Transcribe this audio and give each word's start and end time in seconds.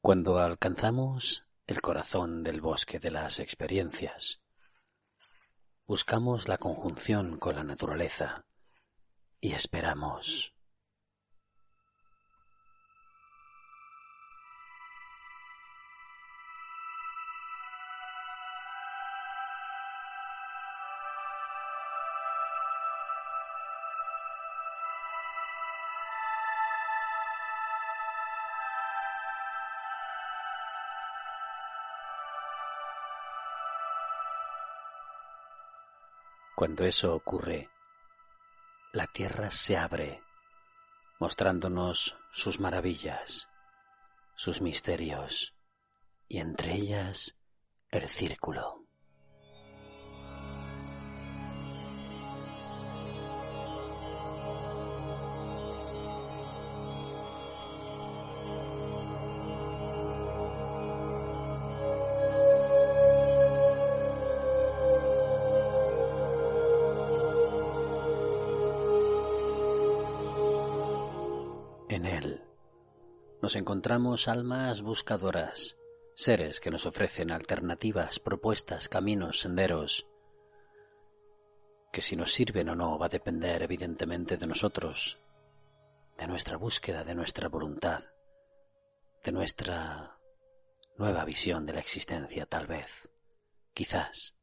Cuando 0.00 0.38
alcanzamos 0.38 1.44
el 1.66 1.80
corazón 1.80 2.44
del 2.44 2.60
bosque 2.60 3.00
de 3.00 3.10
las 3.10 3.40
experiencias, 3.40 4.40
buscamos 5.86 6.46
la 6.46 6.56
conjunción 6.56 7.36
con 7.36 7.56
la 7.56 7.64
naturaleza 7.64 8.44
y 9.40 9.52
esperamos. 9.52 10.54
Cuando 36.58 36.84
eso 36.84 37.14
ocurre, 37.14 37.70
la 38.92 39.06
tierra 39.06 39.48
se 39.48 39.76
abre, 39.76 40.24
mostrándonos 41.20 42.16
sus 42.32 42.58
maravillas, 42.58 43.48
sus 44.34 44.60
misterios, 44.60 45.54
y 46.26 46.38
entre 46.38 46.74
ellas 46.74 47.36
el 47.92 48.08
círculo. 48.08 48.87
Nos 73.48 73.56
encontramos 73.56 74.28
almas 74.28 74.82
buscadoras, 74.82 75.78
seres 76.14 76.60
que 76.60 76.70
nos 76.70 76.84
ofrecen 76.84 77.30
alternativas, 77.30 78.18
propuestas, 78.18 78.90
caminos, 78.90 79.40
senderos, 79.40 80.06
que 81.90 82.02
si 82.02 82.14
nos 82.14 82.34
sirven 82.34 82.68
o 82.68 82.74
no 82.74 82.98
va 82.98 83.06
a 83.06 83.08
depender 83.08 83.62
evidentemente 83.62 84.36
de 84.36 84.46
nosotros, 84.46 85.18
de 86.18 86.26
nuestra 86.26 86.58
búsqueda, 86.58 87.04
de 87.04 87.14
nuestra 87.14 87.48
voluntad, 87.48 88.04
de 89.24 89.32
nuestra 89.32 90.18
nueva 90.98 91.24
visión 91.24 91.64
de 91.64 91.72
la 91.72 91.80
existencia 91.80 92.44
tal 92.44 92.66
vez, 92.66 93.10
quizás. 93.72 94.36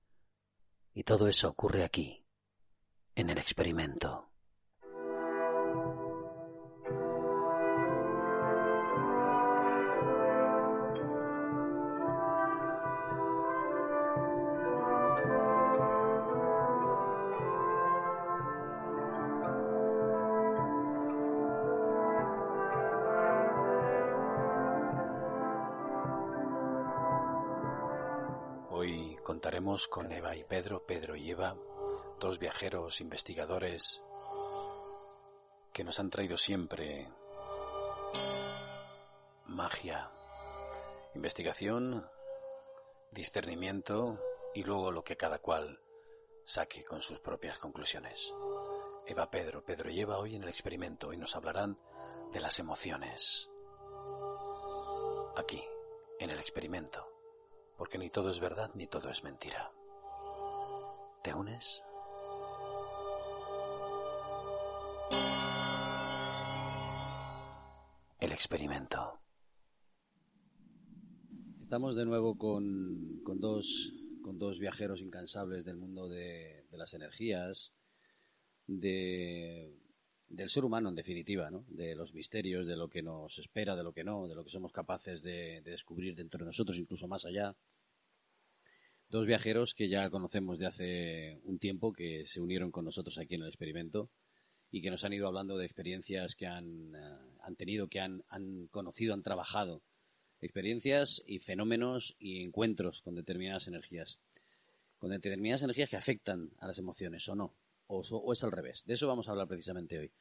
Y 0.95 1.03
todo 1.03 1.27
eso 1.27 1.49
ocurre 1.49 1.83
aquí, 1.83 2.25
en 3.13 3.29
el 3.29 3.37
experimento. 3.37 4.31
Con 29.83 30.09
Eva 30.09 30.37
y 30.37 30.45
Pedro, 30.45 30.85
Pedro 30.85 31.17
y 31.17 31.31
Eva, 31.31 31.57
dos 32.17 32.39
viajeros 32.39 33.01
investigadores 33.01 34.01
que 35.73 35.83
nos 35.83 35.99
han 35.99 36.09
traído 36.09 36.37
siempre 36.37 37.11
magia, 39.47 40.09
investigación, 41.13 42.09
discernimiento 43.11 44.17
y 44.53 44.63
luego 44.63 44.93
lo 44.93 45.03
que 45.03 45.17
cada 45.17 45.39
cual 45.39 45.81
saque 46.45 46.85
con 46.85 47.01
sus 47.01 47.19
propias 47.19 47.59
conclusiones. 47.59 48.33
Eva, 49.05 49.29
Pedro, 49.29 49.61
Pedro 49.61 49.89
y 49.89 49.99
Eva 49.99 50.19
hoy 50.19 50.37
en 50.37 50.43
el 50.43 50.49
experimento 50.49 51.11
y 51.11 51.17
nos 51.17 51.35
hablarán 51.35 51.77
de 52.31 52.39
las 52.39 52.59
emociones. 52.59 53.49
Aquí, 55.35 55.61
en 56.17 56.29
el 56.29 56.39
experimento 56.39 57.14
porque 57.77 57.97
ni 57.97 58.09
todo 58.09 58.29
es 58.29 58.39
verdad 58.39 58.71
ni 58.75 58.87
todo 58.87 59.09
es 59.09 59.23
mentira. 59.23 59.71
¿Te 61.23 61.33
unes? 61.33 61.81
El 68.19 68.31
experimento. 68.31 69.19
Estamos 71.61 71.95
de 71.95 72.05
nuevo 72.05 72.37
con, 72.37 73.21
con 73.23 73.39
dos, 73.39 73.91
con 74.21 74.37
dos 74.37 74.59
viajeros 74.59 75.01
incansables 75.01 75.65
del 75.65 75.77
mundo 75.77 76.07
de, 76.07 76.65
de 76.69 76.77
las 76.77 76.93
energías, 76.93 77.73
de, 78.67 79.75
del 80.27 80.49
ser 80.49 80.65
humano 80.65 80.89
en 80.89 80.95
definitiva, 80.95 81.49
¿no? 81.49 81.65
de 81.67 81.95
los 81.95 82.13
misterios, 82.13 82.65
de 82.65 82.75
lo 82.75 82.89
que 82.89 83.01
nos 83.01 83.37
espera, 83.39 83.75
de 83.75 83.83
lo 83.83 83.93
que 83.93 84.03
no, 84.03 84.27
de 84.27 84.35
lo 84.35 84.43
que 84.43 84.49
somos 84.49 84.71
capaces 84.71 85.21
de, 85.21 85.61
de, 85.61 85.71
descubrir 85.71 86.15
dentro 86.15 86.39
de 86.39 86.45
nosotros, 86.45 86.77
incluso 86.77 87.07
más 87.07 87.25
allá. 87.25 87.55
Dos 89.07 89.27
viajeros 89.27 89.75
que 89.75 89.87
ya 89.87 90.09
conocemos 90.09 90.57
de 90.57 90.65
hace 90.65 91.39
un 91.43 91.59
tiempo, 91.59 91.93
que 91.93 92.25
se 92.25 92.41
unieron 92.41 92.71
con 92.71 92.85
nosotros 92.85 93.17
aquí 93.19 93.35
en 93.35 93.43
el 93.43 93.49
experimento 93.49 94.09
y 94.71 94.81
que 94.81 94.89
nos 94.89 95.03
han 95.03 95.13
ido 95.13 95.27
hablando 95.27 95.57
de 95.57 95.65
experiencias 95.65 96.35
que 96.35 96.47
han, 96.47 96.95
han 96.95 97.55
tenido, 97.55 97.87
que 97.87 97.99
han 97.99 98.23
conocido, 98.71 99.13
han 99.13 99.21
trabajado, 99.21 99.83
experiencias 100.41 101.23
y 101.25 101.39
fenómenos 101.39 102.15
y 102.19 102.43
encuentros 102.43 103.01
con 103.01 103.15
determinadas 103.15 103.67
energías, 103.67 104.19
con 104.97 105.11
determinadas 105.11 105.63
energías 105.63 105.89
que 105.89 105.97
afectan 105.97 106.49
a 106.57 106.67
las 106.67 106.79
emociones 106.79 107.29
o 107.29 107.35
no 107.35 107.53
o, 107.87 108.01
o, 108.01 108.33
es 108.33 108.43
al 108.43 108.51
revés. 108.51 108.83
De 108.85 108.93
eso 108.93 109.07
vamos 109.07 109.27
a 109.27 109.31
hablar 109.31 109.47
precisamente 109.47 109.97
hoy. 109.97 110.11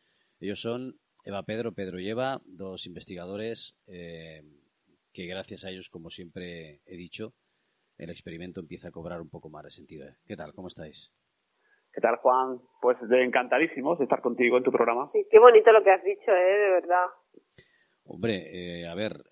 Ellos 0.41 0.61
son 0.61 0.99
Eva 1.25 1.43
Pedro, 1.43 1.73
Pedro 1.73 1.99
y 1.99 2.09
Eva, 2.09 2.41
dos 2.45 2.87
investigadores 2.87 3.77
eh, 3.87 4.43
que 5.13 5.27
gracias 5.27 5.65
a 5.65 5.71
ellos, 5.71 5.89
como 5.89 6.11
siempre 6.11 6.81
he 6.85 6.97
dicho, 6.97 7.33
el 7.97 8.11
experimento 8.11 8.61
empieza 8.61 8.89
a 8.89 8.91
cobrar 8.91 9.21
un 9.21 9.31
poco 9.31 9.49
más 9.49 9.65
de 9.65 9.71
sentido. 9.71 10.07
¿Qué 10.27 10.37
tal? 10.37 10.53
¿Cómo 10.53 10.69
estáis? 10.69 11.13
¿Qué 11.93 12.01
tal, 12.01 12.17
Juan? 12.17 12.61
Pues 12.83 12.97
de 13.09 13.25
encantadísimos 13.25 13.99
de 13.99 14.05
estar 14.05 14.21
contigo 14.21 14.59
en 14.59 14.65
tu 14.65 14.73
programa. 14.73 15.09
Sí, 15.13 15.25
qué 15.31 15.39
bonito 15.39 15.71
lo 15.71 15.83
que 15.85 15.93
has 15.93 16.03
dicho, 16.03 16.31
¿eh? 16.33 16.59
De 16.59 16.71
verdad. 16.71 17.07
Hombre, 18.03 18.81
eh, 18.83 18.89
a 18.89 18.95
ver, 18.97 19.23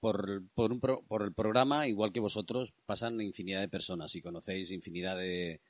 por, 0.00 0.42
por, 0.54 0.72
un 0.72 0.80
pro, 0.80 1.02
por 1.06 1.22
el 1.22 1.32
programa, 1.32 1.86
igual 1.86 2.12
que 2.12 2.20
vosotros, 2.20 2.74
pasan 2.84 3.20
infinidad 3.20 3.60
de 3.60 3.68
personas 3.68 4.14
y 4.16 4.20
conocéis 4.20 4.72
infinidad 4.72 5.16
de, 5.16 5.60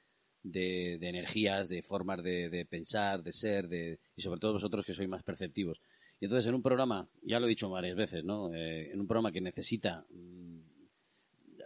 de, 0.42 0.94
energías, 0.94 1.68
de 1.68 1.82
formas 1.82 2.22
de, 2.22 2.48
de 2.48 2.64
pensar, 2.64 3.22
de 3.22 3.32
ser, 3.32 3.68
de, 3.68 3.98
y 4.16 4.22
sobre 4.22 4.40
todo 4.40 4.54
vosotros 4.54 4.84
que 4.84 4.94
sois 4.94 5.08
más 5.08 5.22
perceptivos. 5.22 5.80
Y 6.20 6.24
entonces 6.24 6.48
en 6.48 6.54
un 6.54 6.62
programa, 6.62 7.08
ya 7.22 7.38
lo 7.38 7.46
he 7.46 7.50
dicho 7.50 7.70
varias 7.70 7.96
veces, 7.96 8.24
¿no? 8.24 8.52
Eh, 8.52 8.90
en 8.92 9.00
un 9.00 9.06
programa 9.06 9.30
que 9.30 9.40
necesita, 9.40 10.04
mmm, 10.10 10.60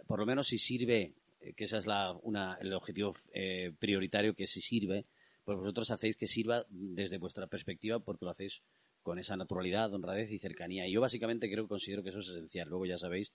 por 0.05 0.19
lo 0.19 0.25
menos 0.25 0.47
si 0.47 0.57
sirve, 0.57 1.13
eh, 1.41 1.53
que 1.53 1.63
ese 1.63 1.77
es 1.77 1.87
la, 1.87 2.13
una, 2.21 2.57
el 2.61 2.73
objetivo 2.73 3.15
eh, 3.33 3.71
prioritario, 3.79 4.35
que 4.35 4.45
si 4.45 4.61
sirve, 4.61 5.05
pues 5.43 5.57
vosotros 5.57 5.89
hacéis 5.91 6.15
que 6.15 6.27
sirva 6.27 6.65
desde 6.69 7.17
vuestra 7.17 7.47
perspectiva 7.47 7.99
porque 7.99 8.25
lo 8.25 8.31
hacéis 8.31 8.61
con 9.01 9.19
esa 9.19 9.35
naturalidad, 9.35 9.93
honradez 9.93 10.31
y 10.31 10.39
cercanía. 10.39 10.87
Y 10.87 10.93
yo 10.93 11.01
básicamente 11.01 11.51
creo 11.51 11.67
considero 11.67 12.03
que 12.03 12.09
eso 12.09 12.19
es 12.19 12.29
esencial. 12.29 12.69
Luego 12.69 12.85
ya 12.85 12.97
sabéis 12.97 13.33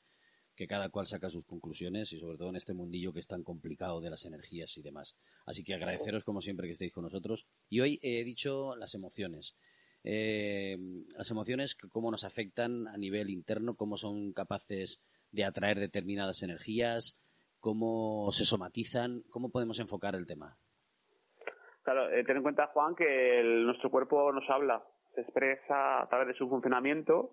que 0.58 0.66
cada 0.66 0.88
cual 0.88 1.06
saca 1.06 1.30
sus 1.30 1.46
conclusiones 1.46 2.12
y 2.12 2.18
sobre 2.18 2.36
todo 2.36 2.48
en 2.48 2.56
este 2.56 2.74
mundillo 2.74 3.12
que 3.12 3.20
es 3.20 3.28
tan 3.28 3.44
complicado 3.44 4.00
de 4.00 4.10
las 4.10 4.26
energías 4.26 4.76
y 4.76 4.82
demás. 4.82 5.16
Así 5.46 5.62
que 5.62 5.72
agradeceros 5.72 6.24
como 6.24 6.40
siempre 6.40 6.66
que 6.66 6.72
estéis 6.72 6.92
con 6.92 7.04
nosotros. 7.04 7.46
Y 7.68 7.78
hoy 7.78 8.00
he 8.02 8.24
dicho 8.24 8.74
las 8.74 8.92
emociones. 8.96 9.56
Eh, 10.02 10.76
las 11.16 11.30
emociones, 11.30 11.76
cómo 11.76 12.10
nos 12.10 12.24
afectan 12.24 12.88
a 12.88 12.96
nivel 12.96 13.30
interno, 13.30 13.76
cómo 13.76 13.96
son 13.96 14.32
capaces 14.32 15.00
de 15.30 15.44
atraer 15.44 15.78
determinadas 15.78 16.42
energías, 16.42 17.16
cómo 17.60 18.28
se 18.32 18.44
somatizan, 18.44 19.22
cómo 19.30 19.50
podemos 19.50 19.78
enfocar 19.78 20.16
el 20.16 20.26
tema. 20.26 20.58
Claro, 21.84 22.10
eh, 22.10 22.24
ten 22.24 22.38
en 22.38 22.42
cuenta, 22.42 22.66
Juan, 22.66 22.96
que 22.96 23.42
nuestro 23.44 23.92
cuerpo 23.92 24.32
nos 24.32 24.50
habla, 24.50 24.84
se 25.14 25.20
expresa 25.20 26.02
a 26.02 26.08
través 26.08 26.26
de 26.26 26.34
su 26.34 26.48
funcionamiento 26.48 27.30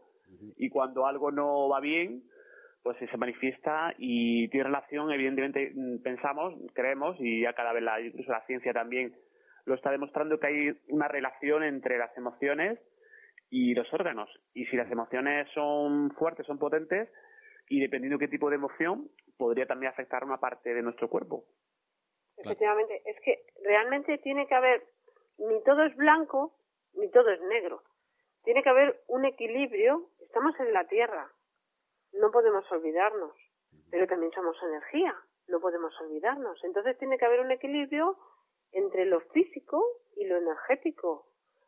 y 0.58 0.70
cuando 0.70 1.08
algo 1.08 1.32
no 1.32 1.70
va 1.70 1.80
bien, 1.80 2.24
pues 2.86 2.98
se 3.00 3.18
manifiesta 3.18 3.96
y 3.98 4.48
tiene 4.50 4.66
relación, 4.66 5.12
evidentemente, 5.12 5.72
mm, 5.74 6.04
pensamos, 6.04 6.54
creemos, 6.76 7.18
y 7.20 7.42
ya 7.42 7.54
cada 7.54 7.74
vez 7.74 7.82
la, 7.82 8.00
incluso 8.00 8.32
la 8.32 8.46
ciencia 8.46 8.74
también 8.74 9.12
lo 9.66 9.74
está 9.74 9.90
demostrando 9.90 10.40
que 10.40 10.46
hay 10.46 10.80
una 10.90 11.08
relación 11.08 11.64
entre 11.64 11.98
las 11.98 12.16
emociones 12.16 12.78
y 13.50 13.74
los 13.74 13.92
órganos. 13.92 14.30
Y 14.54 14.68
si 14.68 14.78
las 14.78 14.92
emociones 14.92 15.48
son 15.56 16.12
fuertes, 16.12 16.46
son 16.46 16.60
potentes, 16.60 17.10
y 17.70 17.80
dependiendo 17.80 18.20
qué 18.20 18.28
tipo 18.28 18.52
de 18.52 18.58
emoción, 18.58 19.10
podría 19.36 19.66
también 19.66 19.92
afectar 19.92 20.24
una 20.24 20.40
parte 20.40 20.72
de 20.76 20.84
nuestro 20.84 21.10
cuerpo. 21.10 21.44
Efectivamente, 22.38 23.02
es 23.04 23.20
que 23.22 23.48
realmente 23.64 24.20
tiene 24.20 24.46
que 24.46 24.54
haber, 24.54 24.84
ni 25.40 25.60
todo 25.64 25.86
es 25.86 25.96
blanco, 25.96 26.54
ni 26.94 27.10
todo 27.10 27.32
es 27.32 27.42
negro. 27.42 27.82
Tiene 28.44 28.62
que 28.62 28.70
haber 28.70 29.02
un 29.08 29.26
equilibrio. 29.26 30.12
Estamos 30.22 30.54
en 30.60 30.72
la 30.72 30.86
Tierra, 30.86 31.32
no 32.20 32.32
podemos 32.32 32.70
olvidarnos, 32.72 33.36
pero 33.92 34.08
también 34.08 34.32
somos 34.32 34.58
energía, 34.64 35.16
no 35.48 35.60
podemos 35.60 35.94
olvidarnos. 36.02 36.64
Entonces 36.64 36.98
tiene 36.98 37.18
que 37.18 37.26
haber 37.26 37.42
un 37.42 37.52
equilibrio 37.52 38.18
entre 38.72 39.06
lo 39.06 39.22
físico 39.32 39.84
y 40.16 40.26
lo 40.26 40.38
energético, 40.38 41.28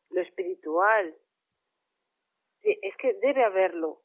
lo 0.10 0.22
espiritual. 0.22 1.16
Es 2.62 2.96
que 2.98 3.14
debe 3.16 3.44
haberlo. 3.44 4.02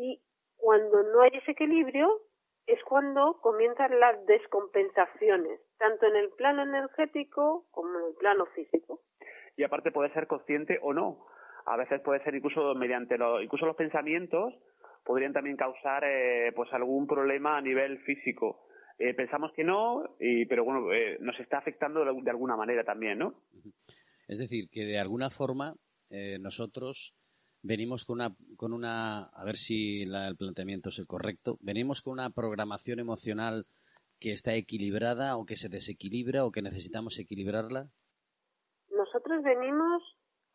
Y 0.00 0.22
cuando 0.56 1.02
no 1.02 1.22
hay 1.22 1.30
ese 1.34 1.52
equilibrio 1.52 2.22
es 2.66 2.82
cuando 2.84 3.40
comienzan 3.40 3.98
las 3.98 4.24
descompensaciones, 4.26 5.60
tanto 5.78 6.06
en 6.06 6.16
el 6.16 6.30
plano 6.30 6.62
energético 6.62 7.66
como 7.72 7.98
en 7.98 8.06
el 8.06 8.14
plano 8.14 8.46
físico. 8.46 9.00
Y 9.56 9.64
aparte 9.64 9.90
puede 9.90 10.12
ser 10.12 10.26
consciente 10.26 10.78
o 10.82 10.92
no. 10.92 11.26
A 11.66 11.76
veces 11.76 12.00
puede 12.00 12.22
ser 12.24 12.34
incluso 12.34 12.74
mediante 12.74 13.18
lo, 13.18 13.40
incluso 13.42 13.66
los 13.66 13.76
pensamientos 13.76 14.54
podrían 15.04 15.32
también 15.32 15.56
causar 15.56 16.04
eh, 16.04 16.52
pues 16.54 16.72
algún 16.72 17.06
problema 17.06 17.56
a 17.56 17.60
nivel 17.60 17.98
físico. 18.04 18.66
Eh, 18.98 19.14
pensamos 19.14 19.52
que 19.54 19.64
no, 19.64 20.16
y, 20.20 20.46
pero 20.46 20.64
bueno, 20.64 20.92
eh, 20.92 21.18
nos 21.20 21.38
está 21.40 21.58
afectando 21.58 22.04
de, 22.04 22.30
alguna 22.30 22.56
manera 22.56 22.84
también, 22.84 23.18
¿no? 23.18 23.42
Es 24.28 24.38
decir, 24.38 24.68
que 24.70 24.84
de 24.84 24.98
alguna 24.98 25.30
forma 25.30 25.74
nosotros 26.40 27.14
venimos 27.62 28.04
con 28.04 28.20
una, 28.20 28.36
con 28.56 28.74
una 28.74 29.30
a 29.32 29.44
ver 29.46 29.56
si 29.56 30.02
el 30.02 30.36
planteamiento 30.36 30.90
es 30.90 30.98
el 30.98 31.06
correcto, 31.06 31.56
venimos 31.62 32.02
con 32.02 32.12
una 32.12 32.28
programación 32.28 33.00
emocional 33.00 33.64
que 34.20 34.32
está 34.32 34.54
equilibrada 34.54 35.38
o 35.38 35.46
que 35.46 35.56
se 35.56 35.70
desequilibra 35.70 36.44
o 36.44 36.52
que 36.52 36.60
necesitamos 36.60 37.18
equilibrarla. 37.18 37.88
Nosotros 38.90 39.42
venimos 39.42 40.02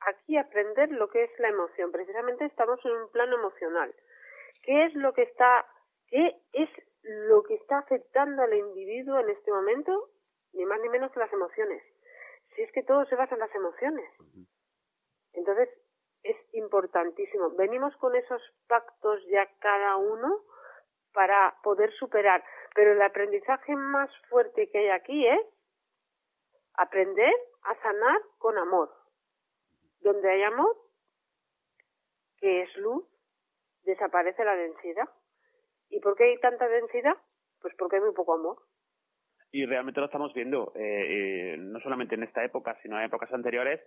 aquí 0.07 0.38
a 0.38 0.41
aprender 0.41 0.91
lo 0.91 1.09
que 1.09 1.23
es 1.23 1.31
la 1.39 1.49
emoción. 1.49 1.91
Precisamente 1.91 2.45
estamos 2.45 2.79
en 2.85 2.91
un 2.91 3.11
plano 3.11 3.35
emocional 3.35 3.94
qué 4.68 4.86
es 4.86 4.94
lo 4.96 5.14
que 5.14 5.24
está, 5.24 5.66
qué 6.10 6.36
es 6.52 6.69
lo 7.02 7.42
que 7.44 7.56
está 7.56 7.80
afectando 7.80 8.44
al 8.44 8.54
individuo 8.54 9.18
en 9.18 9.30
este 9.30 9.50
momento, 9.50 10.10
ni 10.52 10.66
más 10.66 10.80
ni 10.81 10.90
menos 10.90 11.10
que 11.14 11.22
las 11.22 11.31
emociones. 11.31 11.81
Si 12.54 12.62
es 12.64 12.72
que 12.74 12.84
todo 12.84 13.06
se 13.06 13.16
basa 13.16 13.36
en 13.36 13.40
las 13.40 13.56
emociones. 13.56 14.10
Entonces, 15.31 15.69
es 16.24 16.36
importantísimo. 16.54 17.52
Venimos 17.52 17.96
con 17.96 18.14
esos 18.16 18.42
pactos 18.68 19.25
ya 19.28 19.48
cada 19.60 19.96
uno 19.96 20.44
para 21.14 21.56
poder 21.64 21.94
superar. 21.94 22.44
Pero 22.75 22.92
el 22.92 23.02
aprendizaje 23.02 23.74
más 23.74 24.10
fuerte 24.28 24.69
que 24.69 24.80
hay 24.80 24.90
aquí 24.90 25.28
es 25.28 25.42
aprender 26.74 27.34
a 27.64 27.75
sanar 27.81 28.22
con 28.38 28.58
amor. 28.58 28.94
Donde 30.02 30.30
hay 30.30 30.44
amor, 30.44 30.75
que 32.40 32.64
es 32.64 32.78
luz, 32.78 33.06
desaparece 33.88 34.45
la 34.45 34.56
densidad. 34.56 35.10
¿Y 35.89 36.00
por 36.00 36.16
qué 36.16 36.25
hay 36.25 36.39
tanta 36.39 36.68
densidad? 36.68 37.16
Pues 37.62 37.74
porque 37.78 37.95
hay 37.95 38.04
muy 38.04 38.13
poco 38.13 38.36
amor. 38.36 38.57
Y 39.51 39.66
realmente 39.66 40.00
lo 40.00 40.07
estamos 40.07 40.34
viendo, 40.34 40.74
eh, 40.75 41.54
eh, 41.54 41.57
no 41.57 41.80
solamente 41.80 42.16
en 42.16 42.24
esta 42.24 42.44
época, 42.44 42.78
sino 42.84 43.00
en 43.00 43.06
épocas 43.06 43.31
anteriores, 43.34 43.80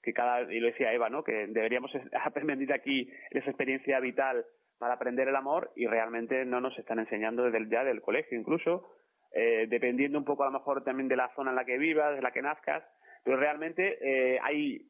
que 0.00 0.12
cada, 0.12 0.42
y 0.52 0.60
lo 0.60 0.68
decía 0.68 0.92
Eva, 0.92 1.10
¿no? 1.10 1.24
que 1.24 1.46
deberíamos 1.48 1.90
aprender 2.24 2.72
aquí 2.72 3.10
esa 3.30 3.50
experiencia 3.50 3.98
vital 4.00 4.46
para 4.78 4.94
aprender 4.94 5.28
el 5.28 5.36
amor 5.36 5.70
y 5.76 5.86
realmente 5.86 6.44
no 6.44 6.60
nos 6.60 6.76
están 6.78 6.98
enseñando 6.98 7.44
desde 7.44 7.58
el, 7.58 7.68
ya 7.68 7.84
del 7.84 8.00
colegio 8.00 8.38
incluso, 8.38 8.88
eh, 9.32 9.66
dependiendo 9.68 10.18
un 10.18 10.24
poco 10.24 10.44
a 10.44 10.46
lo 10.46 10.52
mejor 10.52 10.84
también 10.84 11.08
de 11.08 11.16
la 11.16 11.32
zona 11.34 11.50
en 11.50 11.56
la 11.56 11.64
que 11.64 11.78
vivas, 11.78 12.14
de 12.14 12.22
la 12.22 12.32
que 12.32 12.42
nazcas, 12.42 12.84
pero 13.24 13.36
realmente 13.36 14.38
hay 14.42 14.88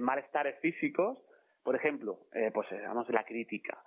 malestares 0.00 0.58
físicos, 0.60 1.18
por 1.62 1.74
ejemplo, 1.74 2.18
pues 2.52 2.68
vamos 2.86 3.08
la 3.08 3.24
crítica, 3.24 3.82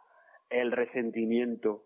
el 0.54 0.72
resentimiento, 0.72 1.84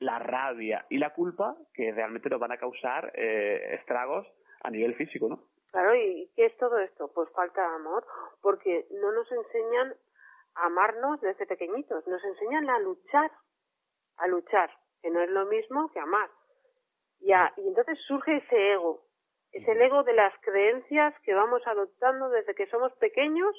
la 0.00 0.18
rabia 0.18 0.84
y 0.90 0.98
la 0.98 1.14
culpa 1.14 1.56
que 1.72 1.92
realmente 1.92 2.28
nos 2.28 2.40
van 2.40 2.52
a 2.52 2.58
causar 2.58 3.12
eh, 3.14 3.76
estragos 3.80 4.26
a 4.62 4.70
nivel 4.70 4.94
físico, 4.96 5.28
¿no? 5.28 5.44
Claro, 5.70 5.94
¿y 5.94 6.30
qué 6.34 6.46
es 6.46 6.56
todo 6.56 6.78
esto? 6.78 7.10
Pues 7.14 7.30
falta 7.30 7.60
de 7.60 7.76
amor, 7.76 8.04
porque 8.42 8.86
no 8.90 9.12
nos 9.12 9.30
enseñan 9.30 9.94
a 10.54 10.66
amarnos 10.66 11.20
desde 11.20 11.46
pequeñitos, 11.46 12.06
nos 12.06 12.24
enseñan 12.24 12.68
a 12.70 12.78
luchar, 12.80 13.30
a 14.16 14.26
luchar, 14.26 14.70
que 15.02 15.10
no 15.10 15.20
es 15.20 15.30
lo 15.30 15.46
mismo 15.46 15.90
que 15.92 16.00
amar. 16.00 16.30
Y, 17.20 17.32
y 17.32 17.68
entonces 17.68 17.98
surge 18.06 18.36
ese 18.36 18.72
ego, 18.72 19.04
es 19.52 19.66
el 19.68 19.80
ego 19.80 20.02
de 20.02 20.12
las 20.12 20.32
creencias 20.40 21.14
que 21.22 21.34
vamos 21.34 21.62
adoptando 21.66 22.28
desde 22.30 22.54
que 22.54 22.66
somos 22.66 22.92
pequeños 22.94 23.54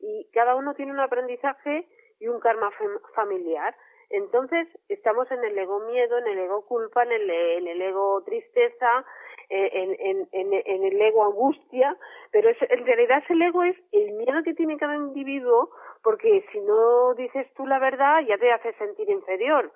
y 0.00 0.28
cada 0.32 0.54
uno 0.54 0.74
tiene 0.74 0.92
un 0.92 1.00
aprendizaje 1.00 1.88
y 2.20 2.28
un 2.28 2.40
karma 2.40 2.70
familiar. 3.14 3.74
Entonces, 4.10 4.68
estamos 4.88 5.30
en 5.30 5.44
el 5.44 5.58
ego 5.58 5.80
miedo, 5.80 6.18
en 6.18 6.26
el 6.28 6.38
ego 6.38 6.64
culpa, 6.66 7.02
en 7.02 7.12
el, 7.12 7.30
en 7.30 7.68
el 7.68 7.82
ego 7.82 8.22
tristeza, 8.24 9.04
eh, 9.50 9.70
en, 9.72 10.28
en, 10.32 10.52
en, 10.52 10.84
el 10.84 11.00
ego 11.00 11.24
angustia, 11.24 11.96
pero 12.30 12.50
es, 12.50 12.56
en 12.68 12.86
realidad 12.86 13.22
el 13.28 13.42
ego 13.42 13.62
es 13.64 13.76
el 13.92 14.12
miedo 14.12 14.42
que 14.42 14.54
tiene 14.54 14.76
cada 14.76 14.96
individuo, 14.96 15.70
porque 16.02 16.44
si 16.52 16.60
no 16.60 17.14
dices 17.14 17.46
tú 17.54 17.66
la 17.66 17.78
verdad, 17.78 18.20
ya 18.26 18.38
te 18.38 18.52
hace 18.52 18.72
sentir 18.74 19.08
inferior. 19.10 19.72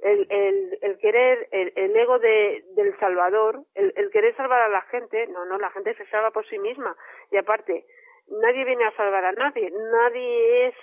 El, 0.00 0.26
el, 0.30 0.78
el 0.82 0.98
querer, 0.98 1.48
el, 1.50 1.72
el 1.76 1.96
ego 1.96 2.18
de, 2.18 2.64
del 2.74 2.98
Salvador, 2.98 3.62
el, 3.74 3.94
el 3.96 4.10
querer 4.10 4.36
salvar 4.36 4.60
a 4.60 4.68
la 4.68 4.82
gente, 4.82 5.26
no, 5.28 5.46
no, 5.46 5.58
la 5.58 5.70
gente 5.70 5.94
se 5.94 6.06
salva 6.06 6.30
por 6.30 6.46
sí 6.48 6.58
misma. 6.58 6.94
Y 7.30 7.38
aparte, 7.38 7.86
nadie 8.28 8.64
viene 8.64 8.84
a 8.84 8.96
salvar 8.96 9.24
a 9.24 9.32
nadie, 9.32 9.70
nadie 9.70 10.68
es 10.68 10.74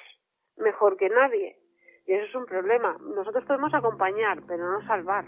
mejor 0.57 0.97
que 0.97 1.09
nadie. 1.09 1.55
Y 2.05 2.13
eso 2.13 2.25
es 2.25 2.35
un 2.35 2.45
problema. 2.45 2.97
Nosotros 3.15 3.45
podemos 3.45 3.73
acompañar, 3.73 4.41
pero 4.47 4.71
no 4.71 4.85
salvar. 4.87 5.25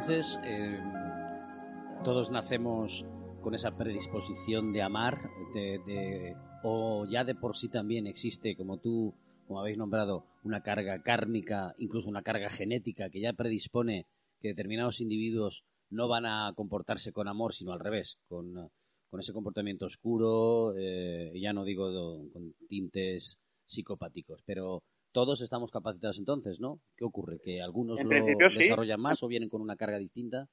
Entonces, 0.00 0.40
eh, 0.44 0.80
todos 2.04 2.30
nacemos 2.30 3.04
con 3.42 3.54
esa 3.54 3.76
predisposición 3.76 4.72
de 4.72 4.80
amar, 4.80 5.30
de, 5.52 6.34
o 6.62 7.04
ya 7.04 7.22
de 7.22 7.34
por 7.34 7.54
sí 7.54 7.68
también 7.68 8.06
existe, 8.06 8.56
como 8.56 8.78
tú, 8.78 9.12
como 9.46 9.60
habéis 9.60 9.76
nombrado, 9.76 10.24
una 10.42 10.62
carga 10.62 11.02
kármica, 11.02 11.74
incluso 11.76 12.08
una 12.08 12.22
carga 12.22 12.48
genética 12.48 13.10
que 13.10 13.20
ya 13.20 13.34
predispone 13.34 14.06
que 14.40 14.48
determinados 14.48 15.02
individuos 15.02 15.64
no 15.90 16.08
van 16.08 16.24
a 16.24 16.54
comportarse 16.56 17.12
con 17.12 17.28
amor, 17.28 17.52
sino 17.52 17.74
al 17.74 17.80
revés, 17.80 18.16
con, 18.26 18.70
ese 19.18 19.34
comportamiento 19.34 19.84
oscuro, 19.84 20.72
eh, 20.78 21.30
ya 21.38 21.52
no 21.52 21.62
digo 21.62 21.90
con 22.32 22.54
tintes 22.70 23.38
psicopáticos, 23.66 24.40
pero 24.46 24.82
todos 25.12 25.40
estamos 25.42 25.70
capacitados 25.70 26.18
entonces, 26.18 26.58
¿no? 26.60 26.78
¿Qué 26.96 27.04
ocurre? 27.04 27.38
¿Que 27.44 27.60
algunos 27.62 28.00
En 28.00 28.08
lo 28.08 28.14
sí. 28.50 28.58
desarrollan 28.58 29.00
más 29.00 29.22
o 29.22 29.28
vienen 29.28 29.48
con 29.48 29.60
una 29.62 29.76
carga 29.76 29.98
distinta? 29.98 30.46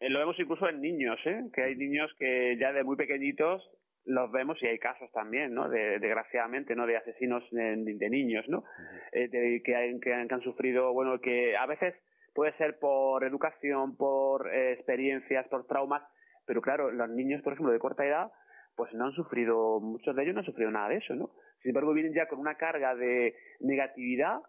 Eh, 0.00 0.08
lo 0.10 0.18
vemos 0.18 0.38
incluso 0.38 0.68
en 0.68 0.80
niños, 0.80 1.18
¿eh? 1.26 1.44
que 1.54 1.62
hay 1.62 1.76
niños 1.76 2.10
que 2.18 2.56
ya 2.60 2.72
de 2.72 2.82
muy 2.84 2.96
pequeñitos 2.96 3.62
los 4.04 4.32
vemos 4.32 4.60
y 4.60 4.66
hay 4.66 4.78
casos 4.80 5.08
también, 5.12 5.54
¿no? 5.54 5.68
De, 5.68 6.00
desgraciadamente, 6.00 6.74
¿no? 6.74 6.86
De 6.86 6.96
asesinos 6.96 7.44
de, 7.52 7.76
de 7.76 8.10
niños, 8.10 8.44
¿no? 8.48 8.64
Eh, 9.12 9.28
de- 9.28 9.62
que, 9.64 9.76
hay- 9.76 10.00
que 10.00 10.12
han, 10.12 10.26
que 10.26 10.34
han 10.34 10.42
sufrido, 10.42 10.92
bueno, 10.92 11.20
que 11.20 11.56
a 11.56 11.66
veces 11.66 11.94
puede 12.34 12.56
ser 12.56 12.80
por 12.80 13.22
educación, 13.22 13.96
por 13.96 14.52
eh, 14.52 14.72
experiencias, 14.72 15.46
por 15.48 15.68
traumas, 15.68 16.02
pero 16.46 16.60
claro, 16.62 16.90
los 16.90 17.08
niños, 17.10 17.42
por 17.42 17.52
ejemplo, 17.52 17.72
de 17.72 17.78
corta 17.78 18.04
edad, 18.04 18.32
pues 18.74 18.92
no 18.94 19.04
han 19.06 19.12
sufrido, 19.12 19.78
muchos 19.80 20.16
de 20.16 20.22
ellos 20.24 20.34
no 20.34 20.40
han 20.40 20.46
sufrido 20.46 20.70
nada 20.72 20.88
de 20.88 20.96
eso, 20.96 21.14
¿no? 21.14 21.30
Sin 21.62 21.70
embargo, 21.70 21.92
vienen 21.92 22.14
ya 22.14 22.26
con 22.26 22.38
una 22.38 22.56
carga 22.56 22.94
de 22.94 23.34
negatividad 23.60 24.40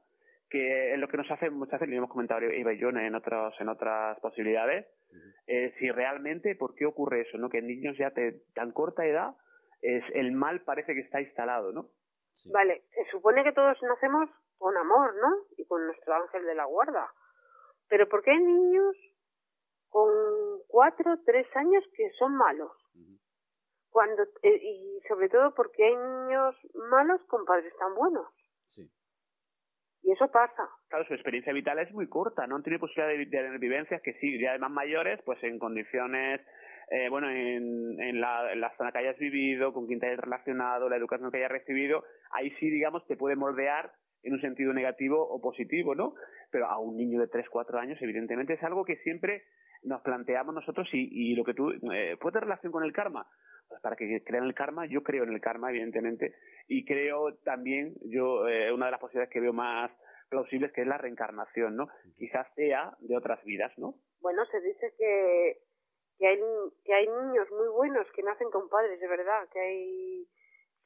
que 0.53 0.93
es 0.93 0.99
lo 0.99 1.07
que 1.07 1.17
nos 1.17 1.31
hace 1.31 1.49
muchas 1.49 1.79
veces, 1.79 1.89
lo 1.89 1.97
hemos 1.97 2.11
comentado 2.11 2.41
Eva 2.41 2.73
y 2.73 2.77
yo 2.77 2.89
en 2.89 3.15
otras, 3.15 3.59
en 3.59 3.69
otras 3.69 4.19
posibilidades, 4.19 4.85
eh, 5.47 5.73
si 5.79 5.89
realmente, 5.89 6.55
¿por 6.55 6.75
qué 6.75 6.85
ocurre 6.85 7.21
eso? 7.21 7.39
¿no? 7.39 7.49
Que 7.49 7.57
en 7.57 7.65
niños 7.65 7.97
ya 7.97 8.11
de 8.11 8.43
tan 8.53 8.71
corta 8.71 9.03
edad, 9.03 9.35
es, 9.81 10.03
el 10.13 10.31
mal 10.31 10.61
parece 10.61 10.93
que 10.93 11.01
está 11.01 11.21
instalado, 11.21 11.71
¿no? 11.71 11.89
Sí. 12.35 12.51
Vale, 12.51 12.83
se 12.93 13.03
supone 13.09 13.43
que 13.43 13.51
todos 13.51 13.81
nacemos 13.81 14.29
con 14.59 14.77
amor, 14.77 15.15
¿no? 15.15 15.29
Y 15.57 15.65
con 15.65 15.87
nuestro 15.87 16.13
ángel 16.13 16.45
de 16.45 16.53
la 16.53 16.65
guarda. 16.65 17.11
Pero 17.89 18.07
¿por 18.07 18.21
qué 18.23 18.29
hay 18.29 18.39
niños 18.39 18.95
con 19.89 20.11
cuatro, 20.67 21.17
tres 21.25 21.47
años 21.55 21.83
que 21.95 22.11
son 22.19 22.35
malos? 22.35 22.71
Cuando 23.93 24.23
eh, 24.41 24.59
y 24.61 25.01
sobre 25.07 25.29
todo 25.29 25.53
porque 25.53 25.85
hay 25.85 25.95
niños 25.95 26.55
malos 26.89 27.21
con 27.27 27.45
padres 27.45 27.71
tan 27.77 27.93
buenos. 27.93 28.25
Sí. 28.69 28.89
Y 30.01 30.11
eso 30.11 30.29
pasa. 30.31 30.67
Claro, 30.89 31.05
su 31.05 31.13
experiencia 31.13 31.53
vital 31.53 31.77
es 31.77 31.91
muy 31.93 32.09
corta, 32.09 32.47
no 32.47 32.61
tiene 32.63 32.79
posibilidad 32.79 33.07
de, 33.07 33.19
de 33.19 33.25
tener 33.27 33.59
vivencias 33.59 34.01
que 34.01 34.13
sí, 34.13 34.39
ya 34.41 34.49
además 34.49 34.71
mayores, 34.71 35.21
pues 35.23 35.41
en 35.43 35.59
condiciones, 35.59 36.41
eh, 36.89 37.07
bueno, 37.09 37.29
en, 37.29 38.01
en, 38.01 38.19
la, 38.19 38.51
en 38.51 38.61
la 38.61 38.75
zona 38.77 38.91
que 38.91 38.97
hayas 38.97 39.19
vivido, 39.19 39.73
con 39.73 39.85
quien 39.85 39.99
te 39.99 40.07
hayas 40.07 40.19
relacionado, 40.19 40.89
la 40.89 40.97
educación 40.97 41.29
que 41.29 41.37
hayas 41.37 41.51
recibido, 41.51 42.03
ahí 42.31 42.49
sí, 42.59 42.71
digamos, 42.71 43.05
te 43.05 43.15
puede 43.15 43.35
moldear 43.35 43.91
en 44.23 44.33
un 44.33 44.41
sentido 44.41 44.73
negativo 44.73 45.21
o 45.21 45.39
positivo, 45.39 45.93
¿no? 45.93 46.15
Pero 46.49 46.65
a 46.65 46.79
un 46.79 46.97
niño 46.97 47.19
de 47.19 47.27
3, 47.27 47.47
4 47.47 47.77
años, 47.77 48.01
evidentemente, 48.01 48.53
es 48.53 48.63
algo 48.63 48.85
que 48.85 48.97
siempre 48.97 49.43
nos 49.83 50.01
planteamos 50.01 50.55
nosotros 50.55 50.87
y, 50.93 51.31
y 51.31 51.35
lo 51.35 51.43
que 51.43 51.53
tú, 51.53 51.71
eh, 51.71 52.17
¿puede 52.19 52.33
tener 52.33 52.45
relación 52.45 52.71
con 52.71 52.83
el 52.83 52.93
karma? 52.93 53.27
Pues 53.73 53.81
para 53.81 53.95
que 53.95 54.23
crean 54.23 54.43
el 54.43 54.53
karma, 54.53 54.85
yo 54.85 55.01
creo 55.01 55.23
en 55.23 55.33
el 55.33 55.41
karma, 55.41 55.71
evidentemente, 55.71 56.35
y 56.67 56.85
creo 56.85 57.33
también, 57.43 57.95
yo, 58.05 58.47
eh, 58.47 58.71
una 58.71 58.85
de 58.85 58.91
las 58.91 58.99
posibilidades 58.99 59.33
que 59.33 59.39
veo 59.39 59.51
más 59.51 59.89
plausibles 60.29 60.71
que 60.73 60.81
es 60.81 60.87
la 60.87 60.99
reencarnación, 60.99 61.75
¿no? 61.75 61.87
Quizás 62.15 62.45
sea 62.53 62.95
de 62.99 63.17
otras 63.17 63.43
vidas, 63.43 63.71
¿no? 63.79 63.95
Bueno, 64.21 64.45
se 64.45 64.61
dice 64.61 64.93
que, 64.95 65.57
que, 66.19 66.27
hay, 66.27 66.39
que 66.85 66.93
hay 66.93 67.07
niños 67.07 67.49
muy 67.49 67.67
buenos 67.69 68.05
que 68.15 68.21
nacen 68.21 68.51
con 68.51 68.69
padres, 68.69 68.99
de 68.99 69.07
verdad, 69.07 69.49
que 69.51 69.59
hay 69.59 70.27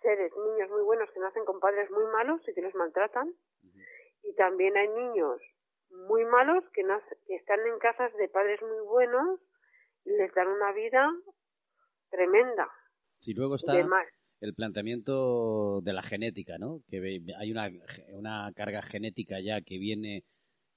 seres, 0.01 0.31
niños 0.37 0.69
muy 0.69 0.83
buenos 0.83 1.11
que 1.11 1.19
nacen 1.19 1.43
con 1.43 1.59
padres 1.59 1.91
muy 1.91 2.05
malos 2.05 2.39
y 2.47 2.53
que 2.53 2.61
los 2.61 2.73
maltratan. 2.75 3.33
Y 4.23 4.33
también 4.35 4.77
hay 4.77 4.87
niños 4.87 5.41
muy 6.07 6.23
malos 6.23 6.63
que, 6.73 6.83
nace- 6.83 7.17
que 7.27 7.35
están 7.35 7.59
en 7.67 7.79
casas 7.79 8.13
de 8.15 8.29
padres 8.29 8.61
muy 8.61 8.79
buenos 8.87 9.41
y 10.05 10.11
les 10.11 10.33
dan 10.33 10.47
una 10.47 10.71
vida 10.71 11.11
tremenda, 12.09 12.67
Si 13.19 13.33
luego 13.33 13.55
está 13.55 13.73
el 14.39 14.53
planteamiento 14.53 15.81
de 15.81 15.93
la 15.93 16.03
genética, 16.03 16.57
¿no? 16.57 16.81
Que 16.89 17.21
hay 17.37 17.51
una, 17.51 17.69
una 18.13 18.51
carga 18.55 18.81
genética 18.81 19.39
ya 19.39 19.61
que 19.61 19.77
viene 19.77 20.23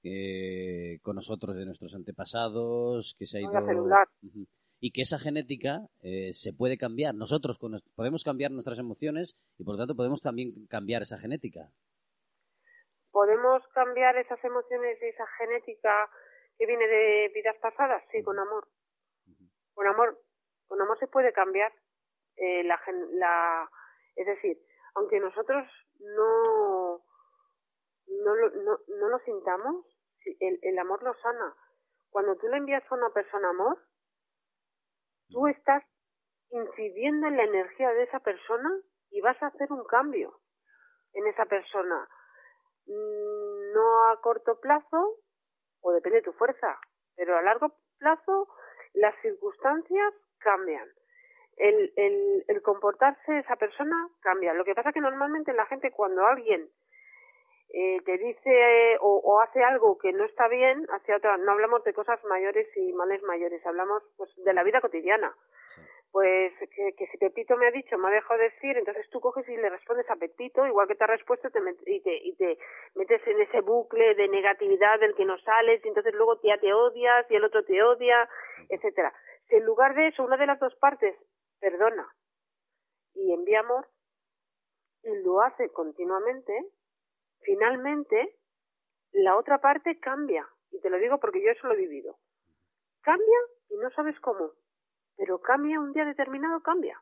eh, 0.03 0.99
con 1.03 1.17
nosotros 1.17 1.55
de 1.57 1.67
nuestros 1.67 1.95
antepasados, 1.95 3.15
que 3.19 3.27
se 3.27 3.39
ha 3.39 3.41
ido... 3.43 3.67
Celular. 3.67 4.09
Y 4.83 4.93
que 4.93 5.03
esa 5.03 5.19
genética 5.19 5.81
eh, 6.01 6.33
se 6.33 6.55
puede 6.55 6.79
cambiar. 6.79 7.15
Nosotros 7.15 7.59
con 7.59 7.79
podemos 7.95 8.25
cambiar 8.25 8.51
nuestras 8.51 8.79
emociones 8.79 9.37
y 9.59 9.65
por 9.65 9.75
lo 9.75 9.81
tanto 9.81 9.95
podemos 9.95 10.23
también 10.23 10.67
cambiar 10.69 11.03
esa 11.03 11.19
genética. 11.19 11.69
¿Podemos 13.11 13.63
cambiar 13.75 14.17
esas 14.17 14.43
emociones 14.43 14.97
y 15.03 15.07
esa 15.07 15.27
genética 15.37 16.09
que 16.57 16.65
viene 16.65 16.87
de 16.87 17.31
vidas 17.35 17.57
pasadas? 17.61 18.03
Sí, 18.11 18.23
con 18.23 18.39
amor. 18.39 18.69
Con 19.75 19.87
amor, 19.87 20.19
con 20.71 20.81
amor 20.81 20.97
se 21.01 21.09
puede 21.09 21.33
cambiar 21.33 21.73
eh, 22.37 22.63
la, 22.63 22.81
la, 23.15 23.69
es 24.15 24.25
decir, 24.25 24.57
aunque 24.95 25.19
nosotros 25.19 25.67
no 25.99 27.03
no 28.07 28.35
lo, 28.37 28.51
no, 28.51 28.79
no 28.87 29.09
lo 29.09 29.19
sintamos, 29.21 29.85
el, 30.39 30.59
el 30.63 30.79
amor 30.79 31.03
lo 31.03 31.13
sana. 31.15 31.55
Cuando 32.11 32.37
tú 32.37 32.47
le 32.49 32.59
envías 32.59 32.85
a 32.89 32.95
una 32.95 33.11
persona 33.11 33.51
amor, 33.51 33.79
tú 35.29 35.49
estás 35.49 35.83
incidiendo 36.51 37.27
en 37.27 37.37
la 37.37 37.45
energía 37.45 37.91
de 37.91 38.05
esa 38.05 38.21
persona 38.21 38.71
y 39.11 39.21
vas 39.21 39.41
a 39.43 39.49
hacer 39.49 39.73
un 39.73 39.85
cambio 39.85 40.41
en 41.15 41.27
esa 41.27 41.47
persona. 41.47 42.09
Mm, 42.87 43.73
No 43.75 44.09
a 44.11 44.21
corto 44.21 44.61
plazo, 44.61 45.17
o 45.83 45.93
depende 45.93 46.19
de 46.19 46.25
tu 46.31 46.33
fuerza, 46.33 46.81
pero 47.17 47.37
a 47.37 47.43
largo 47.43 47.75
plazo 47.99 48.49
las 48.95 49.15
circunstancias 49.23 50.15
cambian. 50.41 50.89
El, 51.57 51.93
el, 51.97 52.45
el 52.49 52.63
comportarse 52.63 53.33
de 53.33 53.41
esa 53.41 53.57
persona 53.57 54.09
cambia. 54.21 54.55
Lo 54.55 54.65
que 54.65 54.75
pasa 54.75 54.93
que 54.93 55.01
normalmente 55.01 55.53
la 55.53 55.67
gente 55.67 55.91
cuando 55.91 56.27
alguien 56.27 56.69
eh, 57.73 57.99
te 58.05 58.19
dice 58.19 58.97
o, 59.01 59.21
o 59.23 59.41
hace 59.41 59.63
algo 59.63 59.99
que 59.99 60.13
no 60.13 60.25
está 60.25 60.49
bien 60.49 60.87
hacia 60.91 61.17
otra, 61.17 61.37
no 61.37 61.53
hablamos 61.53 61.85
de 61.85 61.93
cosas 61.93 62.19
mayores 62.25 62.67
y 62.77 62.93
males 62.95 63.23
mayores, 63.23 63.65
hablamos 63.67 64.03
pues 64.17 64.31
de 64.45 64.53
la 64.55 64.63
vida 64.65 64.81
cotidiana. 64.81 65.33
Pues 66.13 66.53
que, 66.75 66.93
que 66.97 67.07
si 67.07 67.19
Pepito 67.19 67.57
me 67.57 67.69
ha 67.69 67.71
dicho, 67.71 67.97
me 67.97 68.09
ha 68.09 68.11
dejado 68.11 68.41
decir, 68.41 68.77
entonces 68.77 69.09
tú 69.11 69.21
coges 69.21 69.49
y 69.49 69.57
le 69.57 69.69
respondes 69.71 70.11
a 70.11 70.17
Pepito, 70.17 70.67
igual 70.67 70.89
que 70.89 70.97
te 70.97 71.05
ha 71.05 71.07
respuesto 71.07 71.51
te 71.51 71.61
met- 71.61 71.85
y, 71.87 72.01
te, 72.01 72.17
y 72.17 72.35
te 72.35 72.59
metes 72.97 73.25
en 73.29 73.41
ese 73.41 73.61
bucle 73.61 74.17
de 74.17 74.27
negatividad 74.27 74.99
del 74.99 75.15
que 75.15 75.25
no 75.25 75.39
sales 75.39 75.81
y 75.85 75.89
entonces 75.89 76.13
luego 76.15 76.41
ya 76.43 76.59
te 76.59 76.73
odias 76.73 77.31
y 77.31 77.37
el 77.37 77.45
otro 77.45 77.63
te 77.65 77.81
odia, 77.81 78.29
etcétera. 78.69 79.13
Si 79.51 79.57
en 79.57 79.65
lugar 79.65 79.95
de 79.95 80.09
eso 80.09 80.23
una 80.25 80.37
de 80.37 80.47
las 80.47 80.61
dos 80.61 80.75
partes 80.77 81.15
perdona 81.59 82.09
y 83.15 83.33
envía 83.33 83.61
amor 83.61 83.89
y 85.03 85.23
lo 85.25 85.43
hace 85.43 85.71
continuamente, 85.71 86.53
finalmente 87.41 88.37
la 89.13 89.37
otra 89.37 89.61
parte 89.61 89.99
cambia. 89.99 90.47
Y 90.71 90.81
te 90.81 90.89
lo 90.89 90.99
digo 90.99 91.19
porque 91.19 91.43
yo 91.45 91.51
eso 91.51 91.67
lo 91.67 91.75
he 91.75 91.79
vivido. 91.79 92.17
Cambia 93.03 93.39
y 93.71 93.77
no 93.77 93.91
sabes 93.91 94.19
cómo, 94.21 94.53
pero 95.17 95.41
cambia 95.41 95.81
un 95.81 95.93
día 95.93 96.05
determinado, 96.05 96.63
cambia. 96.63 97.01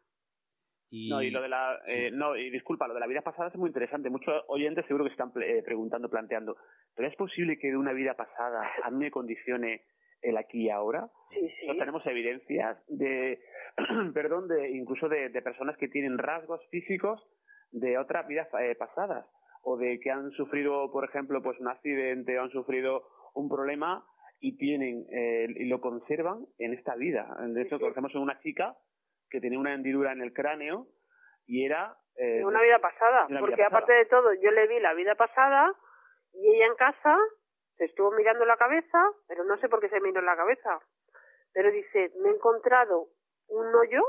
Y, 0.90 1.10
No, 1.10 1.20
y 1.20 1.30
lo 1.30 1.42
de 1.42 1.48
la, 1.50 1.78
sí. 1.84 1.92
eh, 1.92 2.10
no, 2.10 2.34
y 2.34 2.48
disculpa, 2.48 2.88
lo 2.88 2.94
de 2.94 3.00
la 3.00 3.06
vida 3.06 3.20
pasada 3.20 3.48
es 3.48 3.56
muy 3.56 3.68
interesante. 3.68 4.08
Muchos 4.08 4.42
oyentes 4.46 4.86
seguro 4.86 5.04
que 5.04 5.10
se 5.10 5.20
están 5.22 5.32
eh, 5.42 5.62
preguntando, 5.62 6.08
planteando, 6.08 6.56
¿pero 6.94 7.08
es 7.08 7.16
posible 7.16 7.58
que 7.58 7.68
de 7.68 7.76
una 7.76 7.92
vida 7.92 8.14
pasada 8.14 8.70
a 8.82 8.90
mí 8.90 8.98
me 9.04 9.10
condicione 9.10 9.84
el 10.22 10.36
aquí 10.36 10.66
y 10.66 10.70
ahora? 10.70 11.08
Sí, 11.30 11.40
sí. 11.40 11.66
Nosotros 11.66 11.78
tenemos 11.78 12.06
evidencias 12.06 12.78
de, 12.88 13.40
perdón, 14.14 14.48
de 14.48 14.70
incluso 14.70 15.08
de, 15.08 15.28
de 15.28 15.42
personas 15.42 15.76
que 15.76 15.88
tienen 15.88 16.18
rasgos 16.18 16.60
físicos 16.70 17.22
de 17.70 17.98
otras 17.98 18.26
vidas 18.26 18.48
eh, 18.60 18.74
pasadas 18.76 19.26
o 19.62 19.76
de 19.76 20.00
que 20.00 20.10
han 20.10 20.30
sufrido, 20.32 20.90
por 20.90 21.04
ejemplo, 21.04 21.42
pues 21.42 21.58
un 21.60 21.68
accidente 21.68 22.38
o 22.38 22.42
han 22.42 22.50
sufrido 22.50 23.06
un 23.34 23.48
problema 23.48 24.04
y 24.40 24.56
tienen 24.56 25.06
eh, 25.12 25.46
y 25.48 25.64
lo 25.66 25.80
conservan 25.80 26.46
en 26.58 26.72
esta 26.74 26.94
vida. 26.94 27.36
De 27.48 27.62
hecho, 27.62 27.76
sí. 27.76 27.82
conocemos 27.82 28.14
a 28.14 28.20
una 28.20 28.40
chica 28.40 28.76
que 29.30 29.40
tenía 29.40 29.58
una 29.58 29.74
hendidura 29.74 30.12
en 30.12 30.22
el 30.22 30.32
cráneo 30.32 30.86
y 31.46 31.64
era 31.64 31.96
eh, 32.16 32.38
De 32.38 32.44
una 32.46 32.62
vida 32.62 32.78
pasada, 32.78 33.26
de 33.26 33.32
una 33.32 33.40
vida 33.40 33.40
porque 33.40 33.62
pasada. 33.62 33.78
aparte 33.78 33.92
de 33.92 34.04
todo, 34.06 34.34
yo 34.34 34.50
le 34.50 34.68
vi 34.68 34.80
la 34.80 34.94
vida 34.94 35.14
pasada 35.16 35.74
y 36.32 36.48
ella 36.48 36.66
en 36.66 36.74
casa 36.76 37.18
se 37.78 37.84
estuvo 37.86 38.10
mirando 38.12 38.44
la 38.44 38.56
cabeza, 38.56 39.10
pero 39.26 39.44
no 39.44 39.56
sé 39.58 39.68
por 39.68 39.80
qué 39.80 39.88
se 39.88 40.00
miró 40.00 40.20
la 40.20 40.36
cabeza. 40.36 40.78
Pero 41.54 41.70
dice, 41.70 42.12
me 42.20 42.28
he 42.28 42.32
encontrado 42.34 43.08
un 43.48 43.74
hoyo, 43.74 44.02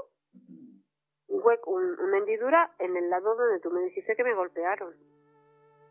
un 1.28 1.42
hueco, 1.44 1.72
un- 1.72 2.00
una 2.00 2.18
hendidura 2.18 2.74
en 2.80 2.98
el 2.98 3.10
lado 3.10 3.36
donde 3.36 3.60
tú 3.62 3.70
me 3.72 3.82
dijiste 3.82 4.16
que 4.16 4.24
me 4.24 4.34
golpearon. 4.34 4.94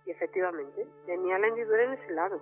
Y 0.05 0.11
efectivamente, 0.11 0.87
tenía 1.07 1.39
la 1.39 1.47
hendidura 1.49 1.85
en 1.85 1.93
ese 1.95 2.13
lado. 2.13 2.41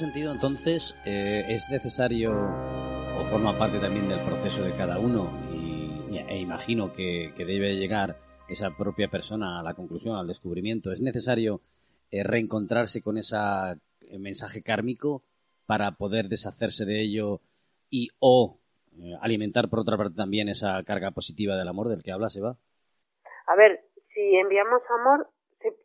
Sentido, 0.00 0.32
entonces, 0.32 0.96
eh, 1.04 1.44
es 1.48 1.68
necesario 1.70 2.32
o 2.32 3.24
forma 3.30 3.58
parte 3.58 3.78
también 3.78 4.08
del 4.08 4.24
proceso 4.24 4.62
de 4.62 4.74
cada 4.74 4.98
uno 4.98 5.30
y, 5.52 6.16
e 6.16 6.38
imagino 6.38 6.92
que, 6.92 7.32
debe 7.36 7.76
llegar 7.76 8.16
esa 8.48 8.70
propia 8.70 9.08
persona 9.08 9.60
a 9.60 9.62
la 9.62 9.74
conclusión, 9.74 10.16
al 10.16 10.26
descubrimiento. 10.26 10.90
Es 10.90 11.02
necesario 11.02 11.60
eh, 12.10 12.22
reencontrarse 12.24 13.02
con 13.02 13.18
ese 13.18 13.36
eh, 13.36 14.18
mensaje 14.18 14.62
kármico 14.62 15.22
para 15.66 15.92
poder 15.92 16.28
deshacerse 16.28 16.86
de 16.86 17.02
ello 17.02 17.40
y 17.90 18.08
o 18.18 18.56
alimentar 19.20 19.68
por 19.68 19.80
otra 19.80 19.96
parte 19.96 20.16
también 20.16 20.48
esa 20.48 20.82
carga 20.82 21.10
positiva 21.10 21.56
del 21.56 21.68
amor 21.68 21.88
del 21.88 22.02
que 22.02 22.12
habla 22.12 22.28
Eva. 22.34 22.56
A 23.46 23.56
ver, 23.56 23.80
si 24.12 24.36
enviamos 24.36 24.82
amor, 24.98 25.28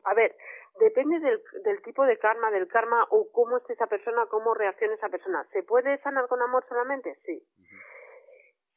a 0.03 0.13
ver, 0.15 0.35
Depende 0.79 1.19
del, 1.19 1.41
del, 1.63 1.81
tipo 1.83 2.05
de 2.05 2.17
karma, 2.17 2.51
del 2.51 2.67
karma 2.67 3.05
o 3.09 3.27
cómo 3.31 3.57
esté 3.57 3.73
esa 3.73 3.87
persona, 3.87 4.25
cómo 4.25 4.53
reaccione 4.53 4.95
esa 4.95 5.09
persona. 5.09 5.45
¿Se 5.53 5.63
puede 5.63 5.97
sanar 5.99 6.27
con 6.27 6.41
amor 6.41 6.65
solamente? 6.67 7.17
Sí. 7.23 7.41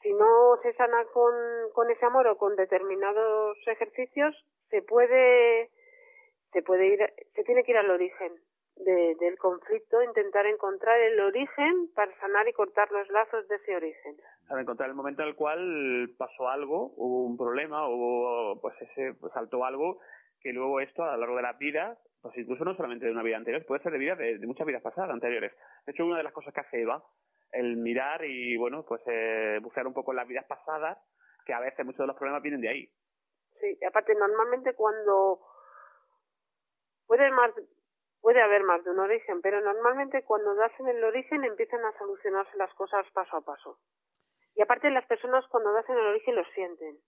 Si 0.02 0.12
no 0.12 0.56
se 0.62 0.72
sana 0.74 1.04
con, 1.12 1.34
con 1.72 1.90
ese 1.90 2.06
amor 2.06 2.28
o 2.28 2.38
con 2.38 2.54
determinados 2.54 3.58
ejercicios, 3.66 4.34
se 4.70 4.82
puede, 4.82 5.70
se 6.52 6.62
puede 6.62 6.86
ir, 6.86 7.00
se 7.34 7.42
tiene 7.42 7.64
que 7.64 7.72
ir 7.72 7.78
al 7.78 7.90
origen 7.90 8.32
de, 8.76 9.16
del 9.18 9.36
conflicto, 9.38 10.00
intentar 10.02 10.46
encontrar 10.46 11.00
el 11.00 11.18
origen 11.18 11.90
para 11.96 12.14
sanar 12.20 12.48
y 12.48 12.52
cortar 12.52 12.90
los 12.92 13.08
lazos 13.10 13.48
de 13.48 13.56
ese 13.56 13.74
origen. 13.74 14.16
Para 14.48 14.60
encontrar 14.60 14.88
el 14.88 14.94
momento 14.94 15.22
en 15.22 15.28
el 15.28 15.34
cual 15.34 16.10
pasó 16.16 16.48
algo, 16.48 16.92
hubo 16.96 17.24
un 17.24 17.36
problema, 17.36 17.88
hubo, 17.88 18.60
pues 18.60 18.74
ese, 18.82 19.14
pues 19.20 19.32
saltó 19.32 19.64
algo 19.64 19.98
que 20.40 20.52
luego 20.52 20.80
esto 20.80 21.04
a 21.04 21.12
lo 21.12 21.18
largo 21.18 21.36
de 21.36 21.42
la 21.42 21.52
vida, 21.54 21.98
pues 22.20 22.36
incluso 22.36 22.64
no 22.64 22.74
solamente 22.76 23.06
de 23.06 23.12
una 23.12 23.22
vida 23.22 23.36
anterior, 23.36 23.64
puede 23.66 23.82
ser 23.82 23.92
de 23.92 23.98
vida 23.98 24.14
de, 24.16 24.38
muchas 24.46 24.66
vidas 24.66 24.82
pasadas, 24.82 25.10
anteriores. 25.10 25.52
De 25.86 25.92
hecho, 25.92 26.04
una 26.04 26.18
de 26.18 26.24
las 26.24 26.32
cosas 26.32 26.52
que 26.54 26.60
hace 26.60 26.82
Eva, 26.82 27.02
el 27.52 27.76
mirar 27.76 28.24
y, 28.24 28.56
bueno, 28.56 28.84
pues 28.86 29.00
eh, 29.06 29.58
buscar 29.62 29.86
un 29.86 29.94
poco 29.94 30.12
las 30.12 30.28
vidas 30.28 30.46
pasadas, 30.46 30.98
que 31.46 31.54
a 31.54 31.60
veces 31.60 31.84
muchos 31.84 32.00
de 32.00 32.06
los 32.08 32.16
problemas 32.16 32.42
vienen 32.42 32.60
de 32.60 32.68
ahí. 32.68 32.90
Sí, 33.60 33.78
aparte, 33.86 34.14
normalmente 34.14 34.74
cuando 34.74 35.40
puede 37.06 37.30
más 37.30 37.52
puede 38.20 38.42
haber 38.42 38.64
más 38.64 38.84
de 38.84 38.90
un 38.90 38.98
origen, 38.98 39.40
pero 39.40 39.60
normalmente 39.60 40.24
cuando 40.24 40.54
das 40.54 40.72
en 40.80 40.88
el 40.88 41.02
origen 41.04 41.44
empiezan 41.44 41.84
a 41.84 41.96
solucionarse 41.98 42.56
las 42.56 42.72
cosas 42.74 43.06
paso 43.12 43.36
a 43.36 43.40
paso. 43.40 43.78
Y 44.54 44.62
aparte 44.62 44.90
las 44.90 45.06
personas 45.06 45.46
cuando 45.48 45.72
das 45.72 45.88
en 45.88 45.96
el 45.96 46.06
origen 46.06 46.34
lo 46.34 46.44
sienten. 46.54 46.98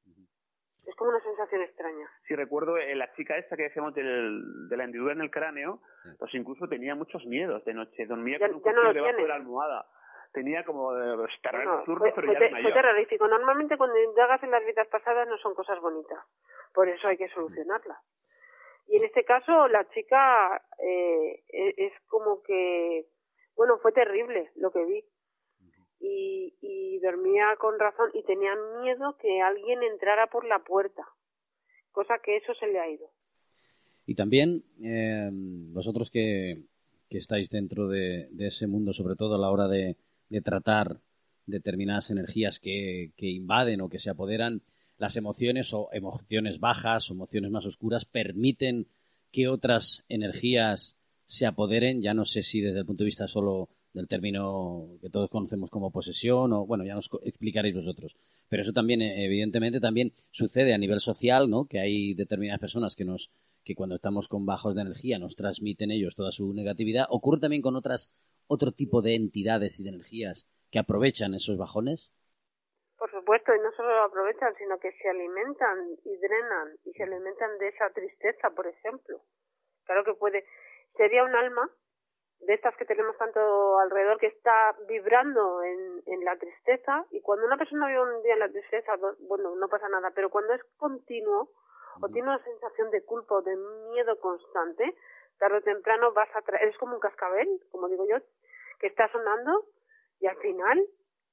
Es 0.87 0.95
como 0.97 1.11
una 1.11 1.21
sensación 1.21 1.63
extraña. 1.63 2.09
Sí, 2.27 2.35
recuerdo 2.35 2.77
eh, 2.77 2.95
la 2.95 3.13
chica 3.15 3.37
esta 3.37 3.57
que 3.57 3.65
decíamos 3.65 3.95
del, 3.95 4.69
de 4.69 4.77
la 4.77 4.85
hendidura 4.85 5.13
en 5.13 5.21
el 5.21 5.31
cráneo, 5.31 5.81
pues 6.19 6.35
incluso 6.35 6.69
tenía 6.69 6.95
muchos 6.95 7.25
miedos 7.27 7.65
de 7.65 7.75
noche. 7.75 8.07
Dormía 8.07 8.39
con 8.39 8.55
un 8.55 8.61
cuchillo 8.61 8.93
debajo 8.93 9.17
de 9.17 9.29
la 9.29 9.35
almohada. 9.35 9.87
Tenía 10.33 10.65
como 10.65 10.95
de 10.95 11.17
los 11.17 11.31
no, 11.65 11.85
fue, 11.97 12.13
pero 12.15 12.33
fue, 12.63 12.73
terrorífico. 12.73 13.27
Normalmente 13.27 13.77
cuando 13.77 14.01
indagas 14.01 14.41
en 14.45 14.53
las 14.53 14.65
vidas 14.65 14.87
pasadas 14.87 15.27
no 15.29 15.37
son 15.39 15.55
cosas 15.55 15.81
bonitas. 15.81 16.19
Por 16.73 16.89
eso 16.89 17.09
hay 17.09 17.17
que 17.17 17.29
solucionarlas. 17.31 17.99
Y 18.87 18.97
en 18.97 19.05
este 19.05 19.25
caso 19.25 19.67
la 19.69 19.89
chica 19.91 20.63
eh, 20.79 21.43
e, 21.49 21.75
es 21.77 21.93
como 22.07 22.43
que, 22.43 23.07
bueno, 23.57 23.79
fue 23.79 23.91
terrible 23.91 24.51
lo 24.55 24.71
que 24.71 24.85
vi 24.85 25.05
y, 26.01 26.55
y 26.61 26.99
dormía 27.01 27.57
con 27.59 27.79
razón 27.79 28.11
y 28.15 28.23
tenía 28.25 28.55
miedo 28.83 29.17
que 29.21 29.41
alguien 29.41 29.83
entrara 29.83 30.27
por 30.27 30.47
la 30.47 30.59
puerta, 30.61 31.07
cosa 31.93 32.15
que 32.25 32.39
eso 32.39 32.55
se 32.55 32.67
le 32.67 32.81
ha 32.81 32.91
ido. 32.91 33.11
Y 34.07 34.15
también 34.15 34.65
eh, 34.83 35.29
vosotros 35.33 36.11
que, 36.11 36.65
que, 37.09 37.19
estáis 37.19 37.51
dentro 37.51 37.87
de, 37.87 38.29
de, 38.31 38.47
ese 38.47 38.67
mundo, 38.67 38.93
sobre 38.93 39.15
todo 39.15 39.35
a 39.35 39.39
la 39.39 39.51
hora 39.51 39.69
de, 39.69 39.97
de 40.29 40.41
tratar 40.41 40.97
determinadas 41.47 42.11
energías 42.11 42.59
que, 42.59 43.13
que, 43.17 43.29
invaden 43.29 43.81
o 43.83 43.89
que 43.89 43.99
se 43.99 44.11
apoderan, 44.11 44.63
las 44.99 45.17
emociones 45.17 45.73
o 45.75 45.91
emociones 45.93 46.59
bajas 46.61 47.11
o 47.11 47.15
emociones 47.15 47.51
más 47.51 47.67
oscuras 47.67 48.05
permiten 48.05 48.87
que 49.31 49.49
otras 49.49 50.05
energías 50.09 50.97
se 51.25 51.47
apoderen, 51.47 52.03
ya 52.03 52.15
no 52.15 52.25
sé 52.25 52.43
si 52.43 52.61
desde 52.61 52.81
el 52.81 52.87
punto 52.87 53.05
de 53.05 53.07
vista 53.07 53.29
solo 53.29 53.69
del 53.93 54.09
término 54.09 54.99
que 55.01 55.11
todos 55.11 55.31
conocemos 55.31 55.71
como 55.71 55.91
posesión, 55.91 56.53
o 56.53 56.67
bueno, 56.67 56.85
ya 56.85 56.95
nos 56.95 57.11
explicaréis 57.23 57.75
vosotros. 57.75 58.17
Pero 58.49 58.63
eso 58.63 58.73
también, 58.73 59.03
eh, 59.03 59.25
evidentemente, 59.25 59.81
también 59.81 60.13
sucede 60.31 60.75
a 60.75 60.79
nivel 60.79 61.01
social, 61.01 61.51
¿no? 61.51 61.67
Que 61.67 61.81
hay 61.81 62.15
determinadas 62.15 62.61
personas 62.61 62.95
que 62.95 63.05
nos, 63.05 63.31
que 63.65 63.75
cuando 63.75 63.97
estamos 63.97 64.29
con 64.29 64.47
bajos 64.47 64.75
de 64.75 64.83
energía 64.83 65.19
nos 65.19 65.37
transmiten 65.37 65.91
ellos 65.91 66.17
toda 66.17 66.31
su 66.31 66.53
negatividad. 66.55 67.07
Ocurre 67.11 67.41
también 67.41 67.63
con 67.63 67.77
otras, 67.77 68.13
otro 68.47 68.73
tipo 68.73 69.03
de 69.03 69.15
entidades 69.15 69.81
y 69.81 69.85
de 69.85 69.91
energías 69.91 70.47
que 70.71 70.79
aprovechan 70.79 71.35
esos 71.35 71.59
bajones. 71.59 72.11
Por 72.97 73.11
supuesto, 73.11 73.55
y 73.55 73.59
no 73.61 73.73
solo 73.73 73.89
lo 73.89 74.05
aprovechan, 74.05 74.55
sino 74.57 74.79
que 74.79 74.93
se 74.93 75.09
alimentan 75.09 75.97
y 76.05 76.17
drenan 76.17 76.77
y 76.85 76.93
se 76.93 77.03
alimentan 77.03 77.59
de 77.59 77.69
esa 77.69 77.91
tristeza, 77.91 78.51
por 78.51 78.67
ejemplo. 78.67 79.23
Claro 79.85 80.05
que 80.05 80.15
puede. 80.15 80.45
Sería 80.97 81.25
un 81.25 81.35
alma 81.35 81.71
de 82.41 82.55
estas 82.55 82.75
que 82.77 82.85
tenemos 82.85 83.17
tanto 83.19 83.79
alrededor 83.79 84.19
que 84.19 84.29
está 84.29 84.75
vibrando 84.89 85.63
en, 85.63 86.03
en 86.07 86.25
la 86.25 86.37
tristeza. 86.37 87.07
Y 87.11 87.21
cuando 87.21 87.47
una 87.47 87.57
persona 87.57 87.87
vive 87.87 88.01
un 88.01 88.23
día 88.23 88.35
en 88.35 88.41
la 88.41 88.49
tristeza, 88.49 88.93
bueno, 89.29 89.55
no 89.57 89.69
pasa 89.69 89.89
nada, 89.89 90.11
pero 90.15 90.31
cuando 90.31 90.55
es 90.55 90.63
continuo 90.77 91.51
o 92.01 92.09
tiene 92.09 92.29
una 92.29 92.43
sensación 92.43 92.91
de 92.91 93.05
culpa 93.05 93.37
o 93.37 93.43
de 93.43 93.57
miedo 93.93 94.19
constante, 94.21 94.95
tarde 95.39 95.59
o 95.59 95.63
temprano 95.63 96.13
vas 96.13 96.29
a 96.35 96.43
traer, 96.43 96.69
es 96.69 96.77
como 96.79 96.95
un 96.95 97.01
cascabel, 97.01 97.49
como 97.71 97.89
digo 97.89 98.07
yo, 98.09 98.17
que 98.79 98.87
está 98.87 99.11
sonando 99.13 99.67
y 100.21 100.27
al 100.27 100.37
final, 100.37 100.87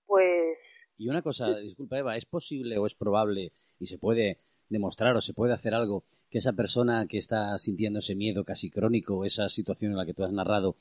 pues... 0.06 0.58
Y 0.98 1.10
una 1.10 1.22
cosa, 1.22 1.56
disculpa 1.58 2.00
Eva, 2.00 2.17
¿es 2.17 2.26
posible 2.26 2.78
o 2.78 2.88
es 2.88 2.96
probable 2.96 3.52
y 3.80 3.86
se 3.86 4.00
puede 4.00 4.39
demostrar 4.69 5.15
o 5.15 5.21
se 5.21 5.34
puede 5.34 5.53
hacer 5.53 5.73
algo 5.73 6.03
que 6.30 6.39
esa 6.39 6.53
persona 6.53 7.08
que 7.08 7.17
está 7.17 7.58
sintiendo 7.58 7.99
ese 7.99 8.15
miedo 8.15 8.43
casi 8.43 8.69
crónico, 8.69 9.25
esa 9.25 9.49
situación 9.49 9.91
en 9.91 9.97
la 9.97 10.06
que 10.06 10.13
tú 10.13 10.23
has 10.23 10.32
narrado, 10.32 10.75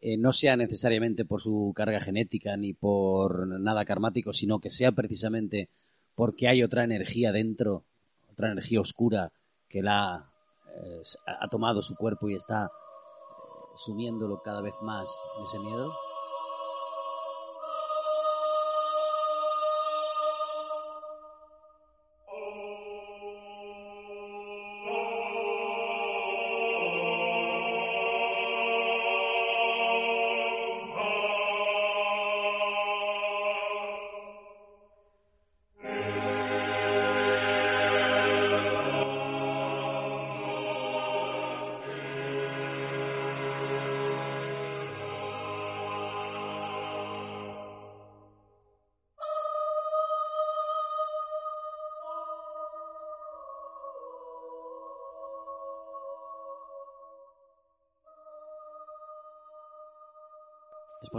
eh, 0.00 0.16
no 0.16 0.32
sea 0.32 0.56
necesariamente 0.56 1.24
por 1.24 1.40
su 1.40 1.72
carga 1.76 2.00
genética 2.00 2.56
ni 2.56 2.72
por 2.72 3.46
nada 3.60 3.84
karmático, 3.84 4.32
sino 4.32 4.58
que 4.58 4.70
sea 4.70 4.92
precisamente 4.92 5.68
porque 6.14 6.48
hay 6.48 6.62
otra 6.62 6.84
energía 6.84 7.32
dentro, 7.32 7.84
otra 8.30 8.50
energía 8.50 8.80
oscura 8.80 9.32
que 9.68 9.82
la 9.82 10.30
eh, 10.74 11.02
ha 11.26 11.48
tomado 11.48 11.82
su 11.82 11.96
cuerpo 11.96 12.28
y 12.28 12.34
está 12.34 12.66
eh, 12.66 12.68
sumiéndolo 13.76 14.42
cada 14.42 14.60
vez 14.60 14.74
más 14.82 15.08
en 15.38 15.44
ese 15.44 15.58
miedo? 15.58 15.92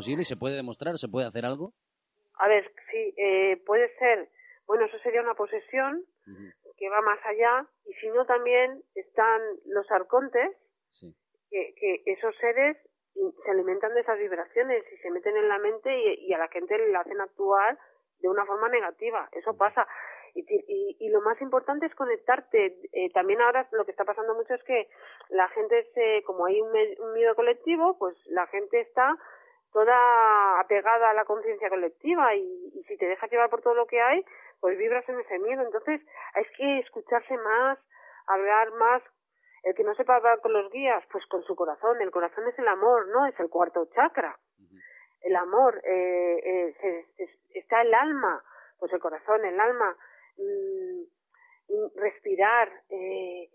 ¿Es 0.02 0.06
posible? 0.06 0.26
¿Se 0.26 0.36
puede 0.36 0.56
demostrar? 0.56 0.96
¿Se 0.98 1.08
puede 1.08 1.28
hacer 1.28 1.46
algo? 1.46 1.74
A 2.40 2.48
ver, 2.48 2.74
sí, 2.90 3.14
eh, 3.18 3.62
puede 3.68 3.88
ser. 4.00 4.30
Bueno, 4.66 4.86
eso 4.86 4.98
sería 5.04 5.22
una 5.22 5.36
posesión 5.36 6.04
que 6.76 6.90
va 6.90 7.02
más 7.02 7.20
allá. 7.24 7.68
Y 7.86 7.94
si 7.94 8.10
no, 8.10 8.26
también 8.26 8.82
están 8.96 9.42
los 9.68 9.86
arcontes, 9.92 10.50
que, 11.52 11.76
que, 11.76 12.02
esos 12.08 12.36
seres 12.38 12.78
se 13.14 13.52
alimentan 13.52 13.94
de 13.94 14.02
esas 14.02 14.18
vibraciones 14.18 14.84
y 14.92 14.98
se 14.98 15.12
meten 15.12 15.38
en 15.38 15.48
la 15.48 15.60
mente 15.60 15.96
y, 15.96 16.34
a 16.34 16.40
la 16.40 16.48
gente 16.48 16.80
le 16.80 16.96
hacen 16.96 17.22
actuar 17.22 17.78
de 18.22 18.28
una 18.28 18.46
forma 18.48 18.70
negativa. 18.70 19.30
Eso 19.34 19.56
pasa. 19.56 19.88
Y, 20.34 20.40
y, 20.50 20.98
y, 21.00 21.10
lo 21.10 21.22
más 21.22 21.40
importante 21.42 21.86
es 21.86 21.94
conectarte. 21.94 22.76
Eh, 22.92 23.12
también 23.14 23.40
ahora 23.42 23.68
lo 23.72 23.86
que 23.86 23.92
está 23.92 24.04
pasando 24.04 24.34
mucho 24.34 24.56
es 24.56 24.64
que 24.64 24.90
la 25.30 25.48
gente, 25.50 25.92
se, 25.94 26.24
como 26.24 26.48
hay 26.48 26.60
un, 26.60 26.70
un 26.70 27.14
miedo 27.14 27.36
colectivo, 27.36 28.00
pues 28.00 28.16
la 28.26 28.48
gente 28.48 28.80
está 28.80 29.16
toda 29.72 30.60
apegada 30.60 31.10
a 31.10 31.14
la 31.14 31.26
conciencia 31.26 31.70
colectiva 31.70 32.36
y, 32.36 32.84
si 32.88 32.98
te 32.98 33.08
dejas 33.08 33.32
llevar 33.32 33.50
por 33.50 33.62
todo 33.62 33.74
lo 33.74 33.88
que 33.88 34.02
hay, 34.02 34.24
pues 34.60 34.78
vibras 34.78 35.08
en 35.10 35.20
ese 35.20 35.40
miedo. 35.40 35.64
Entonces 35.64 36.02
hay 36.34 36.44
que 36.58 36.80
escucharse 36.80 37.38
más, 37.38 37.80
hablar 38.28 38.72
más, 38.74 39.02
El 39.64 39.76
que 39.76 39.84
no 39.84 39.94
sepa 39.94 40.16
hablar 40.16 40.40
con 40.42 40.54
los 40.54 40.72
guías, 40.72 41.04
pues 41.12 41.26
con 41.28 41.44
su 41.44 41.56
corazón. 41.56 42.02
El 42.02 42.10
corazón 42.10 42.48
es 42.48 42.58
el 42.58 42.68
amor, 42.68 43.08
¿no? 43.10 43.28
Es 43.28 43.40
el 43.40 43.48
cuarto 43.48 43.88
chakra. 43.94 44.38
El 45.22 45.36
amor, 45.36 45.80
eh, 45.84 46.74
eh, 46.82 47.06
está 47.54 47.82
el 47.84 47.94
alma, 47.94 48.44
pues 48.80 48.92
el 48.92 49.00
corazón, 49.00 49.46
el 49.46 49.60
alma. 49.60 49.96
Mm, 50.38 51.04
mm, 51.70 51.92
respirar, 51.96 52.72
eh, 52.90 53.50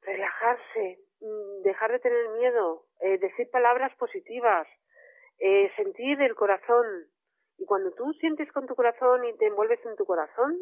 relajarse, 0.00 0.98
mm, 1.20 1.62
dejar 1.62 1.92
de 1.92 1.98
tener 1.98 2.28
miedo, 2.30 2.84
decir 3.20 3.50
palabras 3.50 3.94
positivas, 3.96 4.66
sentir 5.76 6.20
el 6.22 6.34
corazón. 6.34 6.86
Y 7.58 7.64
cuando 7.64 7.92
tú 7.92 8.12
sientes 8.14 8.50
con 8.52 8.66
tu 8.66 8.74
corazón 8.74 9.24
y 9.24 9.36
te 9.36 9.46
envuelves 9.46 9.84
en 9.84 9.96
tu 9.96 10.04
corazón, 10.04 10.56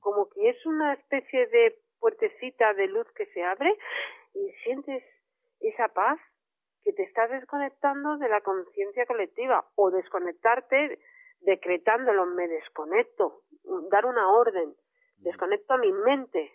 como 0.00 0.28
que 0.30 0.48
es 0.48 0.66
una 0.66 0.94
especie 0.94 1.46
de 1.46 1.78
puertecita 2.00 2.74
de 2.74 2.88
luz 2.88 3.06
que 3.14 3.26
se 3.26 3.42
abre 3.44 3.76
y 4.34 4.50
sientes 4.64 5.04
esa 5.60 5.88
paz 5.88 6.18
que 6.82 6.92
te 6.92 7.04
está 7.04 7.28
desconectando 7.28 8.16
de 8.18 8.28
la 8.28 8.40
conciencia 8.40 9.06
colectiva 9.06 9.64
o 9.76 9.90
desconectarte 9.90 10.98
decretándolo, 11.40 12.26
me 12.26 12.48
desconecto, 12.48 13.42
dar 13.90 14.06
una 14.06 14.30
orden, 14.32 14.74
desconecto 15.18 15.74
a 15.74 15.78
mi 15.78 15.92
mente. 15.92 16.52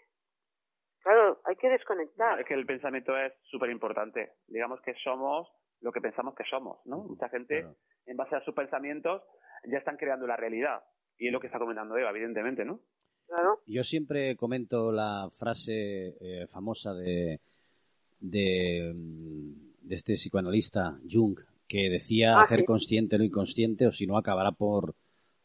Claro, 1.01 1.39
hay 1.45 1.55
que 1.55 1.69
desconectar. 1.69 2.39
Es 2.39 2.45
que 2.45 2.53
el 2.53 2.65
pensamiento 2.65 3.15
es 3.17 3.33
súper 3.43 3.69
importante. 3.69 4.33
Digamos 4.47 4.81
que 4.81 4.93
somos 4.95 5.49
lo 5.81 5.91
que 5.91 6.01
pensamos 6.01 6.35
que 6.35 6.43
somos, 6.49 6.79
¿no? 6.85 7.03
Mucha 7.03 7.29
gente, 7.29 7.65
en 8.05 8.17
base 8.17 8.35
a 8.35 8.43
sus 8.43 8.53
pensamientos, 8.53 9.21
ya 9.65 9.77
están 9.77 9.97
creando 9.97 10.27
la 10.27 10.35
realidad. 10.35 10.81
Y 11.17 11.27
es 11.27 11.33
lo 11.33 11.39
que 11.39 11.47
está 11.47 11.59
comentando 11.59 11.97
Eva, 11.97 12.11
evidentemente, 12.11 12.65
¿no? 12.65 12.79
Yo 13.65 13.83
siempre 13.83 14.35
comento 14.37 14.91
la 14.91 15.29
frase 15.33 16.15
eh, 16.21 16.47
famosa 16.47 16.93
de, 16.93 17.41
de, 18.19 18.95
este 19.89 20.13
psicoanalista 20.13 20.97
Jung, 21.09 21.37
que 21.67 21.89
decía 21.89 22.37
ah, 22.37 22.41
hacer 22.43 22.63
consciente 22.63 23.17
lo 23.17 23.25
inconsciente 23.25 23.85
o 23.85 23.91
si 23.91 24.07
no 24.07 24.17
acabará 24.17 24.51
por, 24.53 24.95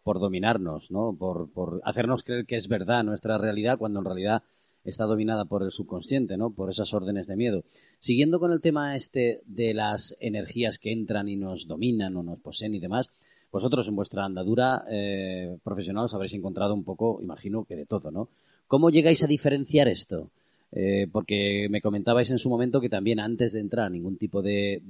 por 0.05 0.21
dominarnos, 0.21 0.93
¿no? 0.93 1.17
Por, 1.19 1.53
por 1.53 1.81
hacernos 1.85 2.23
creer 2.23 2.47
que 2.47 2.57
es 2.57 2.69
verdad 2.69 3.03
nuestra 3.03 3.37
realidad 3.39 3.79
cuando 3.79 3.99
en 3.99 4.05
realidad 4.05 4.43
está 4.85 5.05
dominada 5.05 5.45
por 5.45 5.63
el 5.63 5.71
subconsciente, 5.71 6.37
¿no? 6.37 6.51
Por 6.51 6.71
esas 6.71 6.93
órdenes 6.95 7.27
de 7.27 7.37
miedo. 7.37 7.65
Siguiendo 7.99 8.39
con 8.41 8.51
el 8.51 8.61
tema 8.61 8.97
este 8.97 9.41
de 9.47 9.75
las 9.75 10.17
energías 10.21 10.79
que 10.79 10.93
entran 10.93 11.29
y 11.29 11.37
nos 11.37 11.67
dominan 11.67 12.17
o 12.17 12.23
nos 12.23 12.41
poseen 12.41 12.75
y 12.75 12.81
demás, 12.81 13.11
vosotros 13.51 13.87
en 13.87 13.97
vuestra 13.97 14.25
andadura 14.25 14.85
eh, 14.91 15.59
profesional 15.63 16.07
os 16.07 16.15
habréis 16.15 16.33
encontrado 16.35 16.75
un 16.75 16.85
poco, 16.85 17.21
imagino 17.23 17.65
que 17.65 17.77
de 17.77 17.87
todo, 17.87 18.11
¿no? 18.11 18.29
¿Cómo 18.67 18.91
llegáis 18.91 19.23
a 19.23 19.27
diferenciar 19.27 19.89
esto? 19.89 20.31
Eh, 20.73 21.07
porque 21.13 21.69
me 21.71 21.83
comentabais 21.83 22.31
en 22.31 22.39
su 22.39 22.49
momento 22.49 22.81
que 22.81 22.89
también 22.89 23.21
antes 23.21 23.53
de 23.53 23.61
entrar 23.61 23.87
a 23.87 23.91
ningún 23.91 24.17
tipo 24.17 24.41
de, 24.41 24.81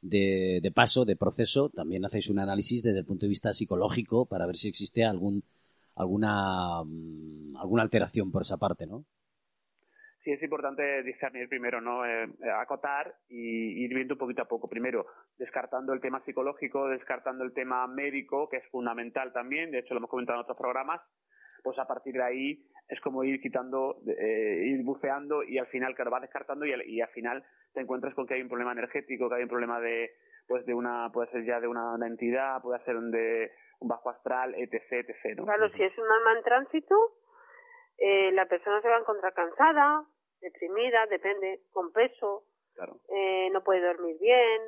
de, 0.00 0.72
paso, 0.74 1.04
de 1.04 1.14
proceso, 1.14 1.68
también 1.68 2.06
hacéis 2.06 2.30
un 2.30 2.38
análisis 2.38 2.82
desde 2.82 3.00
el 3.00 3.04
punto 3.04 3.26
de 3.26 3.30
vista 3.30 3.52
psicológico 3.52 4.24
para 4.24 4.46
ver 4.46 4.56
si 4.56 4.68
existe 4.68 5.04
algún 5.04 5.42
alguna 5.98 6.82
mm, 6.84 7.56
alguna 7.56 7.82
alteración 7.82 8.30
por 8.30 8.42
esa 8.42 8.56
parte, 8.56 8.86
¿no? 8.86 9.04
sí 10.28 10.34
es 10.34 10.42
importante 10.42 11.02
discernir 11.04 11.48
primero, 11.48 11.80
¿no? 11.80 12.04
Eh, 12.04 12.24
eh, 12.24 12.50
acotar 12.60 13.14
y 13.30 13.82
ir 13.82 13.94
viendo 13.94 14.18
poquito 14.18 14.42
a 14.42 14.48
poco. 14.48 14.68
Primero, 14.68 15.06
descartando 15.38 15.94
el 15.94 16.02
tema 16.02 16.22
psicológico, 16.24 16.86
descartando 16.88 17.44
el 17.44 17.54
tema 17.54 17.86
médico, 17.86 18.46
que 18.50 18.58
es 18.58 18.68
fundamental 18.68 19.32
también, 19.32 19.70
de 19.70 19.78
hecho 19.78 19.94
lo 19.94 19.98
hemos 19.98 20.10
comentado 20.10 20.38
en 20.38 20.42
otros 20.42 20.58
programas, 20.58 21.00
pues 21.62 21.78
a 21.78 21.86
partir 21.86 22.12
de 22.12 22.22
ahí 22.22 22.64
es 22.88 23.00
como 23.00 23.24
ir 23.24 23.40
quitando, 23.40 24.02
eh, 24.06 24.64
ir 24.66 24.84
buceando 24.84 25.42
y 25.42 25.56
al 25.56 25.66
final, 25.68 25.94
claro, 25.94 26.10
vas 26.10 26.22
descartando 26.22 26.66
y 26.66 26.74
y 26.86 27.00
al 27.00 27.08
final 27.08 27.42
te 27.72 27.80
encuentras 27.80 28.14
con 28.14 28.26
que 28.26 28.34
hay 28.34 28.42
un 28.42 28.48
problema 28.48 28.72
energético, 28.72 29.30
que 29.30 29.36
hay 29.36 29.42
un 29.44 29.48
problema 29.48 29.80
de, 29.80 30.10
pues 30.46 30.64
de 30.66 30.74
una, 30.74 31.10
puede 31.12 31.30
ser 31.30 31.44
ya 31.44 31.60
de 31.60 31.68
una, 31.68 31.94
entidad, 32.06 32.60
puede 32.62 32.82
ser 32.84 32.98
de 32.98 33.50
un 33.80 33.88
bajo 33.88 34.10
astral, 34.10 34.54
etc, 34.56 35.08
etc, 35.08 35.36
¿no? 35.36 35.44
Claro, 35.44 35.68
si 35.70 35.82
es 35.82 35.96
un 35.98 36.10
alma 36.10 36.38
en 36.38 36.44
tránsito, 36.44 36.96
eh, 37.98 38.32
la 38.32 38.46
persona 38.46 38.80
se 38.80 38.88
va 38.88 38.96
a 38.96 39.00
encontrar 39.00 39.34
cansada, 39.34 40.04
deprimida, 40.40 41.06
depende, 41.06 41.60
con 41.72 41.92
peso, 41.92 42.44
eh, 43.08 43.50
no 43.50 43.62
puede 43.62 43.80
dormir 43.80 44.16
bien, 44.20 44.62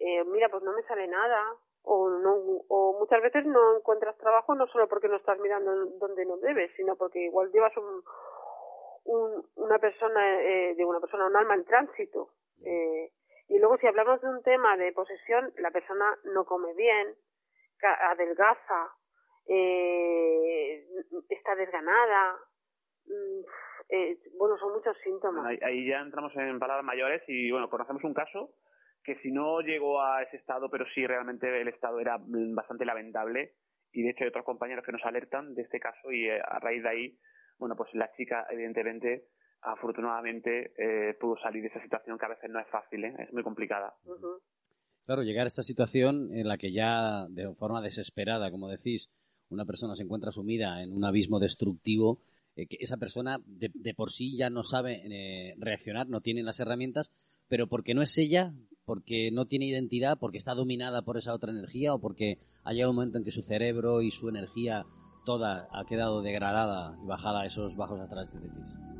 eh, 0.00 0.24
mira, 0.24 0.48
pues 0.48 0.62
no 0.62 0.72
me 0.72 0.82
sale 0.82 1.06
nada, 1.06 1.54
o, 1.82 2.08
no, 2.08 2.34
o 2.68 2.98
muchas 2.98 3.22
veces 3.22 3.44
no 3.44 3.76
encuentras 3.76 4.16
trabajo 4.16 4.54
no 4.54 4.66
solo 4.68 4.88
porque 4.88 5.08
no 5.08 5.16
estás 5.16 5.38
mirando 5.38 5.86
donde 5.98 6.24
no 6.24 6.38
debes, 6.38 6.72
sino 6.76 6.96
porque 6.96 7.20
igual 7.20 7.52
llevas 7.52 7.76
un, 7.76 8.02
un 9.04 9.44
una 9.56 9.78
persona, 9.78 10.42
eh, 10.42 10.74
de 10.74 10.84
una 10.84 11.00
persona, 11.00 11.26
un 11.26 11.36
alma 11.36 11.54
en 11.54 11.64
tránsito. 11.64 12.30
Eh, 12.64 13.10
y 13.48 13.58
luego 13.58 13.76
si 13.78 13.86
hablamos 13.86 14.20
de 14.22 14.28
un 14.28 14.42
tema 14.42 14.76
de 14.76 14.92
posesión, 14.92 15.52
la 15.58 15.70
persona 15.70 16.18
no 16.24 16.44
come 16.44 16.72
bien, 16.74 17.14
adelgaza, 17.92 18.90
eh, 19.46 20.86
está 21.28 21.54
desganada, 21.54 22.38
mm, 23.06 23.44
eh, 23.90 24.18
bueno, 24.38 24.56
son 24.58 24.72
muchos 24.72 24.96
síntomas. 25.02 25.46
ahí, 25.62 25.86
ya 25.86 26.00
entramos 26.00 26.34
en 26.36 26.58
palabras 26.58 26.84
mayores 26.84 27.22
y, 27.28 27.50
bueno, 27.50 27.68
conocemos 27.68 28.02
un 28.04 28.14
caso 28.14 28.50
que 29.04 29.16
si 29.16 29.30
no 29.30 29.60
llegó 29.60 30.00
a 30.00 30.22
ese 30.22 30.38
estado, 30.38 30.70
pero 30.70 30.86
sí 30.94 31.06
realmente 31.06 31.60
el 31.60 31.68
estado 31.68 32.00
era 32.00 32.16
bastante 32.18 32.86
lamentable 32.86 33.52
y 33.92 34.02
de 34.02 34.10
hecho 34.10 34.24
hay 34.24 34.28
otros 34.28 34.46
compañeros 34.46 34.84
que 34.84 34.92
nos 34.92 35.04
alertan 35.04 35.54
de 35.54 35.62
este 35.62 35.78
caso 35.78 36.10
y 36.10 36.28
eh, 36.28 36.40
a 36.40 36.58
raíz 36.58 36.82
de 36.82 36.88
ahí, 36.88 37.18
bueno, 37.58 37.76
pues 37.76 37.92
la 37.94 38.10
chica 38.12 38.46
evidentemente 38.50 39.26
afortunadamente 39.60 40.72
eh, 40.76 41.14
pudo 41.14 41.36
salir 41.38 41.62
de 41.62 41.68
esa 41.68 41.80
situación 41.80 42.18
que 42.18 42.26
a 42.26 42.30
veces 42.30 42.50
no 42.50 42.60
es 42.60 42.68
fácil, 42.68 43.04
¿eh? 43.04 43.14
es 43.18 43.32
muy 43.32 43.42
complicada. 43.42 43.94
Claro, 45.06 45.22
llegar 45.22 45.44
a 45.44 45.48
esta 45.48 45.62
situación 45.62 46.30
en 46.32 46.48
la 46.48 46.56
que 46.56 46.72
ya 46.72 47.26
de 47.28 47.54
forma 47.54 47.82
desesperada, 47.82 48.50
como 48.50 48.68
decís, 48.68 49.10
una 49.50 49.66
persona 49.66 49.94
se 49.96 50.02
encuentra 50.02 50.32
sumida 50.32 50.82
en 50.82 50.92
un 50.92 51.04
abismo 51.04 51.38
destructivo, 51.38 52.20
eh, 52.56 52.66
que 52.66 52.78
esa 52.80 52.96
persona 52.96 53.38
de, 53.44 53.70
de, 53.74 53.94
por 53.94 54.10
sí 54.10 54.36
ya 54.36 54.48
no 54.48 54.62
sabe 54.62 55.02
eh, 55.04 55.54
reaccionar, 55.58 56.08
no 56.08 56.20
tiene 56.20 56.42
las 56.42 56.58
herramientas, 56.60 57.12
pero 57.48 57.66
porque 57.66 57.94
no 57.94 58.00
es 58.00 58.16
ella, 58.16 58.54
porque 58.84 59.30
no 59.30 59.46
tiene 59.46 59.66
identidad, 59.66 60.18
porque 60.18 60.38
está 60.38 60.54
dominada 60.54 61.02
por 61.02 61.18
esa 61.18 61.34
otra 61.34 61.52
energía 61.52 61.92
o 61.94 61.98
porque 61.98 62.38
ha 62.62 62.72
llegado 62.72 62.90
un 62.90 62.96
momento 62.96 63.18
en 63.18 63.24
que 63.24 63.30
su 63.30 63.42
cerebro 63.42 64.00
y 64.00 64.10
su 64.10 64.28
energía 64.28 64.86
toda 65.26 65.68
ha 65.72 65.84
quedado 65.84 66.22
degradada 66.22 66.98
y 67.02 67.06
bajada 67.06 67.42
a 67.42 67.46
esos 67.46 67.76
bajos 67.76 68.00
atrás 68.00 68.28
que 68.30 68.38
decís. 68.38 68.93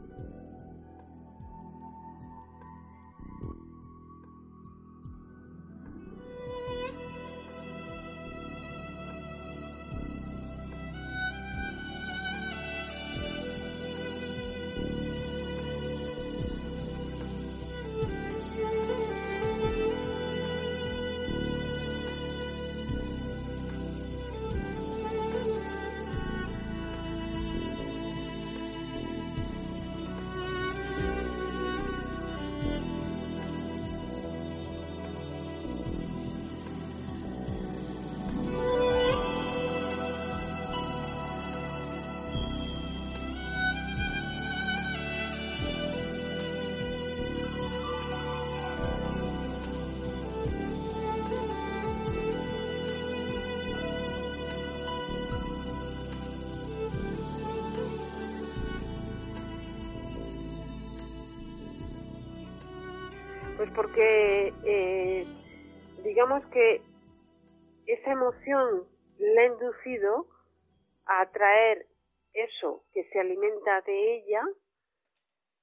Alimenta 73.24 73.80
de 73.82 74.16
ella 74.16 74.42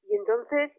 y 0.03 0.15
entonces 0.15 0.71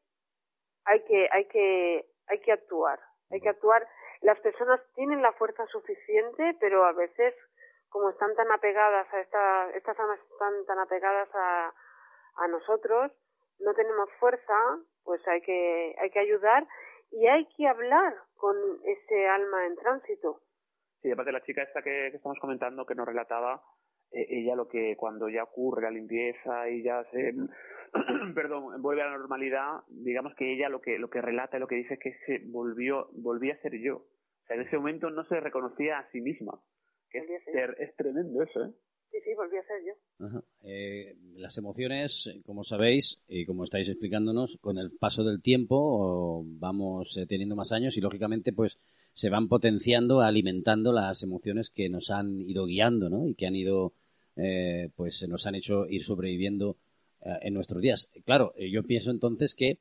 hay 0.84 1.04
que 1.04 1.28
hay 1.30 1.46
que 1.46 2.06
hay 2.26 2.40
que 2.40 2.52
actuar 2.52 3.00
hay 3.30 3.40
que 3.40 3.48
actuar 3.48 3.86
las 4.20 4.38
personas 4.40 4.80
tienen 4.94 5.22
la 5.22 5.32
fuerza 5.32 5.66
suficiente 5.66 6.56
pero 6.60 6.84
a 6.84 6.92
veces 6.92 7.34
como 7.88 8.10
están 8.10 8.34
tan 8.34 8.50
apegadas 8.50 9.06
a 9.12 9.20
esta, 9.20 9.70
estas 9.70 9.98
almas 9.98 10.18
están 10.32 10.64
tan 10.66 10.78
apegadas 10.78 11.28
a, 11.34 11.74
a 12.36 12.48
nosotros 12.48 13.12
no 13.62 13.74
tenemos 13.74 14.08
fuerza, 14.18 14.54
pues 15.04 15.26
hay 15.28 15.40
que, 15.42 15.94
hay 15.98 16.10
que 16.10 16.18
ayudar 16.18 16.66
y 17.10 17.26
hay 17.26 17.46
que 17.56 17.66
hablar 17.66 18.14
con 18.36 18.56
ese 18.84 19.28
alma 19.28 19.66
en 19.66 19.76
tránsito. 19.76 20.40
Sí, 21.00 21.10
aparte 21.10 21.32
la 21.32 21.42
chica 21.42 21.62
esta 21.62 21.82
que, 21.82 22.08
estamos 22.08 22.38
comentando, 22.40 22.86
que 22.86 22.94
nos 22.94 23.06
relataba, 23.06 23.62
ella 24.12 24.54
lo 24.54 24.68
que 24.68 24.96
cuando 24.96 25.28
ya 25.28 25.44
ocurre 25.44 25.82
la 25.82 25.90
limpieza 25.90 26.68
y 26.68 26.82
ya 26.82 27.04
se, 27.10 27.34
perdón, 28.34 28.80
vuelve 28.82 29.02
a 29.02 29.06
la 29.06 29.18
normalidad, 29.18 29.80
digamos 29.88 30.34
que 30.34 30.52
ella 30.52 30.68
lo 30.68 30.80
que, 30.80 30.98
lo 30.98 31.10
que 31.10 31.20
relata 31.20 31.56
y 31.56 31.60
lo 31.60 31.68
que 31.68 31.76
dice 31.76 31.94
es 31.94 32.00
que 32.00 32.14
se 32.26 32.38
volvió, 32.46 33.08
volvía 33.12 33.54
a 33.54 33.62
ser 33.62 33.78
yo. 33.80 33.96
O 33.96 34.46
sea, 34.46 34.56
en 34.56 34.62
ese 34.62 34.76
momento 34.76 35.10
no 35.10 35.24
se 35.24 35.40
reconocía 35.40 35.98
a 35.98 36.10
sí 36.10 36.20
misma. 36.20 36.60
Que 37.10 37.18
es, 37.18 37.26
es 37.78 37.96
tremendo 37.96 38.42
eso, 38.42 38.64
¿eh? 38.64 38.70
Sí, 39.12 39.18
sí, 39.22 39.34
volví 39.36 39.58
a 39.58 39.62
ser 39.62 39.82
yo. 39.84 40.42
Eh, 40.62 41.14
las 41.34 41.58
emociones, 41.58 42.34
como 42.46 42.64
sabéis, 42.64 43.20
y 43.28 43.44
como 43.44 43.64
estáis 43.64 43.86
explicándonos, 43.90 44.56
con 44.62 44.78
el 44.78 44.90
paso 44.90 45.22
del 45.22 45.42
tiempo 45.42 46.42
vamos 46.46 47.18
eh, 47.18 47.26
teniendo 47.26 47.54
más 47.54 47.72
años 47.72 47.98
y, 47.98 48.00
lógicamente, 48.00 48.54
pues 48.54 48.78
se 49.12 49.28
van 49.28 49.48
potenciando, 49.48 50.22
alimentando 50.22 50.92
las 50.92 51.22
emociones 51.22 51.68
que 51.68 51.90
nos 51.90 52.10
han 52.10 52.40
ido 52.40 52.64
guiando, 52.64 53.10
¿no? 53.10 53.28
Y 53.28 53.34
que 53.34 53.46
han 53.46 53.54
ido, 53.54 53.92
eh, 54.36 54.88
pues 54.96 55.26
nos 55.28 55.46
han 55.46 55.54
hecho 55.54 55.86
ir 55.86 56.02
sobreviviendo 56.02 56.76
en 57.40 57.54
nuestros 57.54 57.80
días. 57.80 58.10
Claro, 58.24 58.52
yo 58.58 58.82
pienso 58.82 59.12
entonces 59.12 59.54
que 59.54 59.78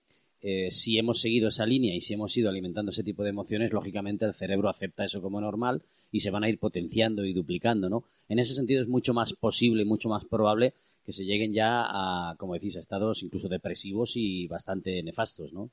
si 0.70 1.00
hemos 1.00 1.22
seguido 1.22 1.48
esa 1.48 1.66
línea 1.66 1.96
y 1.96 2.02
si 2.02 2.14
hemos 2.14 2.38
ido 2.38 2.50
alimentando 2.50 2.92
ese 2.92 3.04
tipo 3.04 3.24
de 3.24 3.32
emociones, 3.32 3.74
lógicamente 3.74 4.26
el 4.26 4.36
cerebro 4.36 4.70
acepta 4.70 5.06
eso 5.06 5.24
como 5.24 5.42
normal 5.42 5.82
y 6.12 6.20
se 6.20 6.30
van 6.30 6.44
a 6.44 6.50
ir 6.50 6.60
potenciando 6.60 7.26
y 7.26 7.34
duplicando, 7.34 7.90
¿no? 7.90 8.04
En 8.30 8.38
ese 8.38 8.54
sentido 8.54 8.82
es 8.82 8.88
mucho 8.88 9.14
más 9.14 9.34
posible, 9.34 9.86
mucho 9.86 10.08
más 10.08 10.24
probable 10.26 10.74
que 11.06 11.14
se 11.14 11.24
lleguen 11.24 11.54
ya 11.54 11.84
a, 11.84 12.36
como 12.38 12.54
decís, 12.54 12.78
a 12.78 12.80
estados 12.80 13.24
incluso 13.24 13.50
depresivos 13.50 14.14
y 14.16 14.48
bastante 14.48 15.02
nefastos, 15.04 15.52
¿no? 15.54 15.70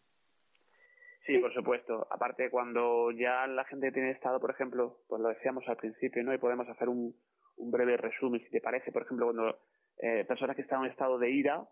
Sí, 1.27 1.37
por 1.39 1.53
supuesto. 1.53 2.07
Aparte, 2.11 2.49
cuando 2.49 3.11
ya 3.11 3.47
la 3.47 3.65
gente 3.65 3.93
tiene 3.93 4.13
estado, 4.13 4.41
por 4.41 4.51
ejemplo, 4.51 4.97
pues 5.09 5.21
lo 5.21 5.29
decíamos 5.29 5.65
al 5.69 5.77
principio, 5.77 6.25
¿no? 6.25 6.33
Y 6.33 6.39
podemos 6.39 6.67
hacer 6.69 6.89
un, 6.89 7.15
breve 7.59 7.97
resumen, 7.97 8.41
si 8.43 8.51
te 8.51 8.61
parece, 8.61 8.93
por 8.93 9.03
ejemplo, 9.03 9.27
cuando 9.27 9.59
eh, 9.99 10.25
personas 10.27 10.55
que 10.57 10.63
están 10.63 10.85
en 10.85 10.91
estado 10.91 11.19
de 11.19 11.31
ira 11.31 11.67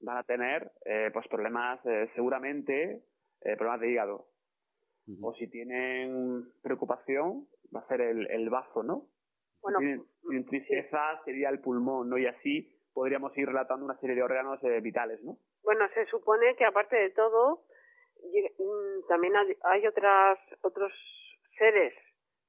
van 0.00 0.16
a 0.16 0.22
tener 0.22 0.70
eh, 0.84 1.10
pues 1.12 1.26
problemas 1.28 1.84
eh, 1.84 2.10
seguramente 2.14 3.02
problemas 3.56 3.80
de 3.80 3.90
hígado 3.90 4.26
o 5.20 5.34
si 5.34 5.48
tienen 5.48 6.44
preocupación 6.62 7.48
va 7.74 7.80
a 7.80 7.88
ser 7.88 8.00
el, 8.02 8.30
el 8.30 8.48
bazo, 8.50 8.82
¿no? 8.82 9.06
Bueno, 9.60 9.78
si 9.80 9.84
tienen, 10.20 10.46
tristeza 10.46 11.20
sería 11.24 11.48
el 11.48 11.60
pulmón, 11.60 12.08
¿no? 12.08 12.18
Y 12.18 12.26
así 12.26 12.72
podríamos 12.94 13.36
ir 13.36 13.46
relatando 13.46 13.84
una 13.84 13.98
serie 13.98 14.14
de 14.14 14.22
órganos 14.22 14.62
eh, 14.62 14.80
vitales, 14.80 15.22
¿no? 15.22 15.38
Bueno, 15.62 15.86
se 15.94 16.06
supone 16.06 16.54
que 16.56 16.64
aparte 16.64 16.96
de 16.96 17.10
todo, 17.10 17.64
mm, 18.22 19.08
también 19.08 19.32
hay 19.36 19.86
otras, 19.86 20.38
otros 20.62 20.92
seres 21.58 21.94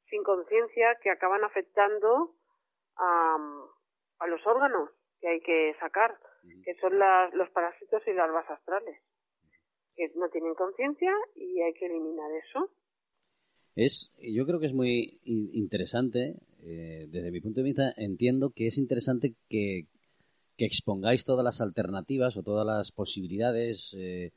sin 0.09 0.23
conciencia 0.23 0.95
que 1.01 1.09
acaban 1.09 1.43
afectando 1.43 2.35
a, 2.97 3.37
a, 4.19 4.27
los 4.27 4.45
órganos 4.45 4.89
que 5.19 5.27
hay 5.27 5.41
que 5.41 5.75
sacar, 5.79 6.17
que 6.63 6.75
son 6.75 6.93
los 7.33 7.49
parásitos 7.51 8.01
y 8.05 8.09
las 8.11 8.27
larvas 8.27 8.49
astrales, 8.49 8.99
que 9.95 10.11
no 10.15 10.29
tienen 10.29 10.53
conciencia 10.55 11.13
y 11.35 11.61
hay 11.61 11.73
que 11.73 11.85
eliminar 11.85 12.31
eso. 12.31 12.69
Es, 13.75 14.13
yo 14.19 14.45
creo 14.45 14.59
que 14.59 14.67
es 14.67 14.73
muy 14.73 15.19
interesante, 15.23 16.35
eh, 16.61 17.07
desde 17.09 17.31
mi 17.31 17.41
punto 17.41 17.61
de 17.61 17.65
vista, 17.65 17.93
entiendo 17.97 18.51
que 18.51 18.67
es 18.67 18.77
interesante 18.77 19.35
que, 19.49 19.87
expongáis 20.55 21.25
todas 21.25 21.43
las 21.43 21.59
alternativas 21.59 22.37
o 22.37 22.43
todas 22.43 22.65
las 22.65 22.93
posibilidades 22.93 23.93
eh, 23.97 24.31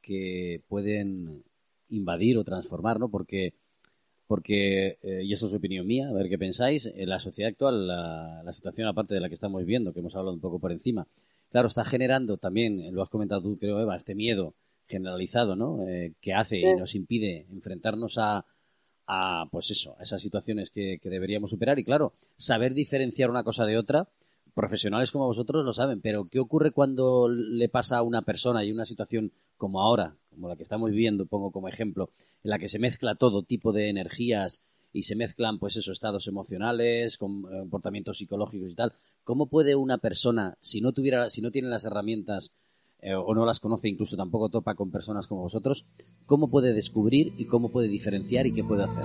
que 0.00 0.62
pueden 0.68 1.44
invadir 1.90 2.38
o 2.38 2.44
transformar, 2.44 2.98
¿no? 2.98 3.10
Porque, 3.10 3.52
porque 4.26 4.98
eh, 5.02 5.22
y 5.24 5.32
eso 5.32 5.46
es 5.46 5.54
opinión 5.54 5.86
mía, 5.86 6.08
a 6.08 6.12
ver 6.12 6.28
qué 6.28 6.38
pensáis, 6.38 6.86
en 6.86 7.08
la 7.08 7.18
sociedad 7.18 7.50
actual, 7.50 7.86
la, 7.86 8.42
la, 8.44 8.52
situación 8.52 8.88
aparte 8.88 9.14
de 9.14 9.20
la 9.20 9.28
que 9.28 9.34
estamos 9.34 9.64
viendo, 9.64 9.92
que 9.92 10.00
hemos 10.00 10.14
hablado 10.16 10.34
un 10.34 10.40
poco 10.40 10.58
por 10.58 10.72
encima, 10.72 11.06
claro, 11.50 11.68
está 11.68 11.84
generando 11.84 12.36
también, 12.36 12.94
lo 12.94 13.02
has 13.02 13.10
comentado 13.10 13.42
tú, 13.42 13.58
creo, 13.58 13.80
Eva, 13.80 13.96
este 13.96 14.14
miedo 14.14 14.54
generalizado, 14.86 15.56
¿no? 15.56 15.86
Eh, 15.88 16.12
que 16.20 16.34
hace 16.34 16.58
y 16.58 16.74
nos 16.74 16.94
impide 16.94 17.46
enfrentarnos 17.50 18.18
a, 18.18 18.44
a, 19.06 19.46
pues 19.50 19.70
eso, 19.70 19.96
a 19.98 20.02
esas 20.02 20.20
situaciones 20.20 20.70
que, 20.70 20.98
deberíamos 21.02 21.50
superar. 21.50 21.78
Y 21.78 21.84
claro, 21.84 22.14
saber 22.36 22.74
diferenciar 22.74 23.30
una 23.30 23.44
cosa 23.44 23.66
de 23.66 23.78
otra, 23.78 24.08
profesionales 24.54 25.10
como 25.10 25.26
vosotros 25.26 25.64
lo 25.64 25.72
saben, 25.72 26.00
pero 26.00 26.28
¿qué 26.30 26.38
ocurre 26.38 26.70
cuando 26.70 27.28
le 27.28 27.68
pasa 27.68 27.98
a 27.98 28.02
una 28.02 28.22
persona 28.22 28.64
y 28.64 28.72
una 28.72 28.84
situación 28.84 29.32
como 29.56 29.80
ahora, 29.80 30.16
como 30.30 30.48
la 30.48 30.56
que 30.56 30.62
estamos 30.62 30.90
viviendo, 30.90 31.26
pongo 31.26 31.50
como 31.50 31.68
ejemplo, 31.68 32.10
en 32.42 32.50
la 32.50 32.58
que 32.58 32.68
se 32.68 32.78
mezcla 32.78 33.16
todo 33.16 33.42
tipo 33.42 33.72
de 33.72 33.90
energías 33.90 34.62
y 34.92 35.02
se 35.02 35.16
mezclan, 35.16 35.58
pues 35.58 35.76
esos 35.76 35.92
estados 35.92 36.28
emocionales, 36.28 37.18
comportamientos 37.18 38.18
psicológicos 38.18 38.72
y 38.72 38.76
tal? 38.76 38.92
¿Cómo 39.24 39.46
puede 39.46 39.74
una 39.74 39.98
persona, 39.98 40.56
si 40.60 40.80
no 40.80 40.92
tuviera, 40.92 41.30
si 41.30 41.42
no 41.42 41.50
tiene 41.50 41.68
las 41.68 41.84
herramientas 41.84 42.52
eh, 43.00 43.14
o 43.14 43.34
no 43.34 43.44
las 43.44 43.60
conoce, 43.60 43.88
incluso 43.88 44.16
tampoco 44.16 44.48
topa 44.48 44.74
con 44.74 44.90
personas 44.90 45.26
como 45.26 45.42
vosotros, 45.42 45.84
¿cómo 46.26 46.48
puede 46.48 46.72
descubrir 46.72 47.34
y 47.36 47.46
cómo 47.46 47.70
puede 47.70 47.88
diferenciar 47.88 48.46
y 48.46 48.52
qué 48.52 48.62
puede 48.62 48.84
hacer? 48.84 49.04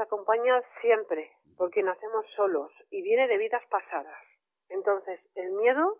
Acompaña 0.00 0.62
siempre, 0.80 1.30
porque 1.56 1.82
nacemos 1.82 2.26
solos 2.34 2.72
y 2.90 3.02
viene 3.02 3.28
de 3.28 3.38
vidas 3.38 3.62
pasadas. 3.68 4.24
Entonces, 4.68 5.20
el 5.34 5.52
miedo 5.52 5.98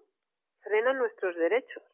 frena 0.63 0.93
nuestros 0.93 1.37
derechos. 1.37 1.85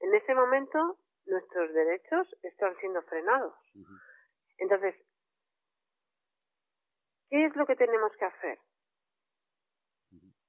En 0.00 0.14
ese 0.14 0.34
momento, 0.34 0.98
nuestros 1.26 1.72
derechos 1.72 2.28
están 2.42 2.76
siendo 2.78 3.02
frenados. 3.02 3.54
Entonces, 4.58 4.94
¿qué 7.30 7.46
es 7.46 7.56
lo 7.56 7.66
que 7.66 7.76
tenemos 7.76 8.12
que 8.16 8.24
hacer? 8.24 8.58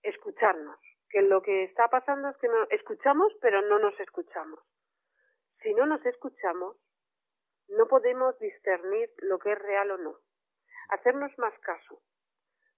Escucharnos. 0.01 0.79
Que 1.09 1.21
lo 1.21 1.41
que 1.41 1.65
está 1.65 1.89
pasando 1.89 2.29
es 2.29 2.37
que 2.37 2.47
no 2.47 2.67
escuchamos, 2.69 3.31
pero 3.41 3.61
no 3.61 3.77
nos 3.77 3.99
escuchamos. 3.99 4.59
Si 5.61 5.73
no 5.73 5.85
nos 5.85 6.03
escuchamos, 6.05 6.75
no 7.67 7.87
podemos 7.87 8.37
discernir 8.39 9.11
lo 9.17 9.37
que 9.39 9.51
es 9.51 9.59
real 9.59 9.91
o 9.91 9.97
no 9.97 10.17
hacernos 10.89 11.31
más 11.37 11.53
caso, 11.59 12.01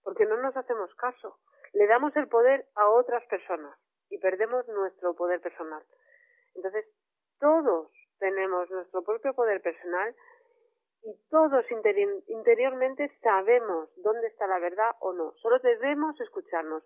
porque 0.03 0.25
no 0.25 0.37
nos 0.37 0.55
hacemos 0.55 0.93
caso. 0.95 1.39
Le 1.73 1.87
damos 1.87 2.15
el 2.15 2.27
poder 2.27 2.67
a 2.75 2.89
otras 2.89 3.25
personas 3.25 3.77
y 4.09 4.17
perdemos 4.19 4.67
nuestro 4.67 5.15
poder 5.15 5.41
personal. 5.41 5.83
Entonces, 6.55 6.85
todos 7.39 7.91
tenemos 8.19 8.69
nuestro 8.69 9.03
propio 9.03 9.33
poder 9.33 9.61
personal 9.61 10.15
y 11.03 11.13
todos 11.29 11.65
interiormente 12.27 13.11
sabemos 13.21 13.89
dónde 13.97 14.27
está 14.27 14.47
la 14.47 14.59
verdad 14.59 14.95
o 14.99 15.13
no. 15.13 15.33
Solo 15.41 15.59
debemos 15.59 16.19
escucharnos. 16.19 16.83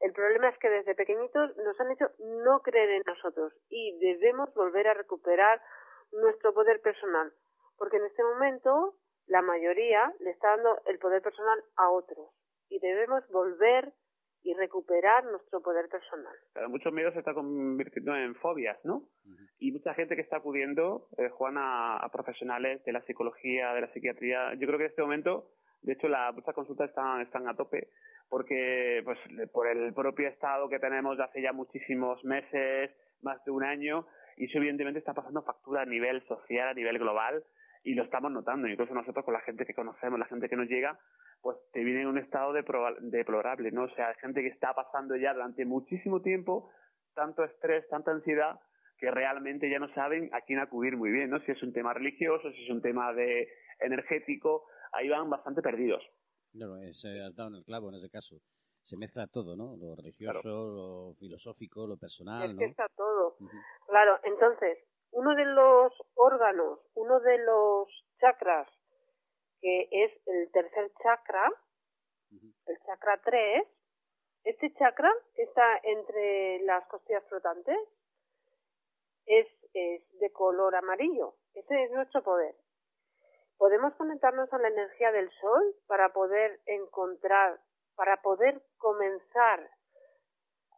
El 0.00 0.12
problema 0.12 0.48
es 0.48 0.58
que 0.58 0.70
desde 0.70 0.94
pequeñitos 0.94 1.56
nos 1.56 1.78
han 1.80 1.90
hecho 1.90 2.06
no 2.18 2.60
creer 2.60 2.90
en 2.90 3.02
nosotros 3.04 3.52
y 3.68 3.98
debemos 3.98 4.54
volver 4.54 4.88
a 4.88 4.94
recuperar 4.94 5.60
nuestro 6.12 6.54
poder 6.54 6.80
personal. 6.80 7.32
Porque 7.76 7.96
en 7.96 8.06
este 8.06 8.22
momento 8.22 8.94
la 9.28 9.42
mayoría 9.42 10.12
le 10.20 10.30
está 10.30 10.48
dando 10.56 10.80
el 10.86 10.98
poder 10.98 11.22
personal 11.22 11.62
a 11.76 11.90
otros 11.90 12.30
y 12.68 12.78
debemos 12.80 13.26
volver 13.30 13.92
y 14.42 14.54
recuperar 14.54 15.24
nuestro 15.24 15.60
poder 15.60 15.88
personal. 15.88 16.34
Claro, 16.52 16.70
muchos 16.70 16.92
miedos 16.92 17.12
se 17.12 17.18
están 17.20 17.34
convirtiendo 17.34 18.16
en 18.16 18.34
fobias, 18.36 18.78
¿no? 18.84 19.02
Y 19.58 19.72
mucha 19.72 19.94
gente 19.94 20.14
que 20.14 20.22
está 20.22 20.36
acudiendo, 20.36 21.08
eh, 21.18 21.28
Juan, 21.28 21.56
a, 21.58 22.08
profesionales 22.12 22.82
de 22.84 22.92
la 22.92 23.02
psicología, 23.02 23.74
de 23.74 23.80
la 23.82 23.92
psiquiatría. 23.92 24.54
Yo 24.54 24.66
creo 24.66 24.78
que 24.78 24.84
en 24.84 24.90
este 24.90 25.02
momento, 25.02 25.50
de 25.82 25.94
hecho, 25.94 26.08
las 26.08 26.34
muchas 26.34 26.54
consultas 26.54 26.88
están, 26.88 27.20
están 27.20 27.48
a 27.48 27.56
tope 27.56 27.88
porque, 28.28 29.02
pues, 29.04 29.18
por 29.52 29.66
el 29.66 29.92
propio 29.94 30.28
estado 30.28 30.68
que 30.68 30.78
tenemos 30.78 31.16
de 31.16 31.24
hace 31.24 31.42
ya 31.42 31.52
muchísimos 31.52 32.22
meses, 32.24 32.90
más 33.22 33.42
de 33.44 33.50
un 33.50 33.64
año, 33.64 34.06
y 34.36 34.46
eso 34.46 34.58
evidentemente 34.58 34.98
está 34.98 35.14
pasando 35.14 35.42
factura 35.42 35.82
a 35.82 35.86
nivel 35.86 36.22
social, 36.26 36.68
a 36.68 36.74
nivel 36.74 36.98
global, 36.98 37.42
y 37.84 37.94
lo 37.94 38.04
estamos 38.04 38.30
notando. 38.30 38.68
Incluso 38.68 38.94
nosotros 38.94 39.24
con 39.24 39.34
la 39.34 39.40
gente 39.40 39.64
que 39.64 39.74
conocemos, 39.74 40.18
la 40.18 40.26
gente 40.26 40.48
que 40.48 40.56
nos 40.56 40.68
llega, 40.68 40.98
pues 41.40 41.56
te 41.72 41.84
viene 41.84 42.02
en 42.02 42.08
un 42.08 42.18
estado 42.18 42.52
deplorable, 42.52 43.70
¿no? 43.72 43.84
O 43.84 43.94
sea, 43.94 44.14
gente 44.14 44.42
que 44.42 44.48
está 44.48 44.74
pasando 44.74 45.16
ya 45.16 45.32
durante 45.32 45.64
muchísimo 45.64 46.20
tiempo 46.22 46.70
tanto 47.14 47.42
estrés, 47.42 47.88
tanta 47.88 48.12
ansiedad, 48.12 48.60
que 48.96 49.10
realmente 49.10 49.68
ya 49.68 49.80
no 49.80 49.92
saben 49.92 50.30
a 50.32 50.40
quién 50.42 50.60
acudir 50.60 50.96
muy 50.96 51.10
bien, 51.10 51.30
¿no? 51.30 51.40
Si 51.40 51.50
es 51.50 51.62
un 51.64 51.72
tema 51.72 51.92
religioso, 51.92 52.50
si 52.52 52.64
es 52.64 52.70
un 52.70 52.80
tema 52.80 53.12
de 53.12 53.48
energético, 53.80 54.66
ahí 54.92 55.08
van 55.08 55.28
bastante 55.28 55.60
perdidos. 55.60 56.02
Claro, 56.52 56.76
se 56.92 57.20
has 57.20 57.34
dado 57.34 57.50
en 57.50 57.56
el 57.56 57.64
clavo 57.64 57.88
en 57.88 57.96
ese 57.96 58.08
caso. 58.08 58.36
Se 58.84 58.96
mezcla 58.96 59.26
todo, 59.26 59.56
¿no? 59.56 59.76
Lo 59.76 59.96
religioso, 59.96 60.48
lo 60.48 61.14
filosófico, 61.18 61.86
lo 61.86 61.96
personal, 61.96 62.50
es 62.50 62.54
¿no? 62.54 62.58
Que 62.60 62.66
está 62.66 62.86
todo. 62.96 63.36
Claro, 63.86 64.18
entonces, 64.22 64.78
uno 65.12 65.34
de 65.34 65.44
los 65.44 65.92
órganos, 66.14 66.80
uno 66.94 67.20
de 67.20 67.38
los 67.38 67.88
chakras, 68.20 68.68
que 69.60 69.88
es 69.90 70.12
el 70.26 70.50
tercer 70.52 70.92
chakra, 71.02 71.52
el 72.66 72.78
chakra 72.86 73.20
3, 73.24 73.66
este 74.44 74.72
chakra 74.74 75.12
que 75.34 75.42
está 75.42 75.78
entre 75.82 76.60
las 76.60 76.86
costillas 76.86 77.24
flotantes 77.28 77.78
es, 79.26 79.46
es 79.74 80.18
de 80.20 80.32
color 80.32 80.74
amarillo. 80.74 81.34
Ese 81.54 81.84
es 81.84 81.90
nuestro 81.90 82.22
poder. 82.22 82.54
Podemos 83.56 83.94
conectarnos 83.96 84.52
a 84.52 84.58
la 84.58 84.68
energía 84.68 85.10
del 85.12 85.30
sol 85.40 85.74
para 85.86 86.12
poder 86.12 86.60
encontrar, 86.66 87.58
para 87.96 88.22
poder 88.22 88.62
comenzar 88.78 89.68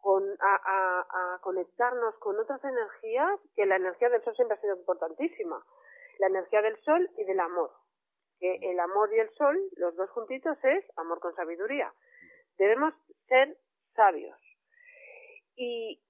con, 0.01 0.23
a, 0.39 1.39
conectarnos 1.41 2.15
con 2.17 2.37
otras 2.39 2.63
energías, 2.63 3.39
que 3.55 3.65
la 3.65 3.77
energía 3.77 4.09
del 4.09 4.23
sol 4.23 4.35
siempre 4.35 4.57
ha 4.57 4.61
sido 4.61 4.75
importantísima. 4.75 5.63
La 6.19 6.27
energía 6.27 6.61
del 6.61 6.77
sol 6.83 7.09
y 7.17 7.23
del 7.23 7.39
amor. 7.39 7.71
Que 8.39 8.55
el 8.61 8.79
amor 8.79 9.13
y 9.13 9.19
el 9.19 9.29
sol, 9.35 9.57
los 9.77 9.95
dos 9.95 10.09
juntitos, 10.09 10.57
es 10.63 10.85
amor 10.97 11.19
con 11.19 11.35
sabiduría. 11.35 11.93
Debemos 12.57 12.93
ser 13.27 13.57
sabios. 13.95 14.37
Y, 15.55 16.01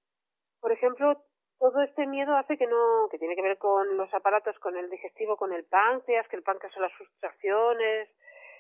por 0.62 0.72
ejemplo, 0.72 1.22
todo 1.60 1.82
este 1.82 2.08
miedo 2.08 2.36
hace 2.36 2.58
que 2.58 2.68
no, 2.68 3.08
que 3.12 3.20
tiene 3.20 3.36
que 3.36 3.42
ver 3.42 3.58
con 3.58 3.98
los 3.98 4.12
aparatos, 4.14 4.58
con 4.60 4.76
el 4.78 4.90
digestivo, 4.90 5.38
con 5.38 5.54
el 5.54 5.66
páncreas, 5.66 6.28
que 6.28 6.38
el 6.38 6.44
páncreas 6.44 6.74
son 6.74 6.84
las 6.84 6.94
frustraciones, 6.94 8.10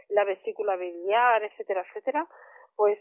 la 0.09 0.23
vesícula 0.23 0.75
biliar, 0.75 1.43
etcétera, 1.43 1.83
etcétera, 1.87 2.27
pues 2.75 2.99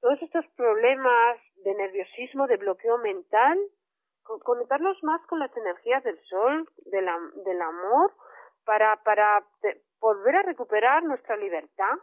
todos 0.00 0.20
estos 0.22 0.46
problemas 0.56 1.38
de 1.64 1.74
nerviosismo, 1.74 2.46
de 2.46 2.56
bloqueo 2.56 2.98
mental, 2.98 3.58
conectarnos 4.22 5.02
más 5.02 5.20
con 5.26 5.38
las 5.38 5.54
energías 5.56 6.02
del 6.04 6.18
sol, 6.24 6.68
del, 6.86 7.62
amor, 7.62 8.14
para, 8.64 8.96
para 9.02 9.44
volver 9.98 10.36
a 10.36 10.42
recuperar 10.42 11.02
nuestra 11.02 11.36
libertad, 11.36 11.94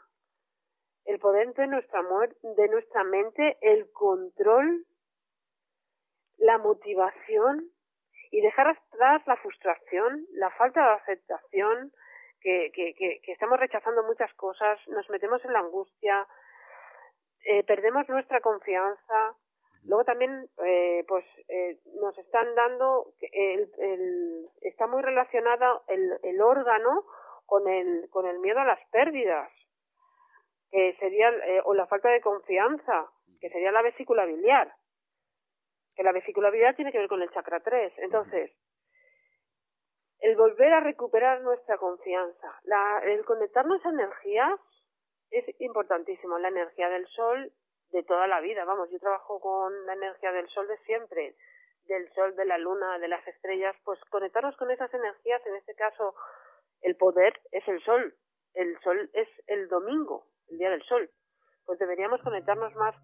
el 1.06 1.20
poder 1.20 1.54
de 1.54 1.68
nuestra, 1.68 2.02
de 2.42 2.68
nuestra 2.68 3.04
mente, 3.04 3.58
el 3.62 3.92
control, 3.92 4.86
la 6.38 6.58
motivación 6.58 7.72
y 8.30 8.42
dejar 8.42 8.68
atrás 8.68 9.26
la 9.26 9.38
frustración, 9.38 10.28
la 10.34 10.52
falta 10.52 10.82
de 10.82 10.94
aceptación, 10.96 11.92
que, 12.42 12.72
que, 12.74 12.94
que 12.94 13.32
estamos 13.32 13.60
rechazando 13.60 14.04
muchas 14.04 14.32
cosas, 14.36 14.80
nos 14.88 15.10
metemos 15.10 15.44
en 15.44 15.54
la 15.54 15.60
angustia, 15.60 16.28
eh, 17.48 17.64
perdemos 17.64 18.08
nuestra 18.10 18.42
confianza. 18.42 19.36
Luego 19.86 20.04
también, 20.04 20.50
eh, 20.66 21.06
pues, 21.08 21.24
eh, 21.48 21.80
nos 22.02 22.18
están 22.18 22.54
dando, 22.56 23.14
el, 23.22 23.72
el, 23.78 24.50
está 24.62 24.86
muy 24.86 25.02
relacionado 25.02 25.84
el, 25.88 26.20
el 26.24 26.42
órgano 26.42 27.06
con 27.46 27.66
el, 27.70 28.10
con 28.10 28.28
el 28.28 28.40
miedo 28.40 28.60
a 28.60 28.66
las 28.66 28.80
pérdidas, 28.90 29.50
que 30.70 30.94
sería, 31.00 31.32
o 31.64 31.74
la 31.74 31.88
falta 31.88 32.10
de 32.10 32.20
confianza, 32.20 33.10
que 33.40 33.50
sería 33.50 33.72
la 33.72 33.82
vesícula 33.82 34.26
biliar. 34.26 34.74
Que 35.96 36.04
la 36.04 36.12
vesícula 36.12 36.50
biliar 36.50 36.76
tiene 36.76 36.92
que 36.92 37.00
ver 37.00 37.08
con 37.08 37.22
el 37.22 37.32
chakra 37.32 37.62
3. 37.62 37.94
Entonces, 38.00 38.52
el 40.20 40.36
volver 40.36 40.74
a 40.74 40.82
recuperar 40.82 41.40
nuestra 41.42 41.78
confianza, 41.78 42.60
la, 42.64 43.00
el 43.06 43.24
conectarnos 43.24 43.86
a 43.86 43.90
energías 43.90 44.60
es 45.32 45.62
importantísimo 45.62 46.38
la 46.40 46.50
energía 46.50 46.90
del 46.90 47.08
sol 47.08 47.52
de 47.92 48.04
toda 48.04 48.28
la 48.28 48.42
vida. 48.42 48.66
Vamos, 48.66 48.90
yo 48.92 49.00
trabajo 49.00 49.40
con 49.40 49.86
la 49.86 49.94
energía 49.94 50.32
del 50.32 50.48
sol 50.50 50.68
de 50.68 50.78
siempre, 50.80 51.36
del 51.86 52.12
sol, 52.14 52.36
de 52.36 52.46
la 52.46 52.58
luna, 52.58 53.00
de 53.00 53.08
las 53.08 53.26
estrellas, 53.28 53.76
pues 53.84 54.00
conectarnos 54.10 54.56
con 54.58 54.72
esas 54.72 54.94
energías, 54.94 55.46
en 55.46 55.56
este 55.56 55.74
caso 55.76 56.16
el 56.82 56.96
poder 56.96 57.40
es 57.52 57.68
el 57.68 57.82
sol, 57.84 58.16
el 58.54 58.80
sol 58.82 59.10
es 59.14 59.28
el 59.48 59.68
domingo, 59.68 60.26
el 60.50 60.58
día 60.58 60.70
del 60.70 60.84
sol. 60.84 61.10
Pues 61.66 61.80
deberíamos 61.80 62.22
conectarnos 62.22 62.74
más 62.76 62.96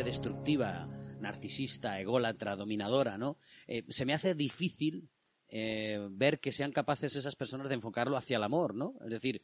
destructiva, 0.00 0.88
narcisista, 1.20 2.00
ególatra, 2.00 2.56
dominadora, 2.56 3.18
¿no? 3.18 3.36
Eh, 3.66 3.84
se 3.88 4.06
me 4.06 4.14
hace 4.14 4.34
difícil 4.34 5.10
eh, 5.48 5.98
ver 6.10 6.40
que 6.40 6.50
sean 6.50 6.72
capaces 6.72 7.14
esas 7.14 7.36
personas 7.36 7.68
de 7.68 7.74
enfocarlo 7.74 8.16
hacia 8.16 8.38
el 8.38 8.44
amor, 8.44 8.74
¿no? 8.74 8.94
Es 9.04 9.10
decir, 9.10 9.42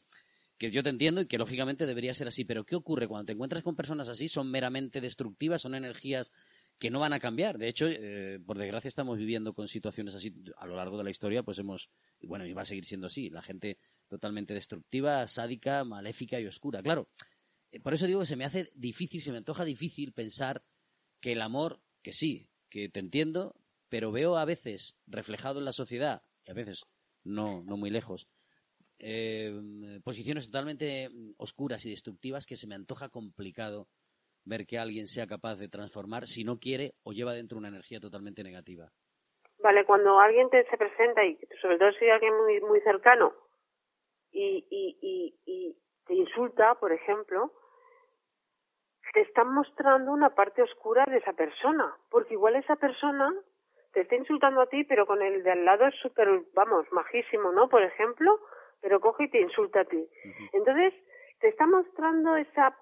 que 0.57 0.70
yo 0.70 0.82
te 0.82 0.90
entiendo 0.90 1.20
y 1.20 1.26
que 1.26 1.38
lógicamente 1.38 1.86
debería 1.86 2.14
ser 2.14 2.28
así, 2.28 2.44
pero 2.44 2.64
¿qué 2.64 2.74
ocurre 2.76 3.07
cuando 3.07 3.26
te 3.26 3.32
encuentras 3.32 3.62
con 3.62 3.76
personas 3.76 4.09
así? 4.09 4.26
Son 4.26 4.51
meramente 4.51 5.01
destructivas, 5.03 5.61
son 5.61 5.74
energías 5.74 6.32
que 6.78 6.90
no 6.90 6.99
van 6.99 7.12
a 7.12 7.20
cambiar. 7.20 7.59
De 7.59 7.68
hecho, 7.68 7.86
eh, 7.86 8.40
por 8.44 8.59
desgracia 8.59 8.88
estamos 8.88 9.18
viviendo 9.18 9.53
con 9.53 9.68
situaciones 9.68 10.14
así 10.14 10.34
a 10.57 10.66
lo 10.66 10.76
largo 10.76 10.96
de 10.96 11.05
la 11.05 11.11
historia, 11.11 11.42
pues 11.42 11.59
hemos, 11.59 11.90
bueno, 12.22 12.46
y 12.46 12.55
va 12.55 12.62
a 12.62 12.64
seguir 12.64 12.84
siendo 12.84 13.07
así. 13.07 13.30
La 13.30 13.42
gente 13.42 13.78
totalmente 14.09 14.55
destructiva, 14.55 15.28
sádica, 15.28 15.84
maléfica 15.84 16.40
y 16.40 16.46
oscura. 16.46 16.82
Claro, 16.82 17.09
por 17.83 17.95
eso 17.95 18.07
digo 18.07 18.21
que 18.21 18.27
se 18.27 18.37
me 18.37 18.45
hace 18.45 18.71
difícil, 18.75 19.21
se 19.21 19.31
me 19.31 19.39
antoja 19.39 19.64
difícil 19.64 20.12
pensar 20.12 20.62
que 21.21 21.33
el 21.33 21.43
amor, 21.43 21.81
que 22.03 22.12
sí, 22.12 22.49
que 22.71 22.89
te 22.89 23.01
entiendo, 23.01 23.55
pero 23.89 24.12
veo 24.12 24.37
a 24.37 24.45
veces 24.45 24.99
reflejado 25.07 25.59
en 25.59 25.64
la 25.64 25.73
sociedad, 25.73 26.23
y 26.45 26.51
a 26.51 26.55
veces 26.55 26.85
no, 27.25 27.62
no 27.62 27.77
muy 27.77 27.91
lejos, 27.91 28.29
eh, 28.99 29.53
posiciones 30.03 30.47
totalmente 30.47 31.09
oscuras 31.37 31.85
y 31.87 31.91
destructivas 31.91 32.47
que 32.47 32.57
se 32.57 32.66
me 32.66 32.75
antoja 32.75 33.09
complicado 33.09 33.89
ver 34.45 34.66
que 34.66 34.79
alguien 34.79 35.07
sea 35.07 35.27
capaz 35.27 35.57
de 35.57 35.69
transformar 35.69 36.27
si 36.27 36.43
no 36.43 36.59
quiere 36.59 36.95
o 37.05 37.12
lleva 37.12 37.35
dentro 37.35 37.59
una 37.59 37.69
energía 37.69 38.01
totalmente 38.01 38.43
negativa. 38.43 38.91
Vale, 39.59 39.85
cuando 39.85 40.19
alguien 40.19 40.49
te 40.51 40.64
se 40.69 40.77
presenta 40.77 41.25
y 41.25 41.39
sobre 41.61 41.79
todo 41.79 41.93
si 41.93 42.09
alguien 42.09 42.37
muy, 42.37 42.61
muy 42.61 42.81
cercano 42.81 43.33
y, 44.33 45.77
te 46.07 46.14
insulta, 46.14 46.75
por 46.77 46.93
ejemplo, 46.93 47.53
te 49.19 49.23
están 49.23 49.53
mostrando 49.53 50.12
una 50.12 50.31
parte 50.31 50.62
oscura 50.62 51.05
de 51.07 51.16
esa 51.16 51.33
persona, 51.33 51.93
porque 52.09 52.35
igual 52.35 52.55
esa 52.55 52.77
persona 52.77 53.35
te 53.93 54.03
está 54.03 54.14
insultando 54.14 54.61
a 54.61 54.69
ti, 54.69 54.85
pero 54.85 55.07
con 55.07 55.21
el 55.21 55.43
de 55.43 55.51
al 55.51 55.64
lado 55.64 55.87
es 55.89 55.97
súper, 55.97 56.43
vamos, 56.55 56.87
majísimo, 56.93 57.51
¿no? 57.51 57.69
Por 57.69 57.83
ejemplo, 57.83 58.39
pero 58.81 59.01
coge 59.01 59.25
y 59.25 59.31
te 59.31 59.41
insulta 59.41 59.81
a 59.81 59.85
ti. 59.87 60.09
Entonces, 60.53 60.95
te 61.41 61.49
está 61.49 61.66
mostrando 61.66 62.37
esa 62.37 62.79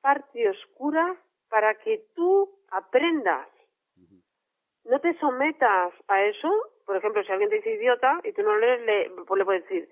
parte 0.00 0.48
oscura 0.48 1.16
para 1.50 1.74
que 1.74 2.02
tú 2.14 2.48
aprendas. 2.70 3.46
No 4.86 5.00
te 5.00 5.12
sometas 5.18 5.92
a 6.08 6.22
eso. 6.22 6.50
Por 6.86 6.96
ejemplo, 6.96 7.22
si 7.24 7.30
alguien 7.30 7.50
te 7.50 7.56
dice 7.56 7.74
idiota 7.74 8.20
y 8.24 8.32
tú 8.32 8.42
no 8.42 8.56
lees, 8.56 8.80
le, 8.86 9.10
pues 9.26 9.38
le 9.38 9.44
puedes 9.44 9.62
decir, 9.64 9.86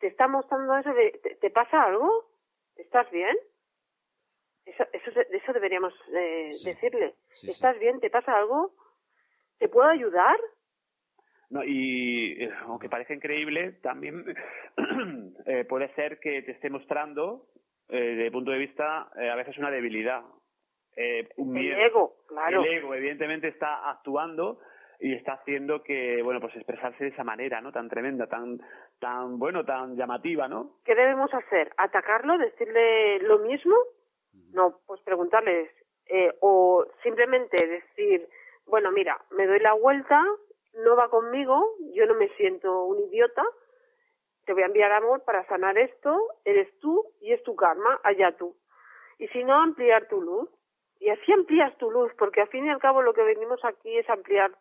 te 0.00 0.06
está 0.06 0.26
mostrando 0.26 0.74
eso 0.78 0.94
de, 0.94 1.38
¿te, 1.38 1.50
pasa 1.50 1.82
algo? 1.82 2.30
¿Estás 2.76 3.10
bien? 3.10 3.36
Eso, 4.64 4.84
eso, 4.92 5.10
eso 5.20 5.52
deberíamos 5.52 5.92
eh, 6.14 6.50
decirle. 6.64 7.14
¿Estás 7.30 7.78
bien? 7.78 8.00
¿Te 8.00 8.10
pasa 8.10 8.36
algo? 8.36 8.72
¿Te 9.58 9.68
puedo 9.68 9.88
ayudar? 9.88 10.38
No, 11.52 11.62
y 11.62 12.42
eh, 12.42 12.50
aunque 12.66 12.88
parece 12.88 13.12
increíble, 13.12 13.72
también 13.82 14.24
eh, 15.46 15.64
puede 15.68 15.92
ser 15.94 16.18
que 16.18 16.40
te 16.42 16.52
esté 16.52 16.70
mostrando, 16.70 17.44
eh, 17.90 18.00
desde 18.00 18.26
el 18.26 18.32
punto 18.32 18.52
de 18.52 18.58
vista, 18.58 19.10
a 19.14 19.36
veces 19.36 19.58
una 19.58 19.70
debilidad. 19.70 20.22
un 21.36 21.56
el 21.58 21.78
ego, 21.78 22.14
claro. 22.26 22.64
El 22.64 22.72
ego, 22.72 22.94
evidentemente, 22.94 23.48
está 23.48 23.90
actuando 23.90 24.60
y 24.98 25.12
está 25.14 25.34
haciendo 25.34 25.82
que, 25.82 26.22
bueno, 26.22 26.40
pues 26.40 26.56
expresarse 26.56 27.04
de 27.04 27.10
esa 27.10 27.22
manera, 27.22 27.60
¿no? 27.60 27.70
Tan 27.70 27.90
tremenda, 27.90 28.26
tan, 28.28 28.58
tan, 28.98 29.38
bueno, 29.38 29.62
tan 29.62 29.94
llamativa, 29.94 30.48
¿no? 30.48 30.76
¿Qué 30.86 30.94
debemos 30.94 31.34
hacer? 31.34 31.70
¿Atacarlo? 31.76 32.38
¿Decirle 32.38 33.18
lo 33.18 33.40
mismo? 33.40 33.74
No, 34.52 34.80
pues 34.86 35.00
preguntarles. 35.02 35.70
o 36.40 36.86
simplemente 37.02 37.66
decir, 37.66 38.28
bueno, 38.66 38.90
mira, 38.90 39.20
me 39.30 39.46
doy 39.46 39.60
la 39.60 39.72
vuelta 39.72 40.22
no 40.74 40.96
va 40.96 41.08
conmigo, 41.08 41.74
yo 41.94 42.06
no 42.06 42.14
me 42.14 42.28
siento 42.30 42.84
un 42.84 43.00
idiota, 43.00 43.44
te 44.44 44.52
voy 44.52 44.62
a 44.62 44.66
enviar 44.66 44.92
amor 44.92 45.22
para 45.24 45.46
sanar 45.46 45.78
esto, 45.78 46.18
eres 46.44 46.68
tú 46.80 47.04
y 47.20 47.32
es 47.32 47.42
tu 47.42 47.54
karma, 47.54 48.00
allá 48.02 48.36
tú. 48.36 48.56
Y 49.18 49.28
si 49.28 49.44
no, 49.44 49.54
ampliar 49.54 50.08
tu 50.08 50.20
luz. 50.20 50.48
Y 50.98 51.10
así 51.10 51.32
amplías 51.32 51.76
tu 51.78 51.90
luz, 51.90 52.12
porque 52.16 52.40
al 52.40 52.48
fin 52.48 52.64
y 52.64 52.70
al 52.70 52.78
cabo 52.78 53.02
lo 53.02 53.12
que 53.12 53.24
venimos 53.24 53.64
aquí 53.64 53.98
es 53.98 54.08
ampliar 54.08 54.52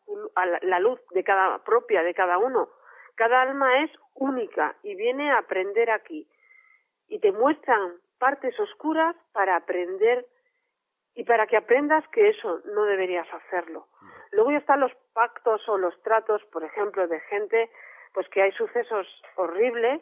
la 0.64 0.80
luz 0.80 1.00
de 1.12 1.24
cada 1.24 1.64
propia, 1.64 2.02
de 2.02 2.16
cada 2.16 2.40
uno. 2.40 2.68
Cada 3.14 3.44
alma 3.44 3.84
es 3.84 3.92
única 4.16 4.76
y 4.82 4.96
viene 4.96 5.32
a 5.32 5.38
aprender 5.38 5.92
aquí. 5.92 6.28
Y 7.08 7.20
te 7.20 7.32
muestran 7.32 7.94
partes 8.22 8.58
oscuras 8.60 9.16
para 9.34 9.56
aprender 9.56 10.28
y 11.16 11.24
para 11.24 11.48
que 11.48 11.58
aprendas 11.58 12.08
que 12.10 12.30
eso 12.30 12.62
no 12.66 12.84
deberías 12.84 13.28
hacerlo. 13.34 13.88
Luego 14.32 14.52
ya 14.52 14.60
están 14.60 14.80
los 14.80 14.94
pactos 15.14 15.68
o 15.68 15.80
los 15.80 16.00
tratos, 16.04 16.44
por 16.54 16.64
ejemplo, 16.64 17.08
de 17.08 17.20
gente, 17.22 17.72
pues 18.14 18.30
que 18.30 18.44
hay 18.44 18.52
sucesos 18.52 19.08
horribles, 19.38 20.02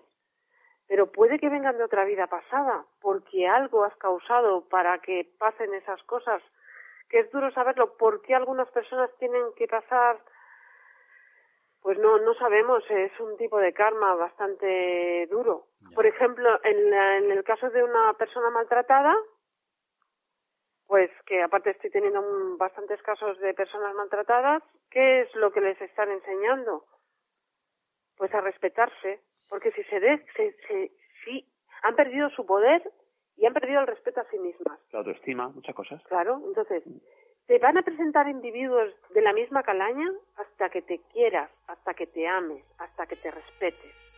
pero 0.85 1.09
puede 1.13 1.39
que 1.39 1.47
vengan 1.47 1.77
de 1.77 1.83
otra 1.85 2.03
vida 2.03 2.27
pasada, 2.27 2.83
porque 2.99 3.47
algo 3.47 3.85
has 3.85 3.95
causado 3.95 4.67
para 4.67 4.99
que 4.99 5.25
pasen 5.39 5.73
esas 5.73 6.03
cosas, 6.03 6.43
que 7.07 7.19
es 7.19 7.31
duro 7.31 7.49
saberlo, 7.51 7.95
por 7.95 8.21
qué 8.21 8.35
algunas 8.35 8.67
personas 8.71 9.09
tienen 9.17 9.45
que 9.55 9.67
pasar, 9.67 10.19
pues 11.81 11.97
no, 11.97 12.19
no 12.19 12.33
sabemos, 12.35 12.83
es 12.89 13.11
un 13.19 13.37
tipo 13.37 13.57
de 13.59 13.73
karma 13.73 14.15
bastante 14.15 15.27
duro. 15.27 15.67
Por 15.95 16.05
ejemplo, 16.05 16.59
en, 16.63 16.93
en 16.93 17.31
el 17.31 17.43
caso 17.43 17.69
de 17.69 17.83
una 17.83 18.13
persona 18.13 18.49
maltratada, 18.49 19.15
pues 20.89 21.11
que 21.27 21.41
aparte 21.43 21.69
estoy 21.69 21.91
teniendo 21.91 22.21
bastantes 22.57 22.99
casos 23.03 23.37
de 23.39 23.53
personas 23.53 23.93
maltratadas, 23.93 24.63
¿qué 24.89 25.21
es 25.21 25.35
lo 25.35 25.51
que 25.51 25.61
les 25.61 25.79
están 25.81 26.09
enseñando? 26.09 26.83
Pues 28.17 28.33
a 28.33 28.41
respetarse, 28.41 29.21
porque 29.47 29.71
si 29.71 29.83
se, 29.83 29.99
de, 29.99 30.25
se, 30.35 30.91
si 31.23 31.47
han 31.83 31.95
perdido 31.95 32.29
su 32.31 32.43
poder 32.43 32.81
y 33.37 33.45
han 33.45 33.53
perdido 33.53 33.81
el 33.81 33.87
respeto 33.87 34.19
a 34.19 34.29
sí 34.31 34.39
mismas. 34.39 34.79
La 34.91 34.99
autoestima, 34.99 35.49
muchas 35.49 35.75
cosas. 35.75 36.01
Claro, 36.07 36.41
entonces, 36.43 36.83
te 37.49 37.57
van 37.57 37.79
a 37.79 37.81
presentar 37.81 38.29
individuos 38.29 38.93
de 39.09 39.23
la 39.23 39.33
misma 39.33 39.63
calaña 39.63 40.07
hasta 40.37 40.69
que 40.69 40.83
te 40.83 40.99
quieras, 41.11 41.49
hasta 41.65 41.95
que 41.95 42.05
te 42.05 42.27
ames, 42.27 42.63
hasta 42.77 43.07
que 43.07 43.15
te 43.15 43.31
respetes. 43.31 44.08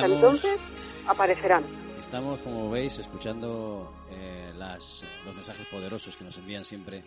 Hasta 0.00 0.14
entonces 0.14 0.60
aparecerán. 1.06 1.64
Estamos, 2.00 2.38
como 2.40 2.70
veis, 2.70 2.98
escuchando 2.98 3.92
eh, 4.10 4.52
las, 4.56 5.04
los 5.24 5.34
mensajes 5.34 5.66
poderosos 5.66 6.16
que 6.16 6.24
nos 6.24 6.36
envían 6.38 6.64
siempre 6.64 7.02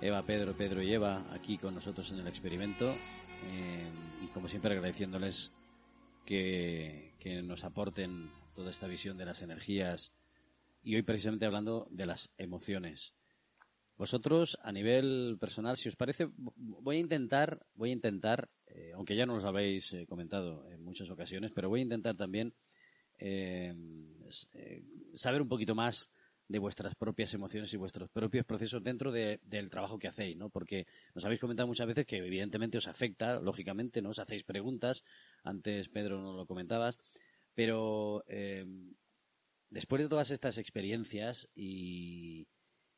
Eva, 0.00 0.22
Pedro, 0.22 0.54
Pedro 0.54 0.82
y 0.82 0.92
Eva 0.92 1.24
aquí 1.32 1.58
con 1.58 1.74
nosotros 1.74 2.10
en 2.12 2.20
el 2.20 2.28
experimento 2.28 2.90
eh, 2.90 3.90
y 4.22 4.26
como 4.28 4.48
siempre 4.48 4.72
agradeciéndoles 4.72 5.52
que, 6.24 7.14
que 7.18 7.42
nos 7.42 7.64
aporten 7.64 8.30
toda 8.54 8.70
esta 8.70 8.86
visión 8.86 9.16
de 9.16 9.24
las 9.24 9.42
energías 9.42 10.12
y 10.82 10.94
hoy 10.94 11.02
precisamente 11.02 11.46
hablando 11.46 11.86
de 11.90 12.06
las 12.06 12.30
emociones. 12.38 13.14
Vosotros, 13.96 14.58
a 14.62 14.72
nivel 14.72 15.36
personal, 15.38 15.76
si 15.76 15.88
os 15.88 15.96
parece, 15.96 16.30
voy 16.56 16.96
a 16.96 17.00
intentar, 17.00 17.66
voy 17.74 17.90
a 17.90 17.92
intentar, 17.92 18.48
eh, 18.74 18.92
aunque 18.94 19.16
ya 19.16 19.26
nos 19.26 19.44
habéis 19.44 19.92
eh, 19.92 20.06
comentado 20.06 20.68
en 20.70 20.82
muchas 20.82 21.10
ocasiones, 21.10 21.52
pero 21.54 21.68
voy 21.68 21.80
a 21.80 21.84
intentar 21.84 22.16
también 22.16 22.54
eh, 23.18 23.74
saber 25.14 25.42
un 25.42 25.48
poquito 25.48 25.74
más 25.74 26.10
de 26.48 26.58
vuestras 26.58 26.94
propias 26.96 27.32
emociones 27.34 27.72
y 27.72 27.76
vuestros 27.76 28.10
propios 28.10 28.44
procesos 28.44 28.82
dentro 28.82 29.12
del 29.12 29.70
trabajo 29.70 29.98
que 29.98 30.08
hacéis, 30.08 30.36
¿no? 30.36 30.50
Porque 30.50 30.86
nos 31.14 31.24
habéis 31.24 31.40
comentado 31.40 31.68
muchas 31.68 31.86
veces 31.86 32.06
que 32.06 32.16
evidentemente 32.16 32.78
os 32.78 32.88
afecta, 32.88 33.40
lógicamente, 33.40 34.02
¿no? 34.02 34.10
Os 34.10 34.18
hacéis 34.18 34.42
preguntas, 34.42 35.04
antes 35.44 35.88
Pedro 35.88 36.20
no 36.20 36.32
lo 36.32 36.46
comentabas, 36.46 36.98
pero 37.54 38.24
después 39.68 40.02
de 40.02 40.08
todas 40.08 40.32
estas 40.32 40.58
experiencias 40.58 41.48
y, 41.54 42.48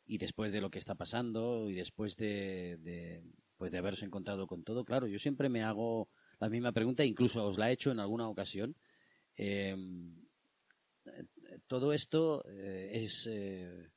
después 0.07 0.51
de 0.51 0.62
lo 0.62 0.70
que 0.70 0.79
está 0.79 0.95
pasando 0.95 1.68
y 1.68 1.75
después 1.75 2.16
de, 2.16 2.79
de, 2.79 3.23
pues 3.62 3.70
de 3.70 3.78
haberos 3.78 4.02
encontrado 4.02 4.48
con 4.48 4.64
todo, 4.64 4.84
claro, 4.84 5.06
yo 5.06 5.20
siempre 5.20 5.48
me 5.48 5.62
hago 5.62 6.08
la 6.40 6.48
misma 6.48 6.72
pregunta, 6.72 7.04
incluso 7.04 7.46
os 7.46 7.58
la 7.58 7.70
he 7.70 7.74
hecho 7.74 7.92
en 7.92 8.00
alguna 8.00 8.28
ocasión. 8.28 8.74
Eh, 9.36 9.76
todo 11.68 11.92
esto 11.92 12.42
eh, 12.48 12.90
es, 12.92 13.28
eh, 13.30 13.88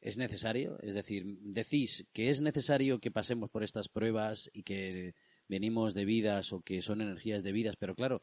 es 0.00 0.16
necesario, 0.16 0.78
es 0.80 0.94
decir, 0.94 1.22
decís 1.42 2.06
que 2.14 2.30
es 2.30 2.40
necesario 2.40 2.98
que 2.98 3.10
pasemos 3.10 3.50
por 3.50 3.62
estas 3.62 3.90
pruebas 3.90 4.48
y 4.54 4.62
que 4.62 5.14
venimos 5.48 5.92
de 5.92 6.06
vidas 6.06 6.50
o 6.54 6.62
que 6.62 6.80
son 6.80 7.02
energías 7.02 7.42
de 7.42 7.52
vidas, 7.52 7.76
pero 7.78 7.94
claro, 7.94 8.22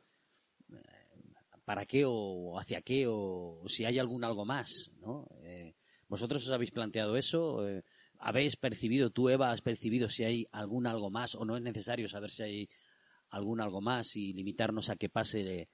¿para 1.64 1.86
qué 1.86 2.06
o 2.08 2.58
hacia 2.60 2.82
qué 2.82 3.06
o, 3.08 3.62
si 3.68 3.86
hay 3.86 4.00
algún 4.00 4.24
algo 4.24 4.46
más? 4.46 4.92
¿no? 5.00 5.28
¿Vosotros 6.08 6.44
os 6.44 6.52
habéis 6.52 6.72
planteado 6.72 7.18
eso? 7.18 7.60
¿Habéis 8.22 8.56
percibido, 8.56 9.10
tú 9.10 9.30
Eva, 9.30 9.52
has 9.52 9.62
percibido 9.62 10.08
si 10.08 10.24
hay 10.24 10.48
algún 10.52 10.86
algo 10.86 11.10
más 11.10 11.36
o 11.36 11.44
no 11.44 11.58
es 11.58 11.64
necesario 11.64 12.08
saber 12.08 12.30
si 12.30 12.44
hay 12.44 12.70
algún 13.30 13.62
algo 13.62 13.82
más 13.82 14.16
y 14.16 14.34
limitarnos 14.34 14.90
a 14.90 14.96
que 14.96 15.10
pase 15.10 15.70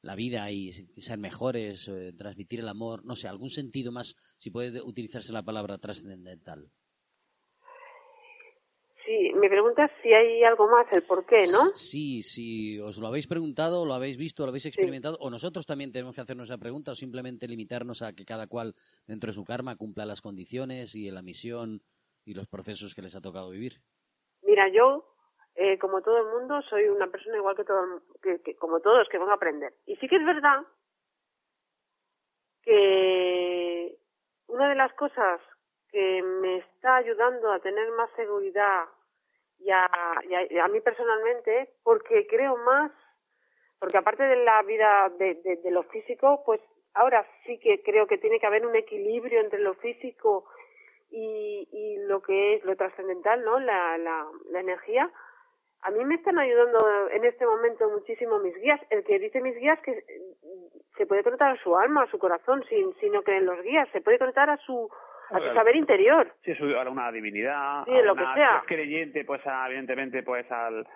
la 0.00 0.16
vida 0.16 0.50
y 0.50 0.72
ser 0.72 1.18
mejores, 1.18 1.86
eh, 1.88 2.12
transmitir 2.16 2.60
el 2.60 2.68
amor, 2.68 3.04
no 3.04 3.14
sé, 3.14 3.28
algún 3.28 3.50
sentido 3.50 3.92
más, 3.92 4.16
si 4.36 4.50
puede 4.50 4.82
utilizarse 4.82 5.32
la 5.32 5.44
palabra 5.44 5.78
trascendental. 5.78 6.70
Sí, 9.12 9.30
me 9.34 9.50
preguntas 9.50 9.90
si 10.02 10.10
hay 10.10 10.42
algo 10.42 10.66
más, 10.68 10.86
el 10.92 11.02
por 11.02 11.26
qué, 11.26 11.40
¿no? 11.52 11.66
Sí, 11.74 12.22
si 12.22 12.80
os 12.80 12.96
lo 12.96 13.08
habéis 13.08 13.26
preguntado, 13.26 13.84
lo 13.84 13.92
habéis 13.92 14.16
visto, 14.16 14.42
lo 14.42 14.48
habéis 14.48 14.64
experimentado, 14.64 15.18
o 15.20 15.28
nosotros 15.28 15.66
también 15.66 15.92
tenemos 15.92 16.14
que 16.14 16.22
hacernos 16.22 16.48
esa 16.48 16.56
pregunta, 16.56 16.92
o 16.92 16.94
simplemente 16.94 17.46
limitarnos 17.46 18.00
a 18.00 18.14
que 18.14 18.24
cada 18.24 18.46
cual 18.46 18.74
dentro 19.06 19.26
de 19.28 19.34
su 19.34 19.44
karma 19.44 19.76
cumpla 19.76 20.06
las 20.06 20.22
condiciones 20.22 20.94
y 20.94 21.10
la 21.10 21.20
misión 21.20 21.82
y 22.24 22.32
los 22.32 22.46
procesos 22.46 22.94
que 22.94 23.02
les 23.02 23.14
ha 23.14 23.20
tocado 23.20 23.50
vivir. 23.50 23.82
Mira, 24.40 24.70
yo 24.72 25.04
eh, 25.56 25.78
como 25.78 26.00
todo 26.00 26.16
el 26.16 26.28
mundo, 26.38 26.62
soy 26.62 26.88
una 26.88 27.08
persona 27.08 27.36
igual 27.36 27.54
que, 27.54 27.64
todo, 27.64 28.00
que, 28.22 28.56
como 28.56 28.80
todos, 28.80 29.10
que 29.10 29.18
van 29.18 29.28
a 29.28 29.34
aprender. 29.34 29.74
Y 29.84 29.96
sí 29.96 30.08
que 30.08 30.16
es 30.16 30.24
verdad 30.24 30.64
que 32.62 33.94
una 34.46 34.70
de 34.70 34.74
las 34.74 34.94
cosas 34.94 35.38
que 35.90 36.22
me 36.22 36.56
está 36.56 36.96
ayudando 36.96 37.52
a 37.52 37.58
tener 37.58 37.90
más 37.90 38.08
seguridad 38.16 38.86
y 39.64 39.70
a, 39.70 39.84
a, 39.84 40.68
mí 40.68 40.80
personalmente, 40.80 41.70
porque 41.82 42.26
creo 42.26 42.56
más, 42.58 42.92
porque 43.78 43.98
aparte 43.98 44.24
de 44.24 44.36
la 44.36 44.62
vida 44.62 45.10
de, 45.18 45.34
de, 45.62 45.70
lo 45.70 45.82
físico, 45.84 46.42
pues 46.44 46.60
ahora 46.94 47.26
sí 47.46 47.58
que 47.58 47.82
creo 47.82 48.06
que 48.06 48.18
tiene 48.18 48.38
que 48.38 48.46
haber 48.46 48.66
un 48.66 48.76
equilibrio 48.76 49.40
entre 49.40 49.60
lo 49.60 49.74
físico 49.74 50.44
y, 51.10 51.68
y 51.70 51.96
lo 52.06 52.22
que 52.22 52.54
es 52.54 52.64
lo 52.64 52.76
trascendental, 52.76 53.44
¿no? 53.44 53.58
La, 53.60 53.98
la, 53.98 54.26
la 54.50 54.60
energía 54.60 55.10
a 55.82 55.90
mí 55.90 56.04
me 56.04 56.14
están 56.14 56.38
ayudando 56.38 57.08
en 57.10 57.24
este 57.24 57.44
momento 57.44 57.88
muchísimo 57.90 58.38
mis 58.38 58.54
guías. 58.54 58.80
El 58.90 59.02
que 59.04 59.18
dice 59.18 59.40
mis 59.40 59.56
guías 59.56 59.80
que 59.80 60.04
se 60.96 61.06
puede 61.06 61.24
conectar 61.24 61.50
a 61.50 61.62
su 61.62 61.76
alma, 61.76 62.04
a 62.04 62.10
su 62.10 62.18
corazón, 62.18 62.64
sin, 62.68 62.94
si 63.00 63.10
no 63.10 63.22
creen 63.22 63.46
los 63.46 63.60
guías, 63.62 63.88
se 63.92 64.00
puede 64.00 64.18
conectar 64.18 64.48
a 64.48 64.58
su 64.58 64.88
a 65.32 65.38
su 65.38 65.54
saber 65.54 65.76
interior. 65.76 66.34
Sí, 66.44 66.52
a 66.52 66.90
una 66.90 67.10
divinidad, 67.10 67.84
sí, 67.84 67.92
lo 68.04 68.14
que 68.14 68.24
sea. 68.34 68.62
creyente, 68.66 69.24
pues 69.24 69.40
evidentemente, 69.68 70.22
pues 70.22 70.50
al 70.50 70.86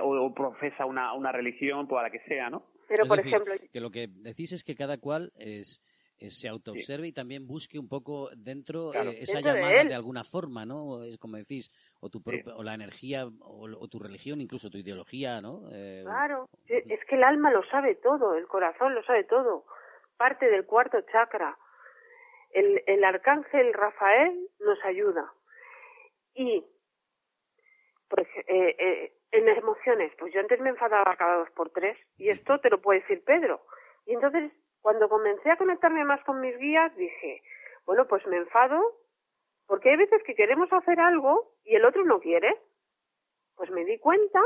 o, 0.00 0.34
profesa 0.34 0.86
una, 0.86 1.12
una 1.14 1.32
religión, 1.32 1.86
pues 1.88 2.00
a 2.00 2.02
la 2.04 2.10
que 2.10 2.20
sea, 2.20 2.50
¿no? 2.50 2.64
Pero, 2.88 3.06
por 3.06 3.20
ejemplo... 3.20 3.54
Que 3.72 3.80
lo 3.80 3.90
que 3.90 4.08
decís 4.08 4.52
es 4.52 4.64
que 4.64 4.74
cada 4.74 4.98
cual 4.98 5.30
es 5.36 5.80
eh, 6.22 6.30
se 6.30 6.48
autoobserve 6.48 7.08
y 7.08 7.12
también 7.12 7.48
busque 7.48 7.80
un 7.80 7.88
poco 7.88 8.30
dentro 8.36 8.94
eh, 8.94 9.18
esa 9.22 9.40
llamada 9.40 9.82
de, 9.82 9.94
alguna 9.94 10.22
forma, 10.22 10.64
¿no? 10.64 11.02
Es 11.02 11.18
como 11.18 11.36
decís, 11.36 11.72
o 12.00 12.10
tu 12.10 12.22
o 12.54 12.62
la 12.62 12.74
energía, 12.74 13.24
o, 13.40 13.88
tu 13.88 13.98
religión, 13.98 14.40
incluso 14.40 14.70
tu 14.70 14.78
ideología, 14.78 15.40
¿no? 15.40 15.62
Eh, 15.72 16.02
claro, 16.04 16.48
es 16.68 17.00
que 17.08 17.16
el 17.16 17.24
alma 17.24 17.50
lo 17.50 17.64
sabe 17.64 17.96
todo, 17.96 18.36
el 18.36 18.46
corazón 18.46 18.94
lo 18.94 19.02
sabe 19.02 19.24
todo, 19.24 19.64
parte 20.16 20.48
del 20.48 20.64
cuarto 20.64 21.00
chakra. 21.10 21.58
El, 22.52 22.82
el 22.86 23.04
arcángel 23.04 23.72
Rafael 23.72 24.48
nos 24.60 24.82
ayuda. 24.84 25.32
Y, 26.34 26.64
pues, 28.08 28.28
eh, 28.46 29.12
en 29.32 29.48
emociones, 29.48 30.12
pues 30.18 30.32
yo 30.32 30.40
antes 30.40 30.60
me 30.60 30.70
enfadaba 30.70 31.16
cada 31.16 31.38
dos 31.38 31.50
por 31.52 31.70
tres, 31.70 31.98
y 32.18 32.28
esto 32.28 32.60
te 32.60 32.70
lo 32.70 32.80
puede 32.80 33.00
decir 33.00 33.24
Pedro. 33.24 33.62
Y 34.04 34.14
entonces 34.14 34.52
cuando 34.82 35.08
comencé 35.08 35.50
a 35.50 35.56
conectarme 35.56 36.04
más 36.04 36.22
con 36.24 36.40
mis 36.40 36.56
guías, 36.58 36.94
dije, 36.96 37.42
bueno, 37.86 38.06
pues 38.06 38.26
me 38.26 38.36
enfado, 38.36 38.80
porque 39.66 39.90
hay 39.90 39.96
veces 39.96 40.22
que 40.24 40.34
queremos 40.34 40.70
hacer 40.72 41.00
algo 41.00 41.54
y 41.64 41.76
el 41.76 41.84
otro 41.84 42.04
no 42.04 42.20
quiere. 42.20 42.54
Pues 43.54 43.70
me 43.70 43.84
di 43.84 43.98
cuenta 43.98 44.40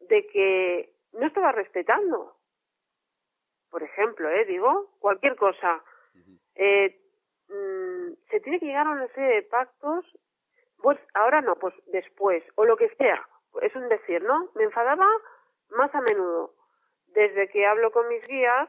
de 0.00 0.26
que 0.26 0.94
no 1.12 1.26
estaba 1.26 1.52
respetando. 1.52 2.36
Por 3.70 3.82
ejemplo, 3.82 4.28
eh, 4.28 4.44
digo, 4.44 4.94
cualquier 4.98 5.34
cosa. 5.36 5.82
Eh, 6.54 6.98
mm, 7.48 8.12
se 8.30 8.40
tiene 8.40 8.58
que 8.58 8.66
llegar 8.66 8.86
a 8.86 8.92
una 8.92 9.08
serie 9.08 9.36
de 9.36 9.42
pactos, 9.42 10.04
pues 10.78 10.98
ahora 11.14 11.40
no, 11.40 11.56
pues 11.56 11.74
después, 11.86 12.42
o 12.56 12.64
lo 12.64 12.76
que 12.76 12.88
sea. 12.96 13.20
Es 13.60 13.74
un 13.76 13.88
decir, 13.88 14.22
¿no? 14.22 14.48
Me 14.54 14.64
enfadaba 14.64 15.06
más 15.70 15.94
a 15.94 16.00
menudo. 16.00 16.54
Desde 17.08 17.48
que 17.48 17.66
hablo 17.66 17.90
con 17.92 18.08
mis 18.08 18.26
guías, 18.26 18.68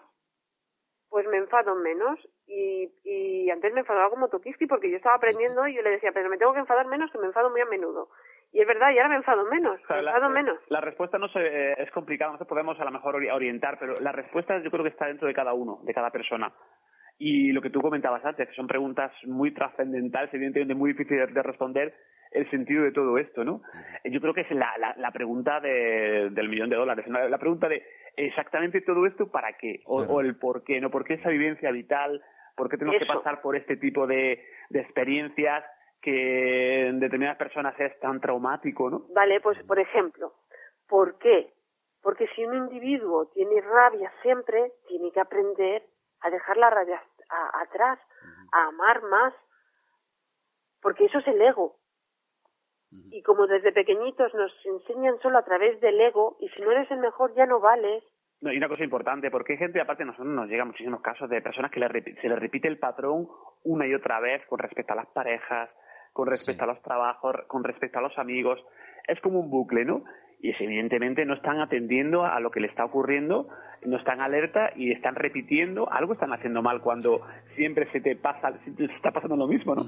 pues 1.09 1.27
me 1.27 1.37
enfado 1.37 1.75
menos. 1.75 2.19
Y, 2.45 2.91
y 3.03 3.49
antes 3.49 3.73
me 3.73 3.81
enfadaba 3.81 4.09
como 4.09 4.27
Tokiski 4.27 4.65
porque 4.67 4.89
yo 4.89 4.97
estaba 4.97 5.15
aprendiendo 5.15 5.65
y 5.67 5.75
yo 5.75 5.81
le 5.81 5.91
decía, 5.91 6.11
pero 6.11 6.29
me 6.29 6.37
tengo 6.37 6.53
que 6.53 6.59
enfadar 6.59 6.87
menos 6.87 7.11
que 7.11 7.17
me 7.17 7.27
enfado 7.27 7.49
muy 7.49 7.61
a 7.61 7.65
menudo. 7.65 8.09
Y 8.53 8.61
es 8.61 8.67
verdad, 8.67 8.91
y 8.91 8.97
ahora 8.97 9.09
me 9.09 9.15
enfado 9.15 9.45
menos, 9.45 9.79
me 9.89 9.97
enfado 9.97 10.29
menos. 10.29 10.59
La 10.67 10.79
respuesta 10.79 11.17
no 11.17 11.27
se, 11.29 11.81
es 11.81 11.89
complicada, 11.89 12.33
no 12.33 12.37
se 12.37 12.45
podemos 12.45 12.79
a 12.79 12.85
lo 12.85 12.91
mejor 12.91 13.15
orientar, 13.15 13.79
pero 13.79 13.99
la 13.99 14.11
respuesta 14.11 14.59
yo 14.59 14.69
creo 14.69 14.83
que 14.83 14.91
está 14.91 15.07
dentro 15.07 15.27
de 15.27 15.33
cada 15.33 15.53
uno, 15.53 15.79
de 15.81 15.93
cada 15.93 16.11
persona. 16.11 16.53
Y 17.17 17.51
lo 17.51 17.61
que 17.61 17.69
tú 17.69 17.81
comentabas 17.81 18.25
antes, 18.25 18.49
que 18.49 18.55
son 18.55 18.67
preguntas 18.67 19.11
muy 19.25 19.51
trascendentales, 19.53 20.33
evidentemente 20.33 20.75
muy 20.75 20.93
difíciles 20.93 21.33
de 21.33 21.43
responder, 21.43 21.93
el 22.33 22.49
sentido 22.49 22.83
de 22.83 22.91
todo 22.91 23.17
esto, 23.17 23.43
¿no? 23.43 23.61
Yo 24.03 24.19
creo 24.19 24.33
que 24.33 24.41
es 24.41 24.51
la, 24.51 24.75
la, 24.79 24.95
la 24.97 25.11
pregunta 25.11 25.59
de, 25.59 26.29
del 26.31 26.49
millón 26.49 26.69
de 26.69 26.75
dólares, 26.75 27.05
la 27.07 27.37
pregunta 27.37 27.69
de 27.69 27.83
exactamente 28.15 28.81
todo 28.81 29.05
esto 29.05 29.29
para 29.29 29.53
qué, 29.53 29.81
o, 29.85 30.21
el 30.21 30.35
por 30.37 30.63
qué, 30.63 30.81
¿no? 30.81 30.89
¿Por 30.89 31.05
qué 31.05 31.15
esa 31.15 31.29
vivencia 31.29 31.71
vital? 31.71 32.21
¿Por 32.55 32.69
qué 32.69 32.77
tenemos 32.77 32.99
que 32.99 33.05
pasar 33.05 33.41
por 33.41 33.55
este 33.55 33.77
tipo 33.77 34.05
de, 34.05 34.43
de 34.69 34.79
experiencias 34.79 35.63
que 36.01 36.87
en 36.87 36.99
determinadas 36.99 37.37
personas 37.37 37.79
es 37.79 37.97
tan 37.99 38.19
traumático, 38.19 38.89
¿no? 38.89 39.05
Vale, 39.13 39.39
pues 39.39 39.57
por 39.63 39.79
ejemplo, 39.79 40.33
¿por 40.87 41.17
qué? 41.17 41.51
Porque 42.01 42.27
si 42.35 42.43
un 42.43 42.55
individuo 42.55 43.27
tiene 43.33 43.61
rabia 43.61 44.11
siempre, 44.21 44.73
tiene 44.87 45.11
que 45.11 45.21
aprender 45.21 45.83
a 46.23 46.29
dejar 46.29 46.57
la 46.57 46.69
rabia 46.69 47.01
atrás, 47.61 47.99
a 48.51 48.67
amar 48.67 49.03
más, 49.03 49.33
porque 50.81 51.05
eso 51.05 51.19
es 51.19 51.27
el 51.27 51.41
ego. 51.41 51.75
Y 53.09 53.23
como 53.23 53.47
desde 53.47 53.71
pequeñitos 53.71 54.33
nos 54.33 54.51
enseñan 54.65 55.19
solo 55.19 55.39
a 55.39 55.45
través 55.45 55.79
del 55.81 55.99
ego, 55.99 56.37
y 56.39 56.49
si 56.49 56.61
no 56.61 56.71
eres 56.71 56.89
el 56.91 56.99
mejor 56.99 57.33
ya 57.35 57.45
no 57.45 57.59
vales. 57.59 58.03
No, 58.41 58.51
y 58.51 58.57
una 58.57 58.67
cosa 58.67 58.83
importante, 58.83 59.31
porque 59.31 59.53
hay 59.53 59.59
gente, 59.59 59.81
aparte 59.81 60.05
nosotros 60.05 60.27
nos 60.27 60.49
llegan 60.49 60.67
muchísimos 60.67 61.01
casos 61.01 61.29
de 61.29 61.41
personas 61.41 61.71
que 61.71 61.79
se 61.79 62.29
les 62.29 62.39
repite 62.39 62.67
el 62.67 62.77
patrón 62.77 63.27
una 63.63 63.87
y 63.87 63.93
otra 63.93 64.19
vez 64.19 64.45
con 64.47 64.59
respecto 64.59 64.93
a 64.93 64.97
las 64.97 65.07
parejas, 65.07 65.69
con 66.11 66.27
respecto 66.27 66.63
a 66.63 66.67
los 66.67 66.81
trabajos, 66.81 67.35
con 67.47 67.63
respecto 67.63 67.99
a 67.99 68.01
los 68.01 68.17
amigos. 68.17 68.63
Es 69.07 69.19
como 69.21 69.39
un 69.39 69.49
bucle, 69.49 69.85
¿no? 69.85 70.03
Y 70.43 70.49
es, 70.49 70.59
evidentemente 70.59 71.25
no 71.25 71.35
están 71.35 71.61
atendiendo 71.61 72.25
a 72.25 72.37
lo 72.41 72.51
que 72.51 72.59
le 72.59 72.67
está 72.67 72.83
ocurriendo, 72.83 73.47
no 73.85 73.95
están 73.97 74.19
alerta 74.19 74.71
y 74.75 74.91
están 74.91 75.15
repitiendo, 75.15 75.89
algo 75.89 76.11
están 76.11 76.33
haciendo 76.33 76.61
mal 76.61 76.81
cuando 76.81 77.21
siempre 77.55 77.89
se 77.93 78.01
te 78.01 78.17
pasa, 78.17 78.51
se 78.75 78.83
está 78.83 79.11
pasando 79.11 79.37
lo 79.37 79.47
mismo, 79.47 79.73
¿no? 79.73 79.85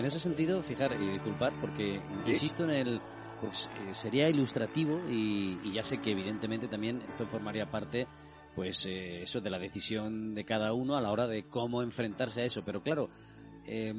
En 0.00 0.06
ese 0.06 0.18
sentido, 0.18 0.62
fijar 0.62 0.96
y 0.98 1.08
disculpar, 1.12 1.52
porque 1.60 2.00
insisto 2.26 2.64
en 2.64 2.70
el. 2.70 3.00
Pues, 3.42 3.70
eh, 3.86 3.94
sería 3.94 4.28
ilustrativo 4.30 4.98
y, 5.08 5.72
ya 5.72 5.82
sé 5.82 5.98
que 5.98 6.12
evidentemente 6.12 6.68
también 6.68 7.02
esto 7.08 7.26
formaría 7.26 7.70
parte 7.70 8.06
pues 8.54 8.84
eh, 8.86 9.22
eso 9.22 9.40
de 9.40 9.48
la 9.48 9.58
decisión 9.58 10.34
de 10.34 10.44
cada 10.44 10.72
uno 10.72 10.96
a 10.96 11.00
la 11.00 11.10
hora 11.10 11.26
de 11.26 11.44
cómo 11.44 11.82
enfrentarse 11.82 12.42
a 12.42 12.44
eso. 12.44 12.62
Pero 12.64 12.82
claro 12.82 13.10
eh, 13.66 13.94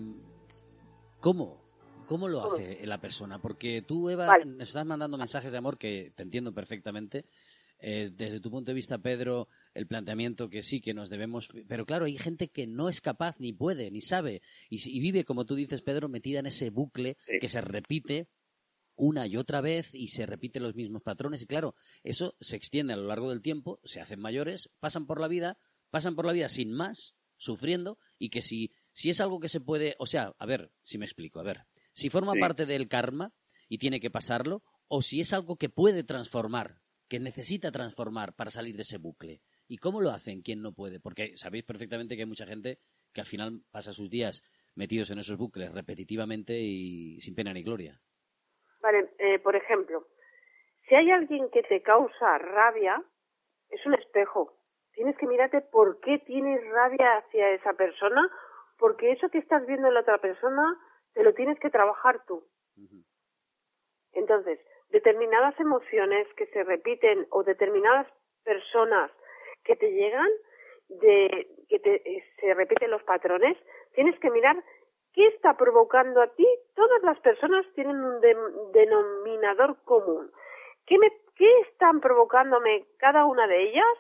cómo 1.20 1.62
cómo 2.08 2.28
lo 2.28 2.44
hace 2.44 2.86
la 2.86 3.00
persona 3.00 3.40
porque 3.40 3.84
tú 3.84 4.10
Eva 4.10 4.38
nos 4.46 4.68
estás 4.68 4.86
mandando 4.86 5.18
mensajes 5.18 5.52
de 5.52 5.58
amor 5.58 5.78
que 5.78 6.12
te 6.16 6.24
entiendo 6.24 6.52
perfectamente 6.54 7.26
eh, 7.84 8.12
desde 8.14 8.40
tu 8.40 8.52
punto 8.52 8.70
de 8.70 8.76
vista, 8.76 9.00
Pedro, 9.00 9.48
el 9.74 9.88
planteamiento 9.88 10.50
que 10.50 10.62
sí, 10.62 10.82
que 10.82 10.94
nos 10.94 11.10
debemos. 11.10 11.50
Pero 11.68 11.86
claro, 11.88 12.06
hay 12.06 12.18
gente 12.18 12.50
que 12.50 12.68
no 12.68 12.90
es 12.90 13.02
capaz, 13.02 13.40
ni 13.40 13.54
puede, 13.54 13.90
ni 13.90 14.02
sabe, 14.02 14.44
y, 14.70 15.00
vive, 15.00 15.26
como 15.26 15.46
tú 15.46 15.56
dices, 15.56 15.82
Pedro, 15.82 16.08
metida 16.08 16.40
en 16.40 16.46
ese 16.46 16.70
bucle 16.70 17.18
que 17.40 17.50
se 17.50 17.60
repite 17.60 18.28
una 18.96 19.26
y 19.26 19.36
otra 19.36 19.62
vez 19.62 19.96
y 19.96 20.10
se 20.10 20.28
repiten 20.28 20.62
los 20.62 20.76
mismos 20.76 21.02
patrones. 21.02 21.42
Y 21.42 21.48
claro, 21.48 21.74
eso 22.04 22.36
se 22.40 22.56
extiende 22.56 22.94
a 22.94 22.98
lo 22.98 23.08
largo 23.08 23.32
del 23.32 23.42
tiempo, 23.42 23.80
se 23.84 24.00
hacen 24.00 24.20
mayores, 24.20 24.70
pasan 24.80 25.08
por 25.08 25.20
la 25.20 25.28
vida, 25.28 25.58
pasan 25.90 26.16
por 26.16 26.28
la 26.28 26.34
vida 26.34 26.50
sin 26.50 26.72
más, 26.72 27.16
sufriendo, 27.36 27.98
y 28.20 28.30
que 28.30 28.44
si, 28.44 28.72
si 28.94 29.10
es 29.10 29.20
algo 29.22 29.40
que 29.40 29.48
se 29.48 29.60
puede. 29.60 29.96
O 29.98 30.06
sea, 30.06 30.36
a 30.38 30.46
ver, 30.46 30.72
si 30.82 31.00
me 31.00 31.06
explico, 31.06 31.40
a 31.40 31.44
ver. 31.44 31.64
Si 31.94 32.12
forma 32.12 32.34
parte 32.36 32.68
del 32.68 32.88
karma 32.88 33.34
y 33.68 33.80
tiene 33.80 34.00
que 34.00 34.12
pasarlo, 34.12 34.64
o 34.88 35.02
si 35.02 35.20
es 35.20 35.34
algo 35.34 35.56
que 35.56 35.70
puede 35.70 36.04
transformar 36.04 36.81
que 37.12 37.20
necesita 37.20 37.74
transformar 37.74 38.32
para 38.38 38.52
salir 38.52 38.78
de 38.78 38.84
ese 38.84 38.98
bucle. 38.98 39.42
¿Y 39.68 39.80
cómo 39.80 40.00
lo 40.00 40.12
hacen 40.12 40.42
quien 40.42 40.62
no 40.62 40.72
puede? 40.72 41.02
Porque 41.02 41.36
sabéis 41.36 41.66
perfectamente 41.66 42.16
que 42.16 42.22
hay 42.22 42.26
mucha 42.26 42.46
gente 42.46 42.78
que 43.14 43.20
al 43.20 43.28
final 43.28 43.60
pasa 43.70 43.92
sus 43.92 44.10
días 44.10 44.42
metidos 44.76 45.12
en 45.12 45.20
esos 45.20 45.38
bucles 45.38 45.74
repetitivamente 45.74 46.54
y 46.54 47.20
sin 47.20 47.36
pena 47.36 47.52
ni 47.52 47.64
gloria. 47.64 48.00
Vale, 48.82 49.10
eh, 49.20 49.40
por 49.40 49.58
ejemplo, 49.58 50.08
si 50.88 50.96
hay 50.96 51.12
alguien 51.12 51.50
que 51.52 51.64
te 51.64 51.82
causa 51.82 52.38
rabia, 52.38 53.04
es 53.68 53.86
un 53.86 53.96
espejo. 53.96 54.56
Tienes 54.94 55.18
que 55.18 55.28
mirarte 55.28 55.60
por 55.60 56.00
qué 56.00 56.20
tienes 56.20 56.66
rabia 56.72 57.18
hacia 57.18 57.52
esa 57.52 57.74
persona, 57.74 58.22
porque 58.78 59.12
eso 59.12 59.28
que 59.28 59.40
estás 59.40 59.68
viendo 59.68 59.90
en 59.90 59.96
la 59.96 60.00
otra 60.00 60.20
persona 60.20 60.64
te 61.14 61.26
lo 61.26 61.34
tienes 61.34 61.60
que 61.60 61.70
trabajar 61.70 62.24
tú. 62.26 62.48
Entonces, 64.14 64.60
determinadas 64.92 65.60
emociones 65.60 66.28
que 66.36 66.48
se 66.48 66.64
repiten 66.64 67.28
o 67.32 67.44
determinadas 67.44 68.08
personas 68.44 69.12
que 69.64 69.76
te 69.76 69.92
llegan, 69.92 70.30
de 70.90 71.48
que 71.70 71.80
te, 71.80 72.24
se 72.40 72.54
repiten 72.54 72.92
los 72.92 73.04
patrones, 73.04 73.58
tienes 73.94 74.20
que 74.20 74.30
mirar 74.30 74.56
qué 75.14 75.28
está 75.28 75.56
provocando 75.56 76.22
a 76.22 76.28
ti. 76.28 76.48
Todas 76.76 77.02
las 77.04 77.20
personas 77.20 77.66
tienen 77.76 77.98
un 78.04 78.22
denominador 78.74 79.78
común. 79.84 80.32
¿Qué, 80.86 80.98
me, 80.98 81.10
¿Qué 81.36 81.60
están 81.62 82.02
provocándome 82.02 82.86
cada 82.98 83.26
una 83.26 83.48
de 83.48 83.64
ellas? 83.64 83.98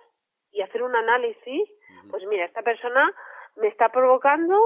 Y 0.51 0.61
hacer 0.61 0.83
un 0.83 0.95
análisis. 0.95 1.69
Pues 2.09 2.25
mira, 2.27 2.45
esta 2.45 2.61
persona 2.61 3.13
me 3.55 3.67
está 3.67 3.89
provocando 3.89 4.59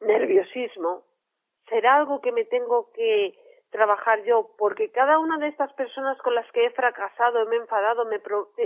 nerviosismo. 0.00 1.04
¿Será 1.68 1.96
algo 1.96 2.20
que 2.20 2.32
me 2.32 2.44
tengo 2.44 2.90
que 2.92 3.34
trabajar 3.72 4.22
yo, 4.24 4.50
porque 4.58 4.90
cada 4.90 5.18
una 5.18 5.38
de 5.38 5.48
estas 5.48 5.72
personas 5.72 6.16
con 6.18 6.34
las 6.34 6.50
que 6.52 6.66
he 6.66 6.70
fracasado, 6.70 7.44
me 7.46 7.56
he 7.56 7.58
enfadado, 7.58 8.04
me, 8.04 8.20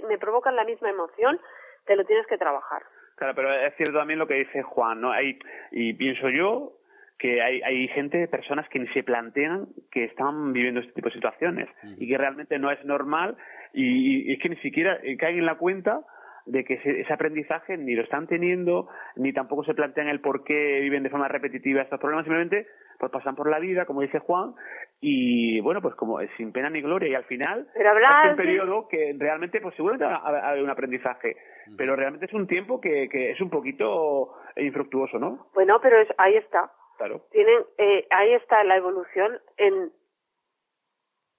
me 0.07 0.19
provocan 0.19 0.57
la 0.57 0.65
misma 0.65 0.91
emoción, 0.91 1.41
te 1.87 1.97
lo 1.97 2.05
tienes 2.05 2.27
que 2.27 2.37
trabajar. 2.37 2.83
Claro, 3.15 3.35
pero 3.35 3.51
es 3.51 3.75
cierto 3.77 3.99
también 3.99 4.19
lo 4.19 4.27
que 4.27 4.35
dice 4.35 4.63
Juan, 4.63 5.01
¿no? 5.01 5.13
Hay, 5.13 5.39
y 5.71 5.95
pienso 5.95 6.29
yo 6.29 6.73
que 7.19 7.41
hay, 7.41 7.63
hay 7.63 7.89
gente, 7.89 8.29
personas 8.29 8.69
que 8.69 8.79
ni 8.79 8.89
se 8.89 9.03
plantean 9.03 9.69
que 9.91 10.05
están 10.05 10.53
viviendo 10.53 10.81
este 10.81 10.93
tipo 10.93 11.09
de 11.09 11.15
situaciones 11.15 11.69
y 11.97 12.07
que 12.07 12.19
realmente 12.19 12.59
no 12.59 12.71
es 12.71 12.85
normal 12.85 13.39
y, 13.73 14.31
y 14.31 14.35
es 14.35 14.39
que 14.43 14.51
ni 14.51 14.57
siquiera 14.57 14.99
caen 15.19 15.39
en 15.39 15.47
la 15.47 15.55
cuenta 15.55 16.03
de 16.47 16.65
que 16.65 16.75
ese, 16.75 17.13
aprendizaje 17.13 17.77
ni 17.77 17.95
lo 17.95 18.03
están 18.03 18.27
teniendo, 18.27 18.89
ni 19.17 19.33
tampoco 19.33 19.65
se 19.65 19.75
plantean 19.75 20.09
el 20.09 20.21
por 20.21 20.45
qué 20.45 20.81
viven 20.81 21.03
de 21.03 21.11
forma 21.11 21.29
repetitiva 21.29 21.83
estos 21.83 22.01
problemas, 22.01 22.25
simplemente 22.25 22.67
pues 22.99 23.13
pasan 23.13 23.35
por 23.35 23.51
la 23.51 23.59
vida, 23.59 23.85
como 23.85 24.01
dice 24.01 24.21
Juan, 24.21 24.55
y 25.01 25.61
bueno, 25.61 25.83
pues 25.83 25.95
como 25.97 26.19
sin 26.37 26.53
pena 26.53 26.71
ni 26.71 26.81
gloria, 26.81 27.09
y 27.09 27.15
al 27.15 27.25
final 27.25 27.67
pero 27.75 27.91
hablar 27.91 28.27
es 28.27 28.31
un 28.31 28.37
periodo 28.37 28.89
que 28.89 29.15
realmente, 29.19 29.61
pues 29.61 29.75
seguramente 29.75 30.07
va 30.07 30.17
a 30.17 30.55
un 30.63 30.71
aprendizaje, 30.71 31.37
pero 31.77 31.97
realmente 31.97 32.27
es 32.27 32.33
un 32.33 32.47
tiempo 32.47 32.81
que, 32.81 33.09
que 33.11 33.33
es 33.33 33.41
un 33.41 33.51
poquito 33.51 34.35
infructuoso, 34.57 35.19
¿no? 35.19 35.49
Bueno, 35.55 35.79
pero 35.83 36.01
es, 36.01 36.09
ahí 36.17 36.37
está. 36.37 36.71
Claro. 36.97 37.23
Tienen, 37.31 37.63
eh, 37.77 38.07
ahí 38.11 38.33
está 38.33 38.65
la 38.65 38.77
evolución 38.77 39.39
en 39.59 39.91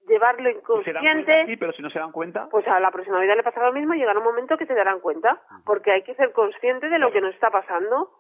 llevarlo 0.08 0.50
inconsciente. 0.50 1.46
sí, 1.46 1.58
pero 1.58 1.74
si 1.74 1.82
no 1.82 1.90
se 1.90 2.00
dan 2.00 2.12
cuenta. 2.12 2.48
Pues 2.50 2.68
a 2.68 2.80
la 2.80 2.92
próxima 2.92 3.20
vida 3.20 3.36
le 3.36 3.44
pasará 3.44 3.68
lo 3.68 3.74
mismo 3.74 3.94
y 3.94 4.00
llegará 4.00 4.20
un 4.20 4.26
momento 4.26 4.58
que 4.58 4.66
se 4.66 4.74
darán 4.74 5.00
cuenta, 5.00 5.42
porque 5.66 5.92
hay 5.92 6.04
que 6.04 6.16
ser 6.16 6.32
consciente 6.32 6.90
de 6.90 7.00
lo 7.00 7.12
que 7.12 7.22
nos 7.22 7.34
está 7.34 7.50
pasando. 7.50 8.12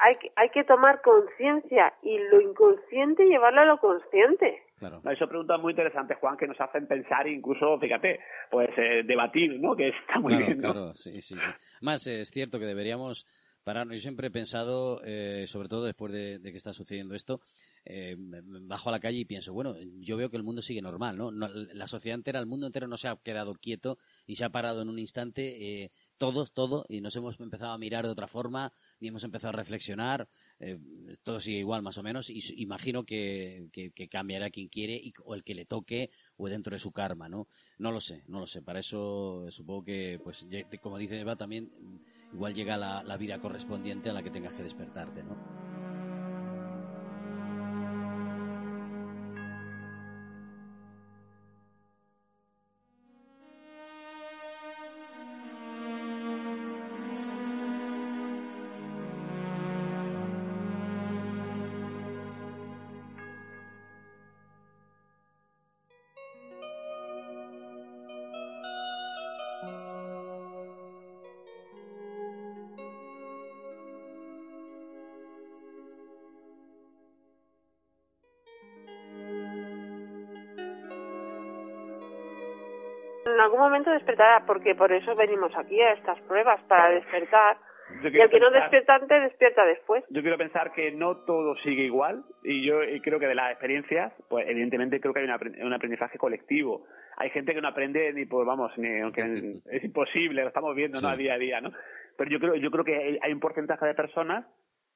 Hay, 0.00 0.14
hay 0.36 0.50
que 0.50 0.62
tomar 0.62 1.02
conciencia 1.02 1.92
y 2.02 2.18
lo 2.30 2.40
inconsciente 2.40 3.26
llevarlo 3.26 3.62
a 3.62 3.64
lo 3.64 3.78
consciente. 3.78 4.62
Claro. 4.78 5.02
Eso 5.10 5.26
preguntas 5.26 5.60
muy 5.60 5.72
interesantes, 5.72 6.16
Juan, 6.18 6.36
que 6.36 6.46
nos 6.46 6.60
hacen 6.60 6.86
pensar 6.86 7.26
incluso, 7.26 7.78
fíjate, 7.80 8.20
pues 8.48 8.70
eh, 8.76 9.02
debatir, 9.04 9.58
¿no? 9.60 9.74
Que 9.74 9.88
está 9.88 10.20
muy 10.20 10.36
bien. 10.36 10.58
Claro, 10.58 10.94
sí, 10.94 11.20
sí, 11.20 11.34
sí. 11.34 11.46
Más 11.80 12.06
eh, 12.06 12.20
es 12.20 12.30
cierto 12.30 12.60
que 12.60 12.66
deberíamos 12.66 13.26
pararnos. 13.64 13.96
Yo 13.96 14.02
siempre 14.02 14.28
he 14.28 14.30
pensado, 14.30 15.00
eh, 15.04 15.46
sobre 15.46 15.68
todo 15.68 15.84
después 15.84 16.12
de, 16.12 16.38
de, 16.38 16.52
que 16.52 16.58
está 16.58 16.72
sucediendo 16.72 17.16
esto, 17.16 17.40
eh, 17.90 18.16
bajo 18.18 18.90
a 18.90 18.92
la 18.92 19.00
calle 19.00 19.20
y 19.20 19.24
pienso, 19.24 19.54
bueno, 19.54 19.74
yo 20.00 20.18
veo 20.18 20.28
que 20.28 20.36
el 20.36 20.42
mundo 20.42 20.60
sigue 20.60 20.82
normal, 20.82 21.16
¿no? 21.16 21.30
la 21.30 21.86
sociedad 21.86 22.16
entera, 22.16 22.38
el 22.38 22.44
mundo 22.44 22.66
entero 22.66 22.86
no 22.86 22.98
se 22.98 23.08
ha 23.08 23.16
quedado 23.16 23.54
quieto 23.54 23.96
y 24.26 24.34
se 24.34 24.44
ha 24.44 24.50
parado 24.50 24.82
en 24.82 24.90
un 24.90 24.98
instante, 24.98 25.84
eh, 25.84 25.90
todos, 26.18 26.52
todo, 26.52 26.84
y 26.90 27.00
nos 27.00 27.16
hemos 27.16 27.40
empezado 27.40 27.72
a 27.72 27.78
mirar 27.78 28.04
de 28.04 28.10
otra 28.10 28.28
forma, 28.28 28.74
y 29.00 29.08
hemos 29.08 29.24
empezado 29.24 29.54
a 29.54 29.56
reflexionar, 29.56 30.28
eh, 30.60 30.78
todo 31.22 31.40
sigue 31.40 31.60
igual 31.60 31.80
más 31.80 31.96
o 31.96 32.02
menos, 32.02 32.28
y 32.28 32.42
imagino 32.60 33.04
que, 33.04 33.68
que, 33.72 34.08
cambiará 34.08 34.50
quien 34.50 34.68
quiere 34.68 34.94
y, 34.94 35.14
o 35.24 35.34
el 35.34 35.42
que 35.42 35.54
le 35.54 35.64
toque 35.64 36.10
o 36.36 36.46
dentro 36.48 36.74
de 36.74 36.80
su 36.80 36.92
karma, 36.92 37.30
¿no? 37.30 37.48
No 37.78 37.90
lo 37.90 38.00
sé, 38.00 38.22
no 38.26 38.38
lo 38.38 38.46
sé, 38.46 38.60
para 38.60 38.80
eso 38.80 39.46
supongo 39.50 39.84
que, 39.84 40.20
pues, 40.22 40.46
como 40.82 40.98
dice 40.98 41.18
Eva, 41.18 41.36
también 41.36 41.70
igual 42.34 42.52
llega 42.52 42.76
la, 42.76 43.02
la 43.02 43.16
vida 43.16 43.38
correspondiente 43.38 44.10
a 44.10 44.12
la 44.12 44.22
que 44.22 44.30
tengas 44.30 44.52
que 44.52 44.62
despertarte, 44.62 45.22
¿no? 45.22 45.67
Momento 84.18 84.24
despertará, 84.24 84.44
porque 84.46 84.74
por 84.74 84.92
eso 84.92 85.14
venimos 85.14 85.52
aquí 85.56 85.80
a 85.80 85.92
estas 85.92 86.20
pruebas, 86.22 86.60
para 86.68 86.90
despertar. 86.90 87.56
Y 88.02 88.20
el 88.20 88.28
que 88.28 88.38
no 88.38 88.50
despierta 88.50 88.96
antes, 88.96 89.22
despierta 89.22 89.64
después. 89.64 90.04
Yo 90.10 90.20
quiero 90.20 90.36
pensar 90.36 90.72
que 90.72 90.92
no 90.92 91.24
todo 91.24 91.56
sigue 91.62 91.84
igual 91.84 92.22
y 92.44 92.66
yo 92.66 92.80
creo 93.02 93.18
que 93.18 93.26
de 93.26 93.34
las 93.34 93.50
experiencias, 93.50 94.12
pues 94.28 94.46
evidentemente 94.46 95.00
creo 95.00 95.14
que 95.14 95.20
hay 95.20 95.26
un 95.62 95.72
aprendizaje 95.72 96.18
colectivo. 96.18 96.84
Hay 97.16 97.30
gente 97.30 97.54
que 97.54 97.62
no 97.62 97.68
aprende 97.68 98.12
ni 98.12 98.26
por, 98.26 98.44
vamos, 98.44 98.76
ni 98.76 99.00
aunque 99.00 99.22
es 99.72 99.84
imposible, 99.84 100.42
lo 100.42 100.48
estamos 100.48 100.76
viendo 100.76 101.00
¿no? 101.00 101.08
a 101.08 101.16
día 101.16 101.34
a 101.34 101.38
día, 101.38 101.60
¿no? 101.62 101.72
Pero 102.18 102.30
yo 102.30 102.38
creo, 102.38 102.56
yo 102.56 102.70
creo 102.70 102.84
que 102.84 103.18
hay 103.22 103.32
un 103.32 103.40
porcentaje 103.40 103.86
de 103.86 103.94
personas 103.94 104.44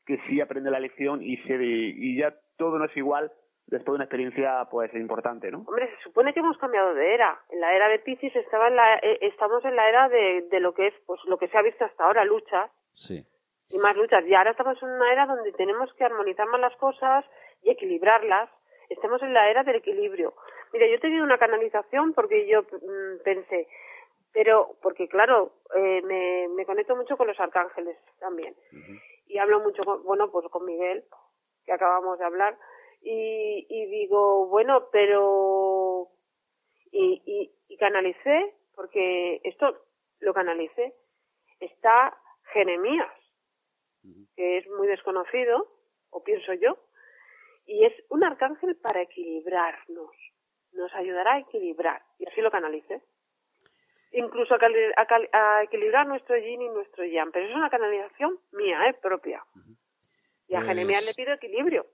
que 0.04 0.18
sí 0.28 0.42
aprende 0.42 0.70
la 0.70 0.80
lección 0.80 1.22
y, 1.22 1.38
se, 1.38 1.56
y 1.62 2.18
ya 2.18 2.34
todo 2.58 2.78
no 2.78 2.84
es 2.84 2.96
igual 2.96 3.32
después 3.72 3.94
de 3.94 3.96
una 3.96 4.04
experiencia 4.04 4.68
pues 4.70 4.92
importante, 4.94 5.50
¿no? 5.50 5.64
Hombre, 5.66 5.90
se 5.96 6.02
supone 6.02 6.32
que 6.32 6.40
hemos 6.40 6.58
cambiado 6.58 6.94
de 6.94 7.14
era. 7.14 7.40
En 7.48 7.60
la 7.60 7.74
era 7.74 7.88
de 7.88 7.98
Piscis 7.98 8.36
estaba 8.36 8.68
en 8.68 8.76
la, 8.76 8.96
eh, 8.96 9.18
estamos 9.22 9.64
en 9.64 9.74
la 9.74 9.88
era 9.88 10.08
de, 10.08 10.46
de 10.50 10.60
lo 10.60 10.74
que 10.74 10.88
es 10.88 10.94
pues 11.06 11.20
lo 11.24 11.38
que 11.38 11.48
se 11.48 11.56
ha 11.56 11.62
visto 11.62 11.84
hasta 11.84 12.04
ahora, 12.04 12.24
luchas. 12.24 12.70
Sí. 12.92 13.24
Y 13.70 13.78
más 13.78 13.96
luchas. 13.96 14.24
Y 14.26 14.34
ahora 14.34 14.50
estamos 14.50 14.80
en 14.82 14.90
una 14.90 15.10
era 15.10 15.26
donde 15.26 15.52
tenemos 15.52 15.92
que 15.94 16.04
armonizar 16.04 16.46
más 16.48 16.60
las 16.60 16.76
cosas 16.76 17.24
y 17.62 17.70
equilibrarlas. 17.70 18.50
Estamos 18.90 19.22
en 19.22 19.32
la 19.32 19.48
era 19.48 19.64
del 19.64 19.76
equilibrio. 19.76 20.34
Mira, 20.74 20.86
yo 20.86 20.94
he 20.94 21.00
tenido 21.00 21.24
una 21.24 21.38
canalización 21.38 22.12
porque 22.12 22.46
yo 22.46 22.62
mm, 22.62 23.22
pensé, 23.24 23.68
pero 24.34 24.76
porque 24.82 25.08
claro, 25.08 25.52
eh, 25.74 26.02
me, 26.02 26.48
me 26.54 26.66
conecto 26.66 26.94
mucho 26.94 27.16
con 27.16 27.26
los 27.26 27.40
arcángeles 27.40 27.96
también. 28.20 28.54
Y 29.26 29.38
hablo 29.38 29.60
mucho, 29.60 29.82
con, 29.84 30.02
bueno, 30.04 30.30
pues 30.30 30.46
con 30.48 30.66
Miguel, 30.66 31.04
que 31.64 31.72
acabamos 31.72 32.18
de 32.18 32.26
hablar, 32.26 32.58
y, 33.02 33.66
y 33.68 33.86
digo, 33.86 34.46
bueno, 34.46 34.88
pero... 34.92 36.08
Y, 36.90 37.22
y, 37.24 37.50
y 37.68 37.76
canalicé, 37.78 38.54
porque 38.74 39.40
esto 39.44 39.78
lo 40.20 40.34
canalicé, 40.34 40.94
está 41.58 42.16
Jeremías, 42.52 43.10
que 44.36 44.58
es 44.58 44.68
muy 44.68 44.86
desconocido, 44.88 45.66
o 46.10 46.22
pienso 46.22 46.52
yo, 46.54 46.76
y 47.64 47.86
es 47.86 47.94
un 48.10 48.24
arcángel 48.24 48.76
para 48.76 49.02
equilibrarnos, 49.02 50.10
nos 50.72 50.92
ayudará 50.94 51.34
a 51.34 51.38
equilibrar, 51.38 52.02
y 52.18 52.26
así 52.28 52.40
lo 52.42 52.50
canalicé. 52.50 53.00
Incluso 54.14 54.54
a, 54.54 54.58
a 54.58 55.06
a 55.58 55.62
equilibrar 55.62 56.06
nuestro 56.06 56.36
yin 56.36 56.60
y 56.60 56.68
nuestro 56.68 57.04
yang, 57.06 57.32
pero 57.32 57.46
es 57.48 57.54
una 57.54 57.70
canalización 57.70 58.38
mía, 58.52 58.86
eh, 58.88 58.94
propia. 59.00 59.42
Y 60.48 60.54
a 60.54 60.58
Pues- 60.58 60.68
Jeremías 60.68 61.06
le 61.06 61.14
pido 61.14 61.32
equilibrio. 61.32 61.86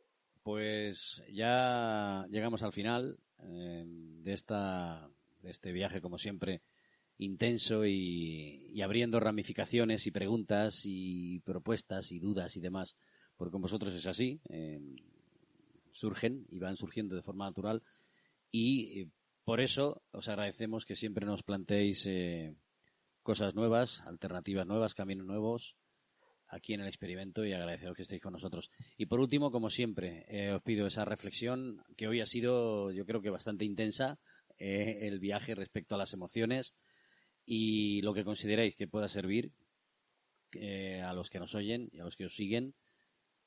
Pues 0.48 1.22
ya 1.30 2.26
llegamos 2.30 2.62
al 2.62 2.72
final 2.72 3.18
eh, 3.42 3.84
de, 3.86 4.32
esta, 4.32 5.06
de 5.42 5.50
este 5.50 5.72
viaje, 5.72 6.00
como 6.00 6.16
siempre, 6.16 6.62
intenso 7.18 7.84
y, 7.84 8.80
abriendo 8.80 9.20
ramificaciones 9.20 10.06
y 10.06 10.10
preguntas 10.10 10.84
y 10.86 11.40
propuestas 11.40 12.12
y 12.12 12.18
dudas 12.18 12.56
y 12.56 12.60
demás, 12.60 12.96
porque 13.36 13.52
con 13.52 13.60
vosotros 13.60 13.94
es 13.94 14.06
así, 14.06 14.40
eh, 14.48 14.80
surgen 15.90 16.46
y 16.48 16.58
van 16.58 16.78
surgiendo 16.78 17.14
de 17.14 17.22
forma 17.22 17.44
natural 17.44 17.82
y 18.50 19.02
eh, 19.02 19.10
por 19.44 19.60
eso 19.60 20.02
os 20.12 20.30
agradecemos 20.30 20.86
que 20.86 20.94
siempre 20.94 21.26
nos 21.26 21.42
planteéis 21.42 22.06
eh, 22.06 22.56
cosas 23.22 23.54
nuevas, 23.54 24.00
alternativas 24.06 24.66
nuevas, 24.66 24.94
caminos 24.94 25.26
nuevos 25.26 25.76
aquí 26.48 26.74
en 26.74 26.80
el 26.80 26.88
experimento 26.88 27.44
y 27.44 27.52
agradeceros 27.52 27.96
que 27.96 28.02
estéis 28.02 28.22
con 28.22 28.32
nosotros. 28.32 28.70
Y 28.96 29.06
por 29.06 29.20
último, 29.20 29.50
como 29.50 29.70
siempre, 29.70 30.24
eh, 30.28 30.52
os 30.52 30.62
pido 30.62 30.86
esa 30.86 31.04
reflexión 31.04 31.84
que 31.96 32.08
hoy 32.08 32.20
ha 32.20 32.26
sido, 32.26 32.90
yo 32.90 33.04
creo 33.04 33.20
que 33.20 33.30
bastante 33.30 33.64
intensa, 33.64 34.18
eh, 34.58 35.06
el 35.06 35.20
viaje 35.20 35.54
respecto 35.54 35.94
a 35.94 35.98
las 35.98 36.12
emociones 36.12 36.74
y 37.44 38.02
lo 38.02 38.12
que 38.12 38.24
consideréis 38.24 38.74
que 38.74 38.88
pueda 38.88 39.08
servir 39.08 39.52
eh, 40.52 41.00
a 41.02 41.12
los 41.12 41.30
que 41.30 41.38
nos 41.38 41.54
oyen 41.54 41.88
y 41.92 42.00
a 42.00 42.04
los 42.04 42.16
que 42.16 42.24
os 42.24 42.34
siguen, 42.34 42.74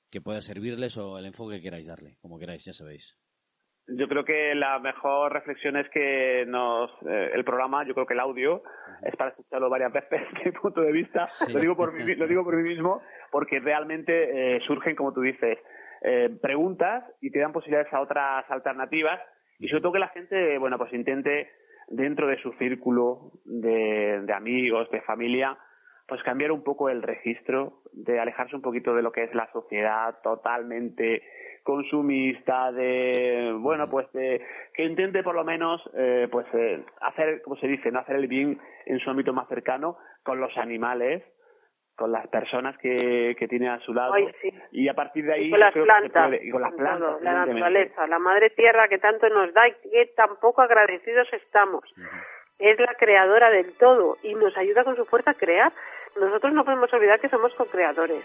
que 0.10 0.22
pueda 0.22 0.42
servirles 0.42 0.98
o 0.98 1.18
el 1.18 1.26
enfoque 1.26 1.58
que 1.58 1.64
queráis 1.64 1.88
darle, 1.88 2.18
como 2.22 2.38
queráis, 2.38 2.64
ya 2.64 2.74
sabéis. 2.74 3.18
Yo 3.88 4.08
creo 4.08 4.24
que 4.24 4.56
la 4.56 4.80
mejor 4.80 5.34
reflexión 5.34 5.76
es 5.76 5.90
que 5.90 6.46
nos 6.48 6.92
eh, 7.08 7.32
el 7.34 7.44
programa, 7.44 7.86
yo 7.86 7.94
creo 7.94 8.06
que 8.06 8.14
el 8.14 8.20
audio 8.20 8.64
es 9.04 9.16
para 9.16 9.32
escucharlo 9.32 9.70
varias 9.70 9.92
veces 9.94 10.22
desde 10.34 10.46
mi 10.46 10.52
punto 10.52 10.82
de 10.82 10.92
vista. 10.92 11.28
Sí. 11.28 11.52
Lo 11.52 11.60
digo 11.60 11.76
por 11.76 11.94
mí, 11.94 12.16
lo 12.16 12.28
digo 12.28 12.44
por 12.44 12.56
mí 12.56 12.64
mismo 12.64 13.02
porque 13.32 13.60
realmente 13.60 14.56
eh, 14.56 14.60
surgen, 14.68 14.96
como 14.96 15.14
tú 15.14 15.22
dices, 15.22 15.58
eh, 16.04 16.30
preguntas 16.42 17.04
y 17.22 17.32
te 17.32 17.40
dan 17.40 17.54
posibilidades 17.54 17.92
a 17.94 18.02
otras 18.02 18.50
alternativas 18.50 19.20
y 19.60 19.68
sobre 19.68 19.82
todo 19.82 19.94
que 19.94 20.00
la 20.00 20.10
gente, 20.10 20.58
bueno, 20.58 20.78
pues 20.78 20.94
intente 20.94 21.52
dentro 21.88 22.28
de 22.28 22.42
su 22.42 22.54
círculo 22.54 23.32
de, 23.46 24.22
de 24.22 24.34
amigos, 24.34 24.90
de 24.92 25.02
familia, 25.02 25.58
pues 26.12 26.24
cambiar 26.24 26.52
un 26.52 26.62
poco 26.62 26.90
el 26.90 27.02
registro, 27.04 27.84
de 27.94 28.20
alejarse 28.20 28.54
un 28.54 28.62
poquito 28.62 28.94
de 28.94 29.02
lo 29.02 29.14
que 29.14 29.24
es 29.24 29.34
la 29.34 29.50
sociedad 29.54 30.14
totalmente 30.22 31.24
consumista, 31.64 32.70
de, 32.74 33.56
bueno, 33.58 33.90
pues 33.90 34.12
de, 34.12 34.46
que 34.74 34.84
intente 34.84 35.24
por 35.24 35.36
lo 35.36 35.46
menos, 35.46 35.82
eh, 35.96 36.28
pues 36.30 36.46
eh, 36.52 36.84
hacer, 37.00 37.42
como 37.44 37.56
se 37.56 37.68
dice, 37.68 37.92
no 37.92 38.00
hacer 38.00 38.18
el 38.18 38.28
bien 38.28 38.60
en 38.88 39.00
su 39.00 39.10
ámbito 39.10 39.32
más 39.32 39.48
cercano 39.48 39.98
con 40.24 40.42
los 40.42 40.58
animales, 40.58 41.24
con 41.96 42.12
las 42.12 42.28
personas 42.28 42.78
que, 42.80 43.34
que 43.40 43.48
tiene 43.48 43.70
a 43.70 43.80
su 43.80 43.94
lado. 43.94 44.12
Ay, 44.14 44.28
sí. 44.42 44.54
Y 44.74 44.90
a 44.90 44.94
partir 44.94 45.24
de 45.24 45.34
ahí... 45.34 45.46
Y 45.46 45.52
con 45.52 45.62
las 45.62 45.72
plantas, 45.74 46.28
puede- 46.28 46.46
y 46.46 46.52
con 46.52 46.62
las 46.62 46.74
plantas, 46.74 47.00
todo, 47.08 47.20
la 47.22 47.46
naturaleza, 47.46 48.06
la 48.08 48.20
madre 48.20 48.50
tierra 48.50 48.90
que 48.90 48.98
tanto 48.98 49.30
nos 49.30 49.54
da 49.54 49.66
y 49.70 49.72
que 49.90 50.08
tan 50.08 50.36
poco 50.42 50.62
agradecidos 50.62 51.32
estamos. 51.32 51.86
Es 52.60 52.78
la 52.80 52.96
creadora 52.96 53.50
del 53.50 53.74
todo 53.78 54.18
y 54.24 54.36
nos 54.36 54.56
ayuda 54.58 54.84
con 54.84 54.98
su 54.98 55.06
fuerza 55.06 55.32
a 55.32 55.36
crear. 55.36 55.72
Nosotros 56.20 56.54
no 56.54 56.66
podemos 56.66 56.92
olvidar 56.94 57.20
que 57.20 57.30
somos 57.30 57.54
co-creadores. 57.56 58.24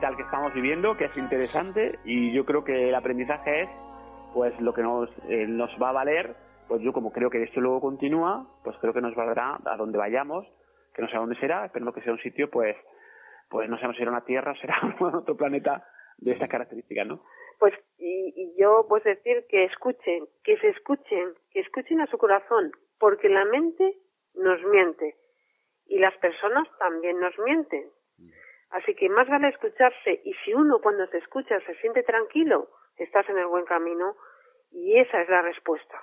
Vital 0.00 0.16
que 0.16 0.22
estamos 0.22 0.54
viviendo, 0.54 0.96
que 0.96 1.04
es 1.04 1.16
interesante 1.18 1.98
y 2.06 2.32
yo 2.32 2.42
creo 2.46 2.64
que 2.64 2.88
el 2.88 2.94
aprendizaje 2.94 3.64
es 3.64 3.68
pues 4.32 4.58
lo 4.58 4.72
que 4.72 4.82
nos, 4.82 5.10
eh, 5.28 5.46
nos 5.46 5.70
va 5.72 5.90
a 5.90 5.92
valer, 5.92 6.34
pues 6.68 6.80
yo 6.80 6.94
como 6.94 7.12
creo 7.12 7.28
que 7.28 7.42
esto 7.42 7.60
luego 7.60 7.82
continúa, 7.82 8.46
pues 8.64 8.74
creo 8.80 8.94
que 8.94 9.02
nos 9.02 9.14
valdrá 9.14 9.58
a 9.62 9.76
donde 9.76 9.98
vayamos, 9.98 10.46
que 10.94 11.02
no 11.02 11.08
sé 11.08 11.16
a 11.16 11.20
dónde 11.20 11.38
será, 11.38 11.66
esperando 11.66 11.92
que 11.92 12.00
sea 12.00 12.14
un 12.14 12.18
sitio 12.20 12.48
pues 12.48 12.76
pues 13.50 13.68
no 13.68 13.76
sabemos 13.76 13.96
si 13.96 13.98
será 13.98 14.12
una 14.12 14.24
Tierra 14.24 14.52
o 14.52 14.54
será 14.62 14.80
otro 15.18 15.36
planeta 15.36 15.84
de 16.16 16.32
estas 16.32 16.48
características, 16.48 17.06
¿no? 17.06 17.22
Pues, 17.58 17.74
y, 17.98 18.32
y 18.34 18.58
yo 18.58 18.86
pues 18.88 19.04
decir 19.04 19.44
que 19.50 19.64
escuchen, 19.64 20.24
que 20.42 20.56
se 20.60 20.68
escuchen, 20.68 21.34
que 21.50 21.60
escuchen 21.60 22.00
a 22.00 22.06
su 22.06 22.16
corazón, 22.16 22.72
porque 22.98 23.28
la 23.28 23.44
mente 23.44 23.98
nos 24.34 24.64
miente 24.64 25.16
y 25.88 25.98
las 25.98 26.16
personas 26.16 26.66
también 26.78 27.20
nos 27.20 27.38
mienten. 27.40 27.90
Así 28.70 28.94
que 28.94 29.08
más 29.08 29.28
vale 29.28 29.48
escucharse 29.48 30.22
y 30.24 30.32
si 30.44 30.54
uno 30.54 30.78
cuando 30.80 31.06
se 31.08 31.18
escucha 31.18 31.58
se 31.66 31.74
siente 31.80 32.02
tranquilo, 32.02 32.68
estás 32.96 33.28
en 33.28 33.38
el 33.38 33.46
buen 33.46 33.64
camino 33.64 34.16
y 34.70 34.98
esa 34.98 35.22
es 35.22 35.28
la 35.28 35.42
respuesta. 35.42 36.00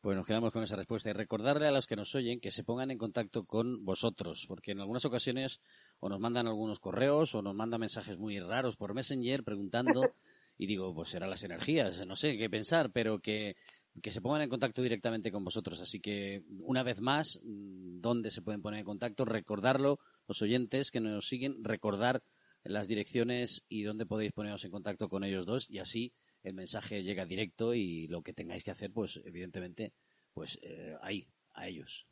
Pues 0.00 0.16
nos 0.16 0.26
quedamos 0.26 0.52
con 0.52 0.62
esa 0.62 0.76
respuesta 0.76 1.10
y 1.10 1.14
recordarle 1.14 1.66
a 1.66 1.70
los 1.70 1.86
que 1.86 1.96
nos 1.96 2.14
oyen 2.14 2.40
que 2.40 2.50
se 2.50 2.62
pongan 2.62 2.90
en 2.90 2.98
contacto 2.98 3.44
con 3.44 3.84
vosotros, 3.84 4.44
porque 4.48 4.72
en 4.72 4.80
algunas 4.80 5.04
ocasiones 5.06 5.60
o 5.98 6.08
nos 6.08 6.20
mandan 6.20 6.46
algunos 6.46 6.78
correos 6.78 7.34
o 7.34 7.42
nos 7.42 7.54
mandan 7.54 7.80
mensajes 7.80 8.18
muy 8.18 8.38
raros 8.38 8.76
por 8.76 8.94
Messenger 8.94 9.42
preguntando 9.44 10.02
y 10.58 10.66
digo, 10.66 10.94
pues 10.94 11.08
serán 11.08 11.30
las 11.30 11.44
energías, 11.44 12.06
no 12.06 12.16
sé 12.16 12.36
qué 12.36 12.50
pensar, 12.50 12.90
pero 12.92 13.18
que, 13.18 13.56
que 14.02 14.10
se 14.10 14.20
pongan 14.20 14.42
en 14.42 14.48
contacto 14.48 14.82
directamente 14.82 15.30
con 15.30 15.44
vosotros. 15.44 15.80
Así 15.80 16.00
que, 16.00 16.42
una 16.60 16.82
vez 16.82 17.00
más, 17.00 17.40
¿dónde 17.42 18.30
se 18.30 18.42
pueden 18.42 18.62
poner 18.62 18.80
en 18.80 18.86
contacto? 18.86 19.24
Recordarlo, 19.24 19.98
los 20.26 20.42
oyentes 20.42 20.90
que 20.90 21.00
nos 21.00 21.26
siguen, 21.26 21.62
recordar 21.62 22.20
las 22.64 22.88
direcciones 22.88 23.64
y 23.68 23.82
dónde 23.82 24.06
podéis 24.06 24.32
poneros 24.32 24.64
en 24.64 24.70
contacto 24.70 25.08
con 25.08 25.22
ellos 25.22 25.44
dos 25.46 25.70
y 25.70 25.78
así 25.78 26.12
el 26.42 26.54
mensaje 26.54 27.02
llega 27.02 27.24
directo 27.24 27.74
y 27.74 28.06
lo 28.08 28.22
que 28.22 28.32
tengáis 28.32 28.64
que 28.64 28.70
hacer, 28.70 28.90
pues 28.92 29.20
evidentemente, 29.24 29.92
pues 30.34 30.58
eh, 30.62 30.96
ahí, 31.02 31.26
a 31.54 31.66
ellos. 31.66 32.06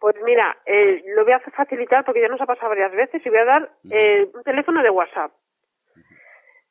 Pues 0.00 0.16
mira, 0.24 0.56
eh, 0.66 1.02
lo 1.14 1.24
voy 1.24 1.32
a 1.32 1.40
facilitar 1.40 2.04
porque 2.04 2.20
ya 2.20 2.28
nos 2.28 2.40
ha 2.40 2.46
pasado 2.46 2.68
varias 2.68 2.92
veces 2.92 3.24
y 3.24 3.28
voy 3.28 3.38
a 3.38 3.44
dar 3.44 3.72
eh, 3.90 4.28
un 4.32 4.42
teléfono 4.42 4.82
de 4.82 4.90
WhatsApp. 4.90 5.32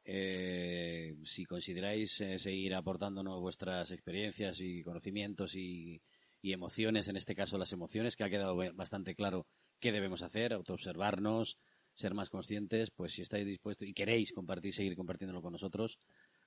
eh, 0.05 1.15
si 1.25 1.45
consideráis 1.45 2.21
eh, 2.21 2.39
seguir 2.39 2.75
aportándonos 2.77 3.41
vuestras 3.41 3.91
experiencias 3.91 4.61
y 4.61 4.83
conocimientos 4.85 5.57
y, 5.57 6.01
y 6.41 6.53
emociones, 6.53 7.09
en 7.09 7.17
este 7.17 7.35
caso 7.35 7.59
las 7.59 7.73
emociones, 7.73 8.15
que 8.17 8.23
ha 8.23 8.31
quedado 8.31 8.57
bastante 8.75 9.17
claro 9.17 9.47
qué 9.81 9.91
debemos 9.91 10.23
hacer, 10.23 10.53
autoobservarnos, 10.53 11.59
ser 11.97 12.15
más 12.15 12.31
conscientes, 12.31 12.91
pues 12.91 13.15
si 13.15 13.23
estáis 13.23 13.47
dispuestos 13.47 13.89
y 13.89 13.95
queréis 13.95 14.33
compartir, 14.33 14.73
seguir 14.73 14.97
compartiéndolo 14.97 15.41
con 15.41 15.53
nosotros, 15.53 15.99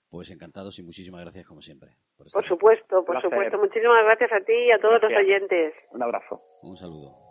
pues 0.09 0.29
encantados 0.29 0.77
y 0.79 0.83
muchísimas 0.83 1.21
gracias 1.21 1.45
como 1.45 1.61
siempre. 1.61 1.89
Por, 2.17 2.29
supuesto, 2.47 3.03
por 3.03 3.21
supuesto. 3.21 3.57
Muchísimas 3.57 4.03
gracias 4.05 4.31
a 4.31 4.45
ti 4.45 4.53
y 4.53 4.71
a 4.71 4.79
todos 4.79 5.01
los 5.01 5.11
oyentes. 5.11 5.73
Un 5.91 6.03
abrazo. 6.03 6.41
Un 6.61 6.77
saludo. 6.77 7.29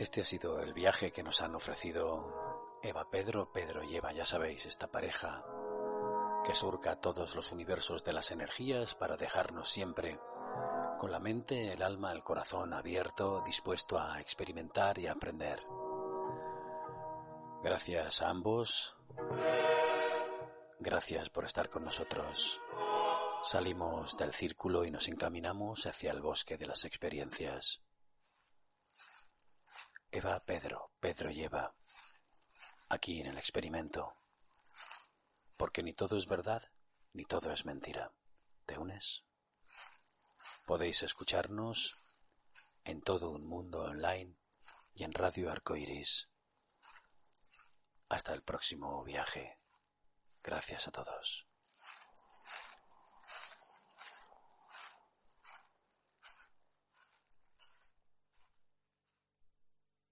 Este 0.00 0.22
ha 0.22 0.24
sido 0.24 0.60
el 0.60 0.72
viaje 0.72 1.12
que 1.12 1.22
nos 1.22 1.42
han 1.42 1.54
ofrecido 1.54 2.72
Eva 2.82 3.10
Pedro, 3.10 3.52
Pedro 3.52 3.84
y 3.84 3.96
Eva, 3.96 4.14
ya 4.14 4.24
sabéis, 4.24 4.64
esta 4.64 4.90
pareja 4.90 5.44
que 6.42 6.54
surca 6.54 6.98
todos 7.02 7.36
los 7.36 7.52
universos 7.52 8.02
de 8.02 8.14
las 8.14 8.30
energías 8.30 8.94
para 8.94 9.18
dejarnos 9.18 9.68
siempre 9.68 10.18
con 10.98 11.10
la 11.12 11.20
mente, 11.20 11.74
el 11.74 11.82
alma, 11.82 12.12
el 12.12 12.22
corazón 12.22 12.72
abierto, 12.72 13.42
dispuesto 13.44 13.98
a 13.98 14.22
experimentar 14.22 14.98
y 14.98 15.06
aprender. 15.06 15.62
Gracias 17.62 18.22
a 18.22 18.30
ambos. 18.30 18.96
Gracias 20.78 21.28
por 21.28 21.44
estar 21.44 21.68
con 21.68 21.84
nosotros. 21.84 22.62
Salimos 23.42 24.16
del 24.16 24.32
círculo 24.32 24.86
y 24.86 24.90
nos 24.90 25.08
encaminamos 25.08 25.84
hacia 25.84 26.12
el 26.12 26.22
bosque 26.22 26.56
de 26.56 26.68
las 26.68 26.86
experiencias. 26.86 27.82
Eva, 30.20 30.38
Pedro, 30.44 30.92
Pedro 31.00 31.30
y 31.30 31.44
Eva, 31.44 31.74
aquí 32.90 33.22
en 33.22 33.28
el 33.28 33.38
experimento. 33.38 34.12
Porque 35.56 35.82
ni 35.82 35.94
todo 35.94 36.18
es 36.18 36.26
verdad, 36.26 36.62
ni 37.14 37.24
todo 37.24 37.50
es 37.50 37.64
mentira. 37.64 38.12
¿Te 38.66 38.76
unes? 38.76 39.24
Podéis 40.66 41.02
escucharnos 41.04 41.94
en 42.84 43.00
todo 43.00 43.30
un 43.30 43.46
mundo 43.46 43.80
online 43.80 44.36
y 44.94 45.04
en 45.04 45.12
Radio 45.14 45.50
Arcoiris. 45.50 46.28
Hasta 48.10 48.34
el 48.34 48.42
próximo 48.42 49.02
viaje. 49.02 49.56
Gracias 50.42 50.86
a 50.88 50.92
todos. 50.92 51.49